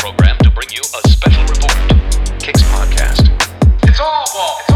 program 0.00 0.34
to 0.38 0.50
bring 0.50 0.68
you 0.70 0.80
a 0.80 1.08
special 1.08 1.42
report. 1.42 1.76
Kicks 2.40 2.62
Podcast. 2.62 3.28
It's 3.86 4.00
all 4.00 4.24
ball. 4.32 4.69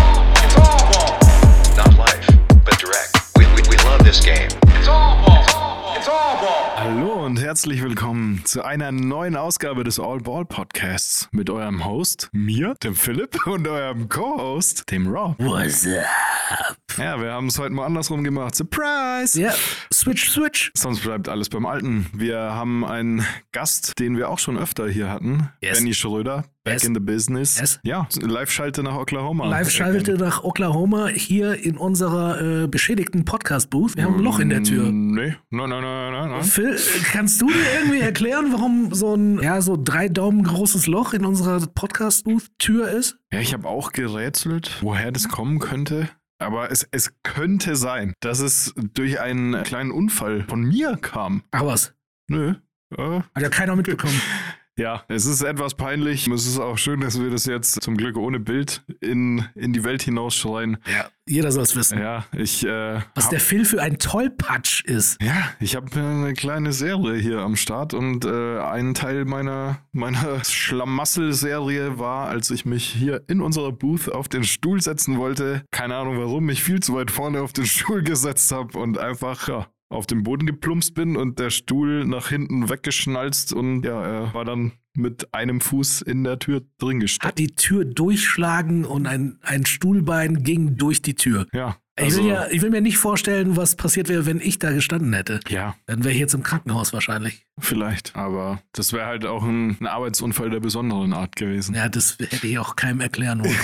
Herzlich 7.54 7.84
willkommen 7.84 8.44
zu 8.44 8.64
einer 8.64 8.90
neuen 8.90 9.36
Ausgabe 9.36 9.84
des 9.84 10.00
All 10.00 10.18
Ball 10.18 10.44
Podcasts 10.44 11.28
mit 11.30 11.48
eurem 11.50 11.84
Host, 11.84 12.28
mir, 12.32 12.74
dem 12.82 12.96
Philipp, 12.96 13.46
und 13.46 13.68
eurem 13.68 14.08
Co-Host, 14.08 14.90
dem 14.90 15.06
Raw. 15.06 15.36
What's 15.38 15.86
up? 15.86 16.74
Ja, 16.98 17.20
wir 17.20 17.30
haben 17.30 17.46
es 17.46 17.56
heute 17.60 17.72
mal 17.72 17.86
andersrum 17.86 18.24
gemacht. 18.24 18.56
Surprise! 18.56 19.40
Ja, 19.40 19.54
switch, 19.92 20.30
switch. 20.30 20.72
Sonst 20.74 21.04
bleibt 21.04 21.28
alles 21.28 21.48
beim 21.48 21.64
Alten. 21.64 22.06
Wir 22.12 22.38
haben 22.38 22.84
einen 22.84 23.24
Gast, 23.52 24.00
den 24.00 24.16
wir 24.16 24.30
auch 24.30 24.40
schon 24.40 24.58
öfter 24.58 24.88
hier 24.88 25.08
hatten. 25.08 25.48
Yes. 25.60 25.78
Benny 25.78 25.94
Schröder, 25.94 26.42
back 26.64 26.74
Yes. 26.74 26.84
in 26.84 26.94
the 26.94 27.00
business. 27.00 27.58
Yes. 27.60 27.78
Ja, 27.84 28.08
Live-Schalte 28.20 28.82
nach 28.82 28.96
Oklahoma. 28.96 29.46
Live-Schalte 29.48 30.14
nach 30.14 30.42
Oklahoma 30.44 31.08
hier 31.08 31.62
in 31.62 31.76
unserer 31.76 32.40
äh, 32.64 32.66
beschädigten 32.66 33.24
Podcast-Booth. 33.24 33.96
Wir 33.96 34.04
haben 34.04 34.14
ein 34.14 34.20
Loch 34.22 34.38
in 34.40 34.48
der 34.48 34.62
Tür. 34.62 34.90
Nee, 34.90 35.36
nein, 35.50 35.68
nein, 35.68 35.82
nein, 35.82 36.12
nein, 36.12 36.30
nein. 36.30 36.42
Phil, 36.42 36.76
kannst 37.12 37.40
du 37.42 37.46
dir 37.48 37.54
irgendwie 37.80 38.00
erklären, 38.00 38.46
warum 38.52 38.92
so 38.94 39.14
ein, 39.14 39.40
ja, 39.42 39.60
so 39.60 39.78
drei 39.82 40.08
Daumen 40.08 40.42
großes 40.42 40.86
Loch 40.86 41.12
in 41.12 41.24
unserer 41.24 41.66
Podcast-Booth-Tür 41.66 42.88
ist? 42.90 43.18
Ja, 43.32 43.40
ich 43.40 43.52
habe 43.52 43.68
auch 43.68 43.92
gerätselt, 43.92 44.78
woher 44.80 45.12
das 45.12 45.28
kommen 45.28 45.58
könnte. 45.58 46.08
Aber 46.38 46.70
es, 46.70 46.86
es 46.90 47.12
könnte 47.22 47.76
sein, 47.76 48.14
dass 48.20 48.40
es 48.40 48.74
durch 48.94 49.20
einen 49.20 49.62
kleinen 49.62 49.90
Unfall 49.92 50.44
von 50.48 50.62
mir 50.62 50.96
kam. 51.00 51.42
Ach 51.52 51.64
was, 51.64 51.94
Nö. 52.28 52.54
Äh, 52.96 53.20
hat 53.34 53.42
ja 53.42 53.48
keiner 53.48 53.76
mitbekommen. 53.76 54.20
ja, 54.76 55.02
es 55.08 55.26
ist 55.26 55.42
etwas 55.42 55.74
peinlich. 55.74 56.26
Es 56.26 56.46
ist 56.46 56.58
auch 56.58 56.78
schön, 56.78 57.00
dass 57.00 57.20
wir 57.20 57.30
das 57.30 57.46
jetzt 57.46 57.82
zum 57.82 57.96
Glück 57.96 58.16
ohne 58.16 58.40
Bild 58.40 58.82
in, 59.00 59.44
in 59.54 59.72
die 59.72 59.84
Welt 59.84 60.02
hinausschreien. 60.02 60.78
Ja, 60.86 61.08
jeder 61.26 61.52
soll 61.52 61.62
es 61.62 61.76
wissen. 61.76 61.98
Ja, 61.98 62.26
ich. 62.32 62.66
Äh, 62.66 63.00
Was 63.14 63.28
der 63.28 63.40
Phil 63.40 63.64
für 63.64 63.80
ein 63.80 63.98
Tollpatsch 63.98 64.84
ist. 64.84 65.22
ja, 65.22 65.50
ich 65.60 65.76
habe 65.76 65.86
eine 65.98 66.34
kleine 66.34 66.72
Serie 66.72 67.18
hier 67.20 67.38
am 67.38 67.56
Start 67.56 67.94
und 67.94 68.24
äh, 68.24 68.58
ein 68.58 68.94
Teil 68.94 69.24
meiner, 69.24 69.78
meiner 69.92 70.44
Schlamassel-Serie 70.44 71.98
war, 71.98 72.28
als 72.28 72.50
ich 72.50 72.64
mich 72.64 72.84
hier 72.84 73.22
in 73.28 73.40
unserer 73.40 73.72
Booth 73.72 74.10
auf 74.10 74.28
den 74.28 74.44
Stuhl 74.44 74.80
setzen 74.82 75.18
wollte. 75.18 75.62
Keine 75.70 75.96
Ahnung 75.96 76.18
warum, 76.18 76.44
mich 76.44 76.62
viel 76.62 76.80
zu 76.80 76.94
weit 76.94 77.10
vorne 77.10 77.40
auf 77.40 77.52
den 77.52 77.66
Stuhl 77.66 78.02
gesetzt 78.04 78.50
habe 78.52 78.78
und 78.78 78.98
einfach 78.98 79.48
ja, 79.48 79.66
auf 79.88 80.06
den 80.06 80.22
Boden 80.22 80.46
geplumpst 80.46 80.94
bin 80.94 81.16
und 81.16 81.38
der 81.38 81.50
Stuhl 81.50 82.04
nach 82.04 82.28
hinten 82.28 82.68
weggeschnalzt 82.68 83.52
und 83.52 83.82
ja, 83.84 84.02
er 84.02 84.34
war 84.34 84.44
dann 84.44 84.72
mit 84.96 85.34
einem 85.34 85.60
Fuß 85.60 86.02
in 86.02 86.22
der 86.24 86.38
Tür 86.38 86.62
drin 86.78 87.00
gesteckt. 87.00 87.24
Hat 87.26 87.38
die 87.38 87.48
Tür 87.54 87.84
durchschlagen 87.84 88.84
und 88.84 89.06
ein, 89.06 89.38
ein 89.42 89.66
Stuhlbein 89.66 90.42
ging 90.42 90.76
durch 90.76 91.02
die 91.02 91.14
Tür. 91.16 91.46
Ja, 91.52 91.76
Ich, 91.98 92.04
also, 92.04 92.22
will 92.22 92.30
ja, 92.30 92.46
ich 92.50 92.62
will 92.62 92.70
mir 92.70 92.80
nicht 92.80 92.98
vorstellen, 92.98 93.56
was 93.56 93.74
passiert 93.74 94.08
wäre, 94.08 94.24
wenn 94.24 94.40
ich 94.40 94.60
da 94.60 94.70
gestanden 94.70 95.12
hätte. 95.12 95.40
ja, 95.48 95.74
Dann 95.86 96.04
wäre 96.04 96.14
ich 96.14 96.20
jetzt 96.20 96.34
im 96.34 96.44
Krankenhaus 96.44 96.92
wahrscheinlich. 96.92 97.44
vielleicht. 97.58 98.14
Aber 98.14 98.62
das 98.72 98.92
wäre 98.92 99.06
halt 99.06 99.26
auch 99.26 99.42
ein, 99.42 99.76
ein 99.80 99.86
Arbeitsunfall 99.88 100.50
der 100.50 100.60
besonderen 100.60 101.12
Art 101.12 101.34
gewesen. 101.34 101.74
Ja, 101.74 101.88
das 101.88 102.16
hätte 102.20 102.46
ich 102.46 102.58
auch 102.60 102.76
keinem 102.76 103.00
erklären 103.00 103.40
wollen. 103.44 103.56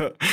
Ja, 0.00 0.10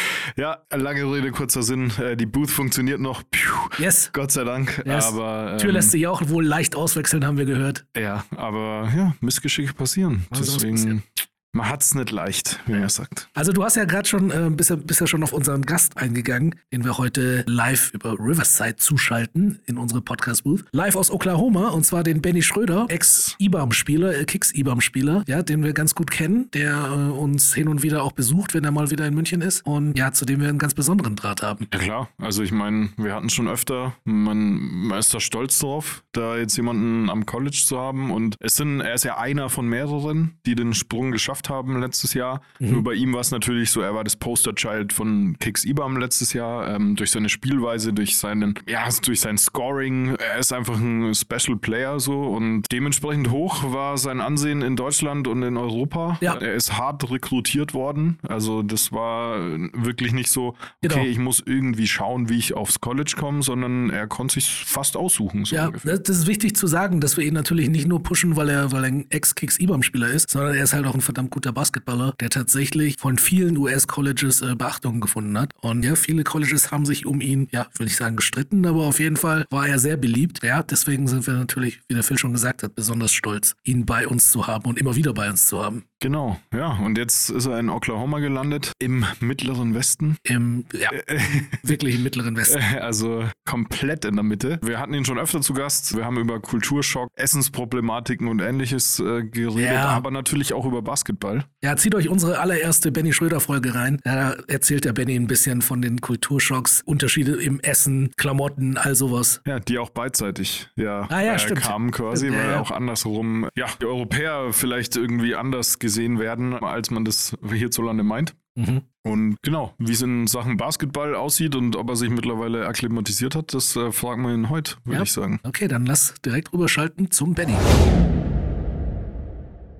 lange 0.73 1.03
Rede, 1.11 1.31
kurzer 1.31 1.64
Sinn. 1.64 1.92
Äh, 2.00 2.16
die 2.17 2.25
Booth 2.25 2.50
funktioniert 2.50 3.00
noch. 3.00 3.23
Piu, 3.30 3.52
Yes. 3.78 4.09
Gott 4.14 4.31
sei 4.31 4.44
Dank. 4.44 4.81
Yes. 4.86 5.06
Aber 5.14 5.52
ähm, 5.53 5.58
Tür 5.59 5.72
lässt 5.72 5.92
sich 5.92 6.08
auch 6.08 6.28
wohl 6.30 6.45
leicht 6.45 6.75
auswechseln, 6.75 7.25
haben 7.25 7.38
wir 7.38 7.45
gehört. 7.45 7.86
ja, 7.95 8.23
aber 8.36 8.89
ja, 8.95 9.14
Missgeschicke 9.22 9.73
passieren. 9.73 10.25
Soll 10.33 10.45
Deswegen, 10.45 10.75
passieren? 10.75 11.03
Man 11.53 11.69
hat's 11.69 11.95
nicht 11.95 12.11
leicht, 12.11 12.59
wie 12.67 12.73
man 12.73 12.87
sagt. 12.89 13.29
Also 13.33 13.51
du 13.51 13.63
hast 13.63 13.75
ja 13.75 13.85
gerade 13.85 14.07
schon, 14.07 14.31
äh, 14.31 14.49
bist, 14.51 14.69
ja, 14.69 14.75
bist 14.75 15.01
ja 15.01 15.07
schon 15.07 15.23
auf 15.23 15.33
unseren 15.33 15.63
Gast 15.63 15.97
eingegangen, 15.97 16.55
den 16.71 16.83
wir 16.83 16.97
heute 16.97 17.43
live 17.47 17.91
über 17.93 18.13
Riverside 18.13 18.75
zuschalten 18.75 19.59
in 19.65 19.77
unsere 19.77 20.02
Podcast-Booth. 20.02 20.65
Live 20.71 20.95
aus 20.95 21.09
Oklahoma 21.09 21.69
und 21.69 21.86
zwar 21.86 22.03
den 22.03 22.21
Benny 22.21 22.41
Schröder, 22.41 22.86
Ex-IBAM-Spieler, 22.89 24.19
äh, 24.19 24.25
Kicks-IBAM-Spieler, 24.25 25.23
ja, 25.27 25.41
den 25.41 25.63
wir 25.63 25.73
ganz 25.73 25.95
gut 25.95 26.11
kennen, 26.11 26.52
der 26.52 26.73
äh, 26.73 27.11
uns 27.11 27.53
hin 27.53 27.67
und 27.67 27.81
wieder 27.81 28.03
auch 28.03 28.11
besucht, 28.11 28.53
wenn 28.53 28.63
er 28.63 28.71
mal 28.71 28.91
wieder 28.91 29.07
in 29.07 29.15
München 29.15 29.41
ist 29.41 29.65
und 29.65 29.97
ja, 29.97 30.11
zu 30.11 30.25
dem 30.25 30.41
wir 30.41 30.49
einen 30.49 30.59
ganz 30.59 30.73
besonderen 30.73 31.15
Draht 31.15 31.41
haben. 31.41 31.67
Ja 31.73 31.80
klar, 31.80 32.09
also 32.19 32.43
ich 32.43 32.52
meine, 32.52 32.89
wir 32.97 33.15
hatten 33.15 33.30
schon 33.30 33.47
öfter, 33.47 33.95
man, 34.03 34.59
man 34.59 34.99
ist 34.99 35.13
da 35.13 35.19
stolz 35.19 35.59
drauf, 35.59 36.03
da 36.11 36.37
jetzt 36.37 36.55
jemanden 36.57 37.09
am 37.09 37.25
College 37.25 37.63
zu 37.65 37.80
haben 37.80 38.11
und 38.11 38.36
es 38.39 38.55
sind, 38.55 38.81
er 38.81 38.93
ist 38.93 39.05
ja 39.05 39.17
einer 39.17 39.49
von 39.49 39.67
mehreren, 39.67 40.37
die 40.45 40.55
den 40.55 40.73
Sprung 40.73 41.11
geschafft 41.11 41.36
haben 41.49 41.80
letztes 41.80 42.14
Jahr. 42.14 42.42
Mhm. 42.59 42.71
Nur 42.71 42.83
bei 42.83 42.93
ihm 42.93 43.14
war 43.14 43.21
es 43.21 43.31
natürlich 43.31 43.71
so, 43.71 43.81
er 43.81 43.93
war 43.95 44.03
das 44.03 44.15
Posterchild 44.15 44.93
von 44.93 45.37
Kicks 45.39 45.65
IBAM 45.65 45.98
letztes 45.98 46.33
Jahr, 46.33 46.67
ähm, 46.75 46.95
durch 46.95 47.11
seine 47.11 47.30
Spielweise, 47.30 47.93
durch 47.93 48.17
seinen, 48.17 48.55
ja, 48.67 48.87
durch 49.03 49.21
sein 49.21 49.37
Scoring, 49.37 50.15
er 50.15 50.39
ist 50.39 50.52
einfach 50.53 50.80
ein 50.80 51.14
Special 51.15 51.58
Player 51.58 51.99
so 51.99 52.21
und 52.23 52.64
dementsprechend 52.71 53.30
hoch 53.31 53.71
war 53.73 53.98
sein 53.98 54.21
Ansehen 54.21 54.61
in 54.61 54.75
Deutschland 54.75 55.27
und 55.27 55.43
in 55.43 55.58
Europa. 55.58 56.17
Ja. 56.21 56.36
Er 56.36 56.53
ist 56.53 56.77
hart 56.77 57.09
rekrutiert 57.09 57.73
worden, 57.73 58.19
also 58.27 58.64
das 58.64 58.92
war 58.92 59.39
wirklich 59.73 60.14
nicht 60.14 60.30
so, 60.31 60.49
okay, 60.49 60.58
Genau. 60.81 61.04
ich 61.05 61.19
muss 61.19 61.43
irgendwie 61.45 61.87
schauen, 61.87 62.30
wie 62.30 62.37
ich 62.37 62.54
aufs 62.55 62.80
College 62.81 63.14
komme, 63.17 63.42
sondern 63.43 63.89
er 63.89 64.08
konnte 64.08 64.36
sich 64.36 64.64
fast 64.65 64.95
aussuchen. 64.98 65.45
So 65.45 65.55
Ja, 65.55 65.67
ungefähr. 65.67 65.93
das 65.98 66.04
das 66.04 66.17
ist 66.19 66.27
wichtig 66.27 66.55
zu 66.55 66.67
sagen, 66.67 66.99
dass 67.02 67.17
wir 67.17 67.23
ihn 67.25 67.33
natürlich 67.33 67.69
nicht 67.69 67.87
nur 67.87 68.02
pushen, 68.02 68.36
weil 68.36 68.49
er, 68.49 68.71
weil 68.71 68.83
er 68.86 68.87
ein 68.87 69.05
Ex-Kicks-IBAM-Spieler 69.11 70.08
ist, 70.08 70.30
sondern 70.30 70.55
er 70.55 70.64
ist 70.64 70.73
halt 70.73 70.86
auch 70.87 70.95
ein 70.95 71.02
verdammt 71.02 71.27
guter 71.30 71.52
Basketballer, 71.52 72.14
der 72.20 72.30
tatsächlich 72.30 72.98
von 72.98 73.17
vielen 73.17 73.58
US-Colleges 73.58 74.42
äh, 74.42 74.55
Beachtung 74.55 74.99
gefunden 74.99 75.38
hat. 75.38 75.52
Und 75.61 75.83
ja, 75.83 75.95
viele 75.95 76.23
Colleges 76.23 76.71
haben 76.71 76.86
sich 76.86 77.05
um 77.05 77.21
ihn, 77.21 77.48
ja, 77.52 77.67
will 77.77 77.88
ich 77.88 77.95
sagen, 77.95 78.15
gestritten, 78.15 78.65
aber 78.65 78.83
auf 78.86 78.99
jeden 78.99 79.17
Fall 79.17 79.45
war 79.49 79.67
er 79.67 79.80
sehr 79.80 79.98
beliebt. 79.98 80.43
Ja, 80.43 80.64
deswegen 80.64 81.08
sind 81.08 81.27
wir 81.27 81.33
natürlich, 81.33 81.80
wie 81.87 81.95
der 81.95 82.04
Phil 82.04 82.17
schon 82.17 82.33
gesagt 82.33 82.64
hat, 82.64 82.76
besonders 82.76 83.11
stolz, 83.11 83.55
ihn 83.64 83.86
bei 83.86 84.08
uns 84.08 84.32
zu 84.32 84.48
haben 84.48 84.66
und 84.70 84.80
immer 84.80 84.95
wieder 84.95 85.14
bei 85.14 85.30
uns 85.30 85.48
zu 85.48 85.64
haben. 85.64 85.83
Genau, 85.99 86.37
ja. 86.53 86.77
Und 86.83 86.97
jetzt 86.97 87.30
ist 87.31 87.47
er 87.47 87.59
in 87.59 87.69
Oklahoma 87.69 88.19
gelandet, 88.19 88.71
im 88.80 89.05
mittleren 89.19 89.73
Westen. 89.73 90.17
Im, 90.23 90.65
ja, 90.73 90.89
wirklich 91.63 91.95
im 91.95 92.03
mittleren 92.03 92.35
Westen. 92.37 92.61
Also 92.80 93.25
komplett 93.45 94.05
in 94.05 94.15
der 94.15 94.23
Mitte. 94.23 94.59
Wir 94.61 94.80
hatten 94.80 94.93
ihn 94.93 95.05
schon 95.05 95.17
öfter 95.17 95.41
zu 95.41 95.53
Gast. 95.53 95.95
Wir 95.97 96.05
haben 96.05 96.17
über 96.17 96.39
Kulturschock, 96.39 97.09
Essensproblematiken 97.15 98.27
und 98.27 98.41
ähnliches 98.41 98.99
äh, 98.99 99.23
geredet, 99.23 99.71
Ja. 99.73 99.86
aber 99.89 100.11
natürlich 100.11 100.53
auch 100.53 100.65
über 100.65 100.81
Basketball. 100.81 101.45
Ja, 101.63 101.75
zieht 101.75 101.95
euch 101.95 102.09
unsere 102.09 102.39
allererste 102.39 102.91
Benny 102.91 103.13
Schröder-Folge 103.13 103.73
rein. 103.73 103.99
Da 104.03 104.33
erzählt 104.47 104.86
der 104.86 104.93
Benny 104.93 105.15
ein 105.15 105.27
bisschen 105.27 105.61
von 105.61 105.81
den 105.81 105.99
Kulturschocks, 106.02 106.81
Unterschiede 106.86 107.41
im 107.41 107.59
Essen, 107.61 108.11
Klamotten, 108.17 108.77
all 108.77 108.93
sowas. 108.95 109.41
Ja, 109.47 109.59
die 109.59 109.80
auch 109.80 109.89
beidseitig 109.89 110.69
ja, 110.75 111.07
Ah 111.09 111.21
ja, 111.21 111.33
äh, 111.33 111.39
stimmt. 111.39 111.61
kamen 111.61 111.91
quasi, 111.91 112.27
Ja, 112.27 112.33
weil 112.33 112.52
ja. 112.52 112.59
auch 112.59 112.71
andersrum, 112.71 113.49
ja, 113.55 113.65
die 113.81 113.86
Europäer 113.86 114.49
vielleicht 114.53 114.95
irgendwie 114.95 115.33
anders 115.36 115.80
gesehen 115.87 116.20
werden, 116.20 116.53
als 116.53 116.92
man 116.92 117.05
das 117.05 117.36
hierzulande 117.49 118.03
meint. 118.03 118.36
Mhm. 118.55 118.81
Und 119.03 119.37
genau, 119.42 119.73
wie 119.77 119.93
es 119.93 120.02
in 120.02 120.27
Sachen 120.27 120.58
Basketball 120.58 121.15
aussieht 121.15 121.55
und 121.55 121.75
ob 121.77 121.89
er 121.89 121.95
sich 121.95 122.09
mittlerweile 122.09 122.67
akklimatisiert 122.67 123.36
hat, 123.36 123.53
das 123.53 123.75
äh, 123.75 123.92
fragen 123.92 124.23
wir 124.23 124.33
ihn 124.33 124.49
heute, 124.49 124.75
würde 124.83 124.98
Ja. 124.98 125.03
ich 125.03 125.11
sagen. 125.14 125.39
Okay, 125.43 125.67
dann 125.67 125.86
lass 125.86 126.14
direkt 126.25 126.52
rüberschalten 126.52 127.09
zum 127.11 127.33
Benny. 127.33 127.55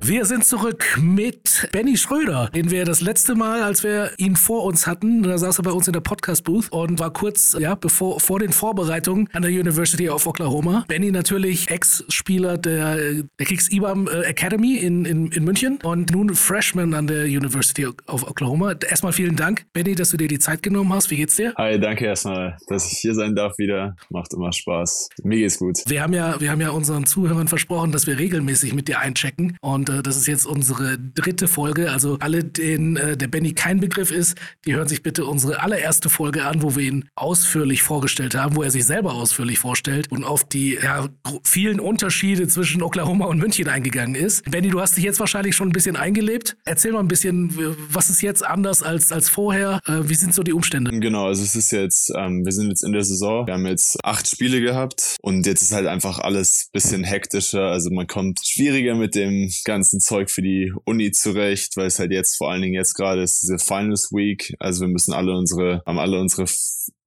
Wir 0.08 0.24
sind 0.24 0.46
zurück 0.46 0.86
mit 1.02 1.68
Benny 1.74 1.98
Schröder, 1.98 2.50
den 2.56 2.72
wir 2.72 2.86
das 2.86 3.02
letzte 3.02 3.36
Mal, 3.36 3.62
als 3.62 3.84
wir 3.84 4.12
ihn 4.16 4.38
vor 4.38 4.64
uns 4.64 4.88
hatten, 4.88 5.22
da 5.22 5.38
saß 5.38 5.60
er 5.60 5.64
bei 5.64 5.72
uns 5.72 5.88
in 5.88 5.92
der 5.92 6.00
Podcast-Booth 6.00 6.72
und 6.72 6.98
war 6.98 7.12
kurz, 7.12 7.58
ja, 7.60 7.76
bevor, 7.76 8.22
vor 8.22 8.40
den 8.40 8.54
Vorbereitungen 8.54 9.28
an 9.34 9.42
der 9.42 9.52
University 9.52 10.10
of 10.10 10.26
Oklahoma. 10.26 10.86
Benny 10.88 11.12
natürlich 11.12 11.70
Ex-Spieler 11.70 12.58
der, 12.58 12.96
der 13.38 13.46
Kicks 13.46 13.70
IBAM 13.70 14.08
äh, 14.08 14.22
Academy 14.22 14.78
in, 14.78 15.04
in, 15.04 15.30
in 15.34 15.44
München 15.44 15.80
und 15.84 16.10
nun 16.12 16.34
Freshman 16.36 16.94
an 16.94 17.08
der 17.08 17.26
University 17.26 17.86
of 17.86 18.26
Oklahoma. 18.30 18.76
Erstmal 18.90 19.12
vielen 19.12 19.36
Dank, 19.36 19.66
Benny, 19.74 19.94
dass 19.94 20.12
du 20.12 20.16
dir 20.16 20.30
die 20.30 20.40
Zeit 20.40 20.64
genommen 20.64 20.94
hast. 20.94 21.12
Wie 21.12 21.18
geht's 21.18 21.36
dir? 21.36 21.54
Hi, 21.58 21.78
danke 21.78 22.06
erstmal, 22.06 22.56
dass 22.70 22.90
ich 22.90 23.00
hier 23.00 23.14
sein 23.14 23.36
darf 23.36 23.58
wieder. 23.58 23.98
Macht 24.10 24.34
immer 24.34 24.54
Spaß. 24.54 25.10
Mir 25.24 25.40
geht's 25.40 25.60
gut. 25.60 25.80
Wir 25.86 26.02
haben 26.02 26.14
ja, 26.14 26.40
wir 26.40 26.50
haben 26.50 26.62
ja 26.62 26.70
unseren 26.70 27.06
Zuhörern 27.06 27.50
versprochen, 27.50 27.92
dass 27.92 28.08
wir 28.08 28.18
regelmäßig 28.18 28.74
mit 28.74 28.88
dir 28.88 29.00
einchecken. 29.00 29.58
Und 29.60 29.97
äh, 29.98 30.04
das 30.04 30.18
ist 30.18 30.28
jetzt 30.28 30.46
unsere 30.46 30.98
dritte 30.98 31.48
Folge. 31.48 31.92
Also 31.92 32.18
alle, 32.20 32.44
denen 32.44 32.98
äh, 32.98 33.18
der 33.18 33.28
Benny 33.28 33.54
kein 33.54 33.80
Begriff 33.80 34.12
ist, 34.12 34.38
die 34.66 34.76
hören 34.76 34.88
sich 34.88 35.04
bitte 35.04 35.26
unsere 35.26 35.62
allererste 35.62 36.10
Folge 36.10 36.46
an, 36.46 36.62
wo 36.62 36.76
wir 36.76 36.84
ihn 36.84 37.06
ausführlich 37.16 37.84
vorgestellt 37.84 38.36
haben, 38.36 38.56
wo 38.56 38.64
er 38.64 38.72
sich 38.72 38.86
selber 38.86 39.14
ausführlich 39.14 39.60
vorstellt 39.60 40.12
und 40.12 40.24
auf 40.24 40.44
die 40.44 40.76
ja, 40.82 41.08
vielen 41.44 41.80
Unterschiede 41.80 42.48
zwischen 42.48 42.82
Oklahoma 42.82 43.26
und 43.26 43.40
München 43.40 43.68
eingegangen 43.68 44.16
ist. 44.16 44.50
Benny, 44.50 44.70
du 44.70 44.80
hast 44.80 44.98
dich 44.98 45.04
jetzt 45.04 45.20
wahrscheinlich 45.20 45.56
schon 45.56 45.70
ein 45.70 45.74
bisschen 45.74 45.96
eingelebt. 45.96 46.58
Erzähl 46.66 46.92
mal 46.92 47.00
ein 47.00 47.08
bisschen, 47.08 47.52
was 47.92 48.10
ist 48.10 48.22
jetzt 48.22 48.46
anders 48.46 48.84
als, 48.84 49.12
als 49.12 49.30
vorher? 49.30 49.80
Äh, 49.86 50.02
wie 50.04 50.16
sind 50.16 50.34
so 50.34 50.44
die 50.44 50.54
Umstände? 50.54 50.92
Genau, 51.00 51.28
also 51.28 51.44
es 51.44 51.56
ist 51.56 51.72
jetzt, 51.72 52.12
ähm, 52.16 52.46
wir 52.46 52.52
sind 52.52 52.70
jetzt 52.70 52.84
in 52.84 52.92
der 52.92 53.04
Saison. 53.04 53.48
Wir 53.48 53.54
haben 53.54 53.66
jetzt 53.66 53.98
acht 54.04 54.28
Spiele 54.28 54.62
gehabt 54.62 55.18
und 55.22 55.46
jetzt 55.46 55.62
ist 55.62 55.74
halt 55.74 55.88
einfach 55.88 56.20
alles 56.20 56.70
bisschen 56.74 57.04
hektischer. 57.04 57.72
Also 57.72 57.90
man 57.92 58.08
kommt 58.08 58.40
schwieriger 58.46 58.96
mit 58.96 59.16
dem 59.16 59.52
ganzen 59.64 59.87
ganzen 59.88 60.02
Zeug 60.02 60.30
für 60.30 60.42
die 60.42 60.74
Uni 60.84 61.12
zurecht, 61.12 61.78
weil 61.78 61.88
es 61.88 62.00
halt 62.00 62.12
jetzt 62.12 62.36
vor 62.36 62.52
allen 62.52 62.62
Dingen 62.62 62.74
jetzt 62.74 62.94
gerade 62.94 63.22
ist 63.24 63.42
diese 63.42 63.58
Finals 63.58 64.12
Week. 64.12 64.54
Also 64.60 64.82
wir 64.82 64.90
müssen 64.90 65.14
alle 65.14 65.32
unsere, 65.38 65.82
haben 65.86 65.98
alle 65.98 66.20
unsere 66.20 66.46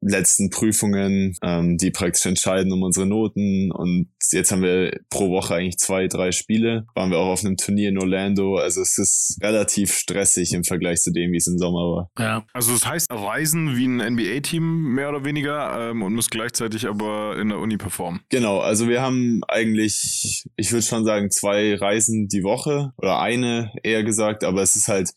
letzten 0.00 0.50
Prüfungen, 0.50 1.36
ähm, 1.42 1.76
die 1.76 1.90
praktisch 1.90 2.26
entscheiden 2.26 2.72
um 2.72 2.82
unsere 2.82 3.06
Noten. 3.06 3.70
Und 3.70 4.08
jetzt 4.32 4.50
haben 4.50 4.62
wir 4.62 4.98
pro 5.10 5.30
Woche 5.30 5.54
eigentlich 5.54 5.78
zwei, 5.78 6.06
drei 6.06 6.32
Spiele. 6.32 6.86
Waren 6.94 7.10
wir 7.10 7.18
auch 7.18 7.32
auf 7.32 7.44
einem 7.44 7.56
Turnier 7.56 7.90
in 7.90 7.98
Orlando. 7.98 8.56
Also 8.56 8.80
es 8.80 8.98
ist 8.98 9.38
relativ 9.42 9.92
stressig 9.92 10.52
im 10.54 10.64
Vergleich 10.64 11.00
zu 11.00 11.12
dem, 11.12 11.32
wie 11.32 11.36
es 11.36 11.46
im 11.46 11.58
Sommer 11.58 11.80
war. 11.80 12.10
Ja. 12.18 12.46
Also 12.52 12.72
das 12.72 12.86
heißt, 12.86 13.12
reisen 13.12 13.76
wie 13.76 13.86
ein 13.86 14.14
NBA-Team 14.14 14.94
mehr 14.94 15.10
oder 15.10 15.24
weniger 15.24 15.90
ähm, 15.90 16.02
und 16.02 16.14
muss 16.14 16.30
gleichzeitig 16.30 16.86
aber 16.86 17.36
in 17.38 17.50
der 17.50 17.58
Uni 17.58 17.76
performen. 17.76 18.20
Genau, 18.30 18.58
also 18.58 18.88
wir 18.88 19.02
haben 19.02 19.42
eigentlich, 19.48 20.44
ich 20.56 20.72
würde 20.72 20.86
schon 20.86 21.04
sagen, 21.04 21.30
zwei 21.30 21.74
Reisen 21.74 22.28
die 22.28 22.42
Woche 22.42 22.92
oder 22.96 23.20
eine 23.20 23.72
eher 23.82 24.02
gesagt, 24.04 24.44
aber 24.44 24.62
es 24.62 24.76
ist 24.76 24.88
halt 24.88 25.10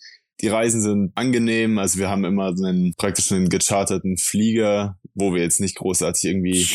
die 0.44 0.50
Reisen 0.50 0.82
sind 0.82 1.12
angenehm, 1.16 1.80
also 1.80 1.98
wir 2.00 2.10
haben 2.10 2.26
immer 2.26 2.48
einen 2.48 2.94
praktisch 2.98 3.32
einen 3.32 3.48
gecharterten 3.48 4.18
Flieger, 4.18 4.98
wo 5.16 5.34
wir 5.34 5.42
jetzt 5.42 5.62
nicht 5.62 5.78
großartig 5.78 6.26
irgendwie 6.26 6.68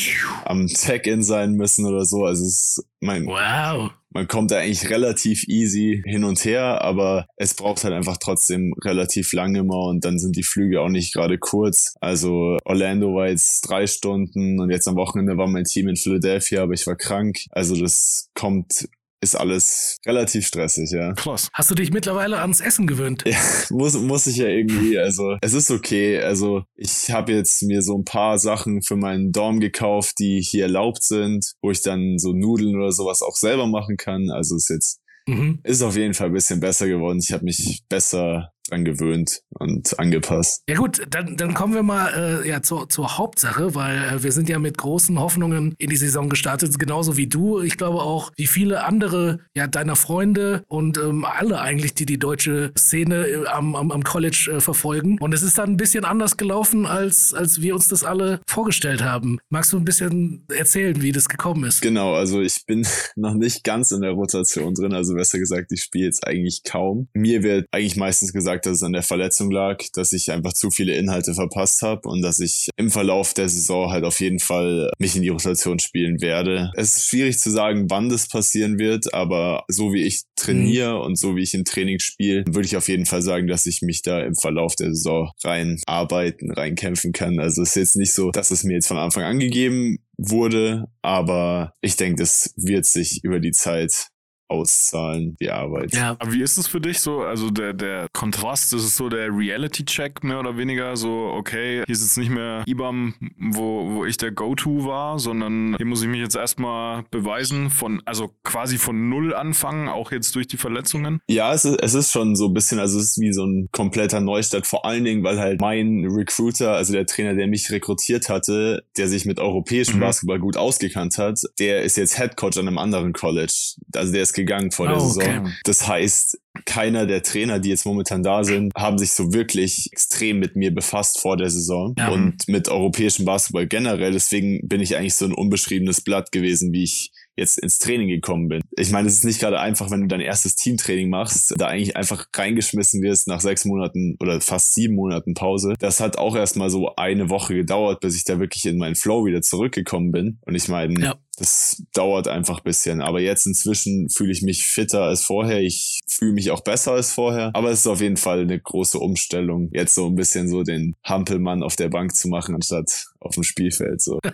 am 0.44 0.66
Check-in 0.66 1.22
sein 1.22 1.52
müssen 1.52 1.84
oder 1.84 2.04
so. 2.06 2.24
Also 2.24 2.44
es 2.44 2.76
ist, 2.78 2.84
mein, 3.00 3.26
Wow. 3.26 3.90
man 4.10 4.26
kommt 4.26 4.50
da 4.52 4.58
eigentlich 4.58 4.88
relativ 4.88 5.44
easy 5.48 6.02
hin 6.06 6.24
und 6.24 6.42
her, 6.46 6.80
aber 6.82 7.26
es 7.36 7.52
braucht 7.54 7.84
halt 7.84 7.92
einfach 7.92 8.16
trotzdem 8.16 8.72
relativ 8.82 9.32
lange 9.34 9.58
immer 9.58 9.86
und 9.88 10.04
dann 10.04 10.18
sind 10.18 10.36
die 10.36 10.42
Flüge 10.42 10.80
auch 10.80 10.88
nicht 10.88 11.12
gerade 11.12 11.36
kurz. 11.38 11.94
Also 12.00 12.56
Orlando 12.64 13.14
war 13.14 13.28
jetzt 13.28 13.68
drei 13.68 13.86
Stunden 13.86 14.60
und 14.60 14.70
jetzt 14.70 14.88
am 14.88 14.96
Wochenende 14.96 15.36
war 15.36 15.46
mein 15.46 15.64
Team 15.64 15.88
in 15.88 15.96
Philadelphia, 15.96 16.62
aber 16.62 16.72
ich 16.72 16.86
war 16.86 16.96
krank. 16.96 17.40
Also 17.50 17.76
das 17.76 18.30
kommt, 18.34 18.88
ist 19.20 19.34
alles 19.34 19.96
relativ 20.06 20.46
stressig, 20.46 20.90
ja. 20.92 21.12
Krass. 21.14 21.48
Hast 21.52 21.70
du 21.70 21.74
dich 21.74 21.90
mittlerweile 21.92 22.40
ans 22.40 22.60
Essen 22.60 22.86
gewöhnt? 22.86 23.24
Ja, 23.26 23.36
muss, 23.70 23.94
muss 23.94 24.26
ich 24.26 24.36
ja 24.36 24.46
irgendwie, 24.46 24.98
also 24.98 25.36
es 25.40 25.52
ist 25.54 25.70
okay. 25.70 26.20
Also 26.20 26.62
ich 26.76 27.10
habe 27.10 27.32
jetzt 27.32 27.62
mir 27.62 27.82
so 27.82 27.96
ein 27.98 28.04
paar 28.04 28.38
Sachen 28.38 28.82
für 28.82 28.96
meinen 28.96 29.32
Dorm 29.32 29.60
gekauft, 29.60 30.14
die 30.18 30.40
hier 30.40 30.64
erlaubt 30.64 31.02
sind, 31.02 31.52
wo 31.62 31.70
ich 31.70 31.82
dann 31.82 32.18
so 32.18 32.32
Nudeln 32.32 32.76
oder 32.76 32.92
sowas 32.92 33.22
auch 33.22 33.36
selber 33.36 33.66
machen 33.66 33.96
kann. 33.96 34.30
Also 34.30 34.56
es 34.56 34.64
ist 34.64 34.70
jetzt, 34.74 35.00
Mhm. 35.28 35.60
ist 35.62 35.82
auf 35.82 35.94
jeden 35.94 36.14
Fall 36.14 36.28
ein 36.28 36.32
bisschen 36.32 36.58
besser 36.58 36.88
geworden. 36.88 37.18
Ich 37.22 37.32
habe 37.32 37.44
mich 37.44 37.82
besser 37.90 38.50
dran 38.68 38.84
gewöhnt 38.84 39.42
und 39.50 39.98
angepasst. 39.98 40.62
Ja 40.68 40.76
gut, 40.76 41.06
dann, 41.10 41.36
dann 41.36 41.54
kommen 41.54 41.74
wir 41.74 41.82
mal 41.82 42.42
äh, 42.44 42.48
ja, 42.48 42.62
zur, 42.62 42.88
zur 42.88 43.18
Hauptsache, 43.18 43.74
weil 43.74 43.96
äh, 43.98 44.22
wir 44.22 44.32
sind 44.32 44.48
ja 44.48 44.58
mit 44.58 44.78
großen 44.78 45.18
Hoffnungen 45.18 45.74
in 45.78 45.90
die 45.90 45.96
Saison 45.96 46.28
gestartet, 46.28 46.78
genauso 46.78 47.16
wie 47.16 47.26
du. 47.26 47.60
Ich 47.60 47.76
glaube 47.76 48.00
auch, 48.00 48.32
wie 48.36 48.46
viele 48.46 48.84
andere 48.84 49.40
ja, 49.54 49.66
deiner 49.66 49.96
Freunde 49.96 50.64
und 50.68 50.98
ähm, 50.98 51.24
alle 51.24 51.60
eigentlich, 51.60 51.94
die 51.94 52.06
die 52.06 52.18
deutsche 52.18 52.72
Szene 52.76 53.26
äh, 53.26 53.46
am, 53.46 53.74
am, 53.74 53.90
am 53.90 54.02
College 54.02 54.52
äh, 54.56 54.60
verfolgen. 54.60 55.18
Und 55.20 55.34
es 55.34 55.42
ist 55.42 55.58
dann 55.58 55.70
ein 55.70 55.76
bisschen 55.76 56.04
anders 56.04 56.36
gelaufen, 56.36 56.86
als, 56.86 57.34
als 57.34 57.60
wir 57.60 57.74
uns 57.74 57.88
das 57.88 58.04
alle 58.04 58.40
vorgestellt 58.46 59.02
haben. 59.02 59.38
Magst 59.48 59.72
du 59.72 59.78
ein 59.78 59.84
bisschen 59.84 60.44
erzählen, 60.54 61.00
wie 61.02 61.12
das 61.12 61.28
gekommen 61.28 61.64
ist? 61.64 61.82
Genau, 61.82 62.14
also 62.14 62.40
ich 62.40 62.64
bin 62.66 62.86
noch 63.16 63.34
nicht 63.34 63.64
ganz 63.64 63.90
in 63.90 64.00
der 64.00 64.12
Rotation 64.12 64.74
drin, 64.74 64.92
also 64.92 65.14
besser 65.14 65.38
gesagt, 65.38 65.72
ich 65.72 65.82
spiele 65.82 66.06
jetzt 66.06 66.26
eigentlich 66.26 66.62
kaum. 66.64 67.08
Mir 67.12 67.42
wird 67.42 67.66
eigentlich 67.72 67.96
meistens 67.96 68.32
gesagt, 68.32 68.57
dass 68.66 68.76
es 68.76 68.82
an 68.82 68.92
der 68.92 69.02
Verletzung 69.02 69.50
lag, 69.50 69.78
dass 69.94 70.12
ich 70.12 70.30
einfach 70.30 70.52
zu 70.52 70.70
viele 70.70 70.94
Inhalte 70.96 71.34
verpasst 71.34 71.82
habe 71.82 72.08
und 72.08 72.22
dass 72.22 72.40
ich 72.40 72.68
im 72.76 72.90
Verlauf 72.90 73.34
der 73.34 73.48
Saison 73.48 73.90
halt 73.90 74.04
auf 74.04 74.20
jeden 74.20 74.38
Fall 74.38 74.90
mich 74.98 75.16
in 75.16 75.22
die 75.22 75.28
Rotation 75.28 75.78
spielen 75.78 76.20
werde. 76.20 76.70
Es 76.74 76.96
ist 76.96 77.08
schwierig 77.08 77.38
zu 77.38 77.50
sagen, 77.50 77.86
wann 77.88 78.08
das 78.08 78.28
passieren 78.28 78.78
wird, 78.78 79.12
aber 79.14 79.64
so 79.68 79.92
wie 79.92 80.02
ich 80.02 80.22
trainiere 80.36 81.00
und 81.00 81.18
so 81.18 81.36
wie 81.36 81.42
ich 81.42 81.54
im 81.54 81.64
Training 81.64 81.98
spiele, 81.98 82.44
würde 82.48 82.66
ich 82.66 82.76
auf 82.76 82.88
jeden 82.88 83.06
Fall 83.06 83.22
sagen, 83.22 83.46
dass 83.46 83.66
ich 83.66 83.82
mich 83.82 84.02
da 84.02 84.20
im 84.20 84.34
Verlauf 84.34 84.76
der 84.76 84.94
Saison 84.94 85.30
rein 85.44 85.80
arbeiten, 85.86 86.50
reinkämpfen 86.52 87.12
kann. 87.12 87.38
Also 87.38 87.62
es 87.62 87.70
ist 87.70 87.76
jetzt 87.76 87.96
nicht 87.96 88.12
so, 88.12 88.30
dass 88.30 88.50
es 88.50 88.64
mir 88.64 88.74
jetzt 88.74 88.88
von 88.88 88.98
Anfang 88.98 89.24
an 89.24 89.38
gegeben 89.38 89.98
wurde, 90.16 90.86
aber 91.02 91.72
ich 91.80 91.96
denke, 91.96 92.22
das 92.22 92.52
wird 92.56 92.84
sich 92.84 93.20
über 93.22 93.40
die 93.40 93.52
Zeit 93.52 94.08
auszahlen, 94.48 95.36
die 95.40 95.50
Arbeit. 95.50 95.94
Ja, 95.94 96.16
Aber 96.18 96.32
wie 96.32 96.42
ist 96.42 96.58
es 96.58 96.66
für 96.66 96.80
dich 96.80 97.00
so? 97.00 97.20
Also 97.20 97.50
der, 97.50 97.72
der 97.74 98.08
Kontrast, 98.12 98.72
das 98.72 98.82
ist 98.84 98.96
so 98.96 99.08
der 99.08 99.28
Reality-Check 99.30 100.24
mehr 100.24 100.38
oder 100.40 100.56
weniger. 100.56 100.96
So, 100.96 101.32
okay, 101.34 101.82
hier 101.84 101.92
ist 101.92 102.02
jetzt 102.02 102.18
nicht 102.18 102.30
mehr 102.30 102.64
IBAM, 102.66 103.14
wo, 103.38 103.94
wo 103.94 104.04
ich 104.04 104.16
der 104.16 104.32
Go-To 104.32 104.84
war, 104.84 105.18
sondern 105.18 105.76
hier 105.76 105.86
muss 105.86 106.02
ich 106.02 106.08
mich 106.08 106.20
jetzt 106.20 106.36
erstmal 106.36 107.04
beweisen 107.10 107.70
von, 107.70 108.02
also 108.04 108.30
quasi 108.44 108.78
von 108.78 109.08
Null 109.08 109.34
anfangen, 109.34 109.88
auch 109.88 110.12
jetzt 110.12 110.34
durch 110.34 110.46
die 110.48 110.56
Verletzungen. 110.56 111.20
Ja, 111.28 111.52
es 111.52 111.64
ist, 111.64 111.80
es 111.82 111.94
ist 111.94 112.12
schon 112.12 112.34
so 112.36 112.46
ein 112.46 112.54
bisschen, 112.54 112.78
also 112.78 112.98
es 112.98 113.10
ist 113.10 113.20
wie 113.20 113.32
so 113.32 113.44
ein 113.44 113.68
kompletter 113.72 114.20
Neustart, 114.20 114.66
vor 114.66 114.84
allen 114.84 115.04
Dingen, 115.04 115.22
weil 115.24 115.38
halt 115.38 115.60
mein 115.60 116.06
Recruiter, 116.10 116.72
also 116.74 116.92
der 116.92 117.06
Trainer, 117.06 117.34
der 117.34 117.46
mich 117.46 117.70
rekrutiert 117.70 118.28
hatte, 118.28 118.84
der 118.96 119.08
sich 119.08 119.24
mit 119.26 119.38
europäischem 119.38 119.96
Mhm. 119.96 120.00
Basketball 120.00 120.38
gut 120.38 120.56
ausgekannt 120.56 121.18
hat, 121.18 121.40
der 121.58 121.82
ist 121.82 121.96
jetzt 121.96 122.16
Head 122.16 122.36
Coach 122.36 122.56
an 122.58 122.68
einem 122.68 122.78
anderen 122.78 123.12
College. 123.12 123.52
Also 123.94 124.12
der 124.12 124.22
ist 124.22 124.32
gegangen 124.38 124.70
vor 124.70 124.88
der 124.88 124.96
Oh, 124.96 125.00
Saison. 125.00 125.40
okay. 125.40 125.52
Das 125.64 125.86
heißt, 125.86 126.38
keiner 126.64 127.06
der 127.06 127.22
Trainer, 127.22 127.58
die 127.58 127.68
jetzt 127.68 127.84
momentan 127.86 128.22
da 128.22 128.42
sind, 128.44 128.72
haben 128.76 128.98
sich 128.98 129.12
so 129.12 129.32
wirklich 129.32 129.88
extrem 129.92 130.38
mit 130.38 130.56
mir 130.56 130.74
befasst 130.74 131.20
vor 131.20 131.36
der 131.36 131.50
Saison 131.50 131.94
Ja. 131.98 132.08
und 132.08 132.48
mit 132.48 132.68
europäischem 132.68 133.24
Basketball 133.24 133.66
generell. 133.66 134.12
Deswegen 134.12 134.66
bin 134.66 134.80
ich 134.80 134.96
eigentlich 134.96 135.14
so 135.14 135.24
ein 135.26 135.34
unbeschriebenes 135.34 136.00
Blatt 136.00 136.32
gewesen, 136.32 136.72
wie 136.72 136.84
ich 136.84 137.10
jetzt 137.38 137.58
ins 137.58 137.78
Training 137.78 138.08
gekommen 138.08 138.48
bin. 138.48 138.62
Ich 138.76 138.90
meine, 138.90 139.08
es 139.08 139.14
ist 139.14 139.24
nicht 139.24 139.40
gerade 139.40 139.60
einfach, 139.60 139.90
wenn 139.90 140.02
du 140.02 140.06
dein 140.08 140.20
erstes 140.20 140.54
Teamtraining 140.54 141.08
machst, 141.08 141.54
da 141.56 141.66
eigentlich 141.66 141.96
einfach 141.96 142.26
reingeschmissen 142.34 143.02
wirst 143.02 143.28
nach 143.28 143.40
sechs 143.40 143.64
Monaten 143.64 144.16
oder 144.20 144.40
fast 144.40 144.74
sieben 144.74 144.94
Monaten 144.94 145.34
Pause. 145.34 145.74
Das 145.78 146.00
hat 146.00 146.18
auch 146.18 146.36
erstmal 146.36 146.70
so 146.70 146.94
eine 146.96 147.30
Woche 147.30 147.54
gedauert, 147.54 148.00
bis 148.00 148.16
ich 148.16 148.24
da 148.24 148.38
wirklich 148.38 148.66
in 148.66 148.78
meinen 148.78 148.94
Flow 148.96 149.24
wieder 149.24 149.42
zurückgekommen 149.42 150.12
bin. 150.12 150.38
Und 150.46 150.54
ich 150.54 150.68
meine, 150.68 150.94
Ja. 151.02 151.14
das 151.38 151.82
dauert 151.94 152.28
einfach 152.28 152.58
ein 152.58 152.64
bisschen. 152.64 153.00
Aber 153.00 153.20
jetzt 153.20 153.46
inzwischen 153.46 154.08
fühle 154.10 154.32
ich 154.32 154.42
mich 154.42 154.64
fitter 154.66 155.02
als 155.02 155.22
vorher. 155.22 155.60
Ich 155.60 156.00
fühle 156.08 156.32
mich 156.32 156.50
auch 156.50 156.60
besser 156.60 156.92
als 156.92 157.12
vorher. 157.12 157.50
Aber 157.54 157.70
es 157.70 157.80
ist 157.80 157.86
auf 157.86 158.00
jeden 158.00 158.16
Fall 158.16 158.40
eine 158.40 158.58
große 158.58 158.98
Umstellung, 158.98 159.70
jetzt 159.72 159.94
so 159.94 160.06
ein 160.06 160.16
bisschen 160.16 160.48
so 160.48 160.62
den 160.64 160.94
Hampelmann 161.04 161.62
auf 161.62 161.76
der 161.76 161.88
Bank 161.88 162.14
zu 162.16 162.28
machen, 162.28 162.54
anstatt 162.56 163.06
auf 163.20 163.34
dem 163.34 163.42
Spielfeld. 163.42 164.00
So. 164.00 164.18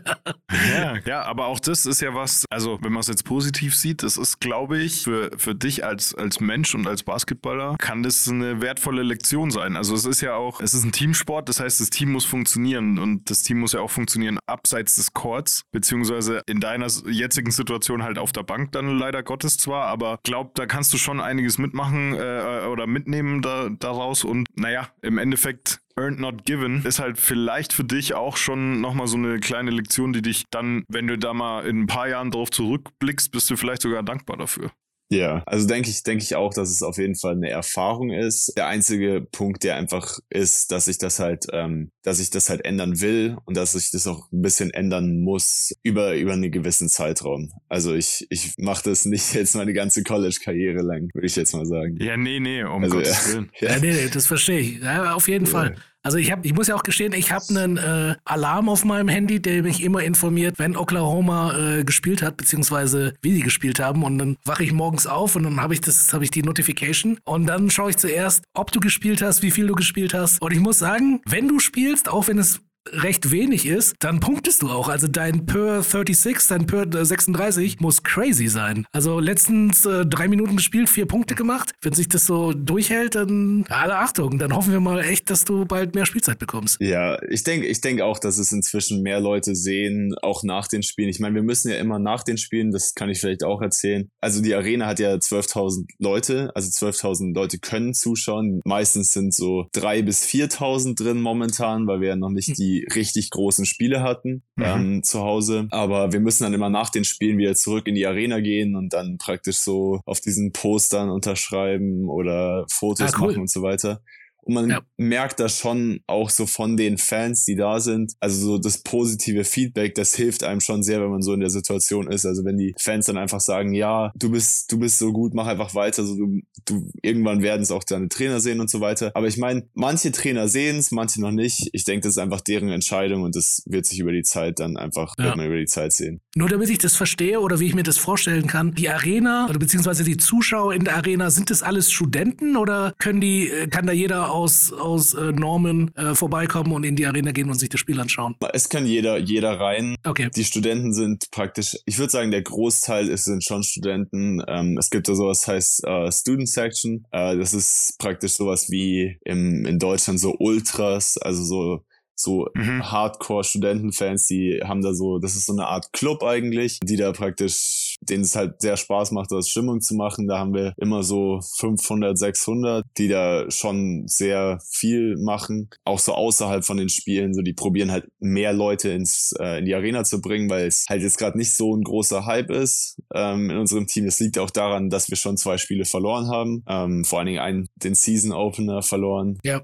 Ja, 0.71 0.97
ja, 1.05 1.23
aber 1.23 1.47
auch 1.47 1.59
das 1.59 1.85
ist 1.85 2.01
ja 2.01 2.15
was, 2.15 2.45
also 2.49 2.79
wenn 2.81 2.93
man 2.93 3.01
es 3.01 3.09
jetzt 3.09 3.25
positiv 3.25 3.77
sieht, 3.77 4.03
das 4.03 4.17
ist, 4.17 4.41
glaube 4.41 4.79
ich, 4.79 5.03
für, 5.03 5.31
für 5.37 5.55
dich 5.55 5.85
als, 5.85 6.15
als 6.15 6.41
Mensch 6.41 6.75
und 6.75 6.87
als 6.87 7.03
Basketballer 7.03 7.77
kann 7.79 8.03
das 8.03 8.29
eine 8.29 8.61
wertvolle 8.61 9.03
Lektion 9.03 9.51
sein. 9.51 9.77
Also 9.77 9.95
es 9.95 10.05
ist 10.05 10.21
ja 10.21 10.37
auch, 10.37 10.61
es 10.61 10.73
ist 10.73 10.85
ein 10.85 10.93
Teamsport, 10.93 11.49
das 11.49 11.61
heißt, 11.61 11.81
das 11.81 11.91
Team 11.91 12.13
muss 12.13 12.25
funktionieren 12.25 12.99
und 12.99 13.31
das 13.31 13.43
Team 13.43 13.59
muss 13.59 13.73
ja 13.73 13.81
auch 13.81 13.91
funktionieren 13.91 14.39
abseits 14.47 14.97
des 14.97 15.13
Courts, 15.13 15.63
beziehungsweise 15.73 16.43
in 16.47 16.61
deiner 16.61 16.87
jetzigen 17.07 17.51
Situation 17.51 18.03
halt 18.03 18.19
auf 18.19 18.33
der 18.33 18.43
Bank 18.43 18.73
dann 18.73 18.97
leider 18.97 19.23
Gottes 19.23 19.59
zwar, 19.59 19.87
aber 19.87 20.19
glaub, 20.23 20.55
da 20.55 20.67
kannst 20.67 20.93
du 20.93 20.99
schon 20.99 21.21
einiges 21.21 21.59
mitmachen 21.59 22.15
äh, 22.15 22.67
oder 22.71 22.87
mitnehmen 22.87 23.43
da, 23.43 23.69
daraus 23.71 24.25
und 24.25 24.47
naja, 24.55 24.89
im 25.03 25.19
Endeffekt 25.19 25.81
Earned 25.97 26.19
Not 26.19 26.45
Given 26.45 26.85
ist 26.85 26.99
halt 26.99 27.19
vielleicht 27.19 27.73
für 27.73 27.85
dich 27.85 28.15
auch 28.15 28.37
schon 28.37 28.81
nochmal 28.81 29.07
so 29.07 29.17
eine 29.17 29.39
kleine 29.39 29.71
Lektion, 29.71 30.13
die 30.13 30.23
dich 30.23 30.45
dann, 30.51 30.85
wenn 30.89 31.07
du 31.07 31.17
da 31.17 31.33
mal 31.33 31.65
in 31.67 31.83
ein 31.83 31.87
paar 31.87 32.09
Jahren 32.09 32.33
drauf 32.33 32.51
zurückblickst, 32.51 33.31
bist 33.31 33.49
du 33.51 33.57
vielleicht 33.57 33.83
sogar 33.83 34.03
dankbar 34.03 34.37
dafür. 34.37 34.73
Ja, 35.15 35.43
also 35.47 35.67
denke 35.67 35.91
ich, 35.91 36.03
denke 36.03 36.25
ich 36.25 36.35
auch, 36.35 36.53
dass 36.53 36.71
es 36.71 36.83
auf 36.83 36.99
jeden 36.99 37.15
Fall 37.15 37.35
eine 37.35 37.49
Erfahrung 37.51 38.11
ist. 38.11 38.53
Der 38.57 38.67
einzige 38.67 39.27
Punkt, 39.31 39.63
der 39.63 39.77
einfach 39.77 40.19
ist, 40.29 40.73
dass 40.73 40.89
ich 40.89 40.99
das 40.99 41.19
halt, 41.19 41.47
ähm, 41.53 41.91
dass 42.03 42.19
ich 42.21 42.31
das 42.31 42.51
halt 42.51 42.65
ändern 42.65 43.01
will 43.01 43.37
und 43.45 43.57
dass 43.57 43.75
ich 43.75 43.91
das 43.91 44.07
auch 44.07 44.31
ein 44.33 44.43
bisschen 44.43 44.71
ändern 44.73 45.21
muss 45.21 45.73
über 45.83 46.17
über 46.17 46.33
einen 46.33 46.51
gewissen 46.51 46.89
Zeitraum. 46.89 47.53
Also 47.69 47.95
ich 47.95 48.27
ich 48.31 48.55
mache 48.59 48.91
das 48.91 49.05
nicht 49.05 49.35
jetzt 49.35 49.55
meine 49.55 49.73
ganze 49.73 50.03
College-Karriere 50.03 50.83
lang, 50.83 51.09
würde 51.15 51.27
ich 51.27 51.37
jetzt 51.37 51.55
mal 51.55 51.67
sagen. 51.67 51.97
Ja, 52.01 52.17
nee, 52.17 52.41
nee, 52.41 52.65
um 52.65 52.83
Also, 52.83 52.97
Gottes 52.97 53.27
ja. 53.27 53.33
Willen. 53.33 53.51
Ja, 53.61 53.79
nee, 53.79 53.93
nee, 53.93 54.09
das 54.13 54.27
verstehe 54.27 54.59
ich. 54.59 54.81
Ja, 54.81 55.15
auf 55.15 55.29
jeden 55.29 55.47
Fall. 55.47 55.77
Also 56.05 56.19
ich 56.19 56.31
habe, 56.31 56.47
ich 56.47 56.53
muss 56.53 56.69
ja 56.69 56.75
auch 56.75 56.83
gestehen, 56.83 57.15
ich 57.15 57.33
habe 57.33 57.47
einen 57.49 57.79
äh, 57.79 58.15
Alarm 58.27 58.69
auf 58.69 58.85
meinem 58.85 59.09
Handy, 59.09 59.41
der 59.41 59.63
mich 59.63 59.83
immer 59.83 60.03
informiert, 60.03 60.59
wenn 60.59 60.77
Oklahoma 60.77 61.57
äh, 61.57 61.85
gespielt 61.85 62.21
hat, 62.21 62.37
beziehungsweise 62.37 63.15
wie 63.23 63.33
die 63.33 63.41
gespielt 63.41 63.81
haben. 63.81 64.03
Und 64.03 64.19
dann 64.19 64.37
wache 64.45 64.65
ich 64.65 64.73
morgens 64.73 65.07
auf 65.07 65.35
und 65.35 65.45
dann 65.45 65.63
habe 65.63 65.73
ich 65.73 65.81
das, 65.81 66.13
habe 66.13 66.23
ich 66.23 66.31
die 66.31 66.43
Notification. 66.43 67.19
Und 67.25 67.47
dann 67.47 67.71
schaue 67.71 67.89
ich 67.89 67.97
zuerst, 67.97 68.45
ob 68.53 68.71
du 68.71 68.81
gespielt 68.81 69.23
hast, 69.23 69.43
wie 69.43 69.51
viel 69.51 69.67
du 69.67 69.75
gespielt 69.75 70.13
hast. 70.13 70.43
Und 70.43 70.53
ich 70.53 70.61
muss 70.61 70.79
sagen, 70.79 71.23
wenn 71.25 71.49
du 71.49 71.59
spielst, 71.59 72.11
auch 72.11 72.29
wenn 72.29 72.37
es 72.37 72.61
recht 72.93 73.31
wenig 73.31 73.67
ist, 73.67 73.95
dann 74.01 74.21
punktest 74.21 74.63
du 74.63 74.69
auch. 74.69 74.89
Also 74.89 75.09
dein 75.09 75.47
Per 75.47 75.83
36, 75.83 76.49
dein 76.49 76.67
Per 76.67 77.05
36 77.05 77.81
muss 77.81 78.03
crazy 78.03 78.49
sein. 78.49 78.87
Also 78.93 79.21
letztens 79.21 79.85
äh, 79.87 80.07
drei 80.07 80.29
Minuten 80.29 80.57
gespielt, 80.57 80.89
vier 80.89 81.07
Punkte 81.07 81.35
gemacht. 81.35 81.73
Wenn 81.83 81.93
sich 81.93 82.09
das 82.09 82.27
so 82.27 82.53
durchhält, 82.53 83.15
dann 83.15 83.65
alle 83.69 83.97
Achtung. 83.97 84.39
Dann 84.39 84.55
hoffen 84.55 84.73
wir 84.73 84.81
mal 84.81 85.01
echt, 85.01 85.31
dass 85.31 85.45
du 85.45 85.65
bald 85.65 85.95
mehr 85.95 86.07
Spielzeit 86.07 86.39
bekommst. 86.39 86.81
Ja, 86.81 87.19
ich 87.29 87.45
denke 87.45 87.67
ich 87.67 87.81
denk 87.81 88.01
auch, 88.01 88.19
dass 88.19 88.39
es 88.39 88.53
inzwischen 88.53 89.03
mehr 89.03 89.21
Leute 89.21 89.55
sehen, 89.55 90.15
auch 90.23 90.43
nach 90.43 90.69
den 90.69 90.83
Spielen. 90.83 91.09
Ich 91.09 91.21
meine, 91.21 91.35
wir 91.35 91.43
müssen 91.43 91.71
ja 91.71 91.77
immer 91.77 91.99
nach 91.99 92.23
den 92.23 92.39
Spielen, 92.39 92.71
das 92.71 92.95
kann 92.95 93.09
ich 93.09 93.21
vielleicht 93.21 93.45
auch 93.45 93.63
erzählen. 93.63 94.09
Also 94.21 94.43
die 94.43 94.55
Arena 94.55 94.87
hat 94.87 94.99
ja 94.99 95.15
12.000 95.15 95.85
Leute, 95.99 96.51
also 96.55 96.69
12.000 96.69 97.35
Leute 97.35 97.59
können 97.59 97.95
zuschauen. 97.95 98.61
Meistens 98.65 99.13
sind 99.13 99.35
so 99.35 99.67
3.000 99.75 100.03
bis 100.03 100.25
4.000 100.27 100.97
drin 100.97 101.21
momentan, 101.21 101.87
weil 101.87 102.01
wir 102.01 102.09
ja 102.09 102.17
noch 102.17 102.31
nicht 102.31 102.59
die 102.59 102.74
richtig 102.83 103.31
großen 103.31 103.65
Spiele 103.67 104.03
hatten 104.03 104.43
Mhm. 104.57 104.65
ähm, 104.65 105.03
zu 105.03 105.21
Hause. 105.21 105.69
Aber 105.71 106.13
wir 106.13 106.21
müssen 106.21 106.43
dann 106.45 106.55
immer 106.55 106.71
nach 106.71 106.91
den 106.91 107.05
Spielen 107.05 107.39
wieder 107.39 107.55
zurück 107.55 107.87
in 107.87 107.95
die 107.95 108.07
Arena 108.07 108.41
gehen 108.41 108.75
und 108.77 108.93
dann 108.93 109.19
praktisch 109.19 109.57
so 109.59 110.01
auf 110.07 110.21
diesen 110.21 110.53
Postern 110.53 111.11
unterschreiben 111.11 112.09
oder 112.09 112.67
Fotos 112.71 113.15
Ah, 113.15 113.19
cool. 113.21 113.29
machen 113.29 113.41
und 113.43 113.51
so 113.51 113.63
weiter. 113.63 114.01
Und 114.45 114.55
man 114.55 114.71
Ja. 114.71 114.81
merkt 114.97 115.41
das 115.41 115.59
schon 115.59 116.01
auch 116.07 116.31
so 116.31 116.47
von 116.47 116.77
den 116.77 116.99
Fans, 116.99 117.45
die 117.45 117.57
da 117.57 117.81
sind. 117.81 118.13
Also 118.21 118.41
so 118.47 118.59
das 118.59 118.79
positive 118.83 119.45
Feedback, 119.45 119.95
das 119.95 120.15
hilft 120.15 120.45
einem 120.45 120.61
schon 120.61 120.83
sehr, 120.83 121.01
wenn 121.01 121.11
man 121.11 121.23
so 121.23 121.33
in 121.33 121.41
der 121.41 121.51
Situation 121.51 122.11
ist. 122.11 122.27
Also 122.27 122.45
wenn 122.45 122.57
die 122.59 122.75
Fans 122.79 123.07
dann 123.07 123.17
einfach 123.19 123.41
sagen, 123.41 123.75
ja, 123.75 124.13
du 124.17 124.31
bist, 124.31 124.71
du 124.71 124.79
bist 124.79 124.99
so 124.99 125.13
gut, 125.13 125.35
mach 125.35 125.47
einfach 125.47 125.75
weiter. 125.75 126.05
So 126.05 126.17
du, 126.17 126.41
du 126.67 126.89
irgendwann 127.03 127.43
werden 127.43 127.63
es 127.63 127.71
auch 127.71 127.85
deine 127.85 128.09
Trainer 128.09 128.41
sehen 128.41 128.61
und 128.61 128.71
so 128.71 128.81
weiter. 128.81 129.13
Aber 129.15 129.27
ich 129.27 129.37
meine, 129.39 129.67
manche 129.75 130.13
Trainer 130.13 130.49
sehen 130.49 130.77
es, 130.77 130.91
manche 130.91 131.21
noch 131.21 131.33
nicht. 131.33 131.69
Ich 131.73 131.85
denke, 131.85 132.03
das 132.05 132.13
ist 132.13 132.19
einfach 132.19 132.41
deren 132.41 132.69
Entscheidung 132.71 133.23
und 133.23 133.35
das 133.37 133.63
wird 133.67 133.87
sich 133.87 133.99
über 133.99 134.13
die 134.13 134.23
Zeit 134.23 134.61
dann 134.61 134.77
einfach, 134.77 135.15
Ja. 135.19 135.25
wird 135.27 135.37
man 135.37 135.47
über 135.47 135.57
die 135.59 135.67
Zeit 135.67 135.93
sehen. 135.93 136.21
Nur 136.37 136.49
damit 136.49 136.69
ich 136.71 136.79
das 136.79 136.95
verstehe 136.97 137.41
oder 137.41 137.61
wie 137.61 137.67
ich 137.67 137.75
mir 137.75 137.83
das 137.83 137.97
vorstellen 137.99 138.47
kann, 138.47 138.73
die 138.75 138.89
Arena 138.89 139.47
oder 139.49 139.59
beziehungsweise 139.59 140.05
die 140.05 140.17
Zuschauer 140.17 140.75
in 140.75 140.85
der 140.85 140.97
Arena, 140.97 141.31
sind 141.31 141.51
das 141.51 141.63
alles 141.63 141.91
Studenten 141.91 142.57
oder 142.57 142.93
können 142.99 143.21
die, 143.21 143.49
äh, 143.49 143.67
kann 143.69 143.87
da 143.87 143.93
jeder 143.93 144.33
aus, 144.35 144.73
aus 144.73 145.15
äh, 145.15 145.33
Norman 145.33 145.93
äh, 145.95 146.15
vorbeikommen 146.15 146.73
und 146.73 146.85
in 146.85 146.97
die 146.97 147.07
Arena 147.07 147.31
gehen 147.31 147.49
und 147.49 147.59
sich 147.59 147.69
das 147.69 147.81
Spiel 147.81 148.01
anschauen? 148.01 148.35
Es 148.53 148.69
kann 148.69 148.85
jeder, 148.85 149.17
jeder 149.17 149.61
rein. 149.61 149.95
Okay. 150.05 150.29
Die 150.35 150.45
Studenten 150.45 150.93
sind 150.93 151.31
praktisch, 151.31 151.77
ich 151.87 151.99
würde 151.99 152.11
sagen, 152.11 152.31
der 152.33 152.43
Großteil 152.43 153.09
ist, 153.09 153.25
sind 153.25 153.45
schon 153.45 153.63
Studenten. 153.63 154.43
Ähm, 154.49 154.77
es 154.79 154.91
gibt 154.91 155.09
da 155.09 155.15
sowas, 155.15 155.47
heißt 155.47 155.85
äh, 155.85 156.11
Student 156.11 156.49
Section. 156.49 157.07
Äh, 157.13 157.37
das 157.37 157.55
ist 157.55 157.97
praktisch 157.99 158.33
sowas 158.33 158.71
wie 158.71 159.17
im, 159.25 159.65
in 159.67 159.79
Deutschland 159.79 160.19
so 160.19 160.35
Ultras, 160.39 161.17
also 161.19 161.45
so 161.45 161.85
so 162.17 162.49
Mhm. 162.55 162.91
Hardcore-Studentenfans, 162.91 164.27
die 164.27 164.61
haben 164.65 164.83
da 164.83 164.95
so, 164.95 165.19
das 165.19 165.35
ist 165.37 165.47
so 165.47 165.53
eine 165.53 165.67
Art 165.67 165.93
Club 165.93 166.23
eigentlich, 166.23 166.79
die 166.83 166.97
da 166.97 167.13
praktisch, 167.13 167.97
denen 168.01 168.23
es 168.23 168.37
halt 168.37 168.61
sehr 168.61 168.77
Spaß 168.77 169.13
macht, 169.13 169.33
aus 169.33 169.49
Stimmung 169.49 169.81
zu 169.81 169.95
machen. 169.95 170.27
Da 170.27 170.39
haben 170.39 170.55
wir 170.55 170.75
immer 170.77 171.03
so 171.03 171.41
500, 171.57 172.17
600, 172.19 172.85
die 172.99 173.09
da 173.09 173.51
schon 173.51 174.05
sehr 174.07 174.59
viel 174.71 175.17
machen. 175.19 175.71
Auch 175.85 175.99
so 175.99 176.13
außerhalb 176.13 176.65
von 176.65 176.77
den 176.77 176.89
Spielen, 176.89 177.35
so 177.35 177.43
die 177.43 177.53
probieren 177.53 177.91
halt 177.91 178.07
mehr 178.21 178.53
Leute 178.53 178.91
ins, 178.91 179.33
äh, 179.41 179.59
in 179.59 179.65
die 179.65 179.75
Arena 179.75 180.05
zu 180.05 180.21
bringen, 180.21 180.49
weil 180.51 180.67
es 180.67 180.87
halt 180.89 181.03
jetzt 181.03 181.19
gerade 181.19 181.39
nicht 181.39 181.55
so 181.55 181.75
ein 181.77 181.83
großer 181.83 182.27
Hype 182.27 182.51
ist 182.51 183.01
ähm, 183.15 183.51
in 183.51 183.57
unserem 183.57 183.87
Team. 183.87 184.05
Das 184.05 184.21
liegt 184.21 184.39
auch 184.39 184.51
daran, 184.51 184.91
dass 184.91 185.09
wir 185.11 185.17
schon 185.17 185.37
zwei 185.37 185.59
Spiele 185.59 185.85
verloren 185.85 186.29
haben. 186.29 186.65
Ähm, 186.69 187.05
vor 187.05 187.19
allen 187.19 187.27
Dingen 187.27 187.41
einen, 187.41 187.69
den 187.77 187.95
Season 187.95 188.33
Opener 188.33 188.83
verloren. 188.83 189.39
Ja. 189.45 189.63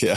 Ja, 0.00 0.16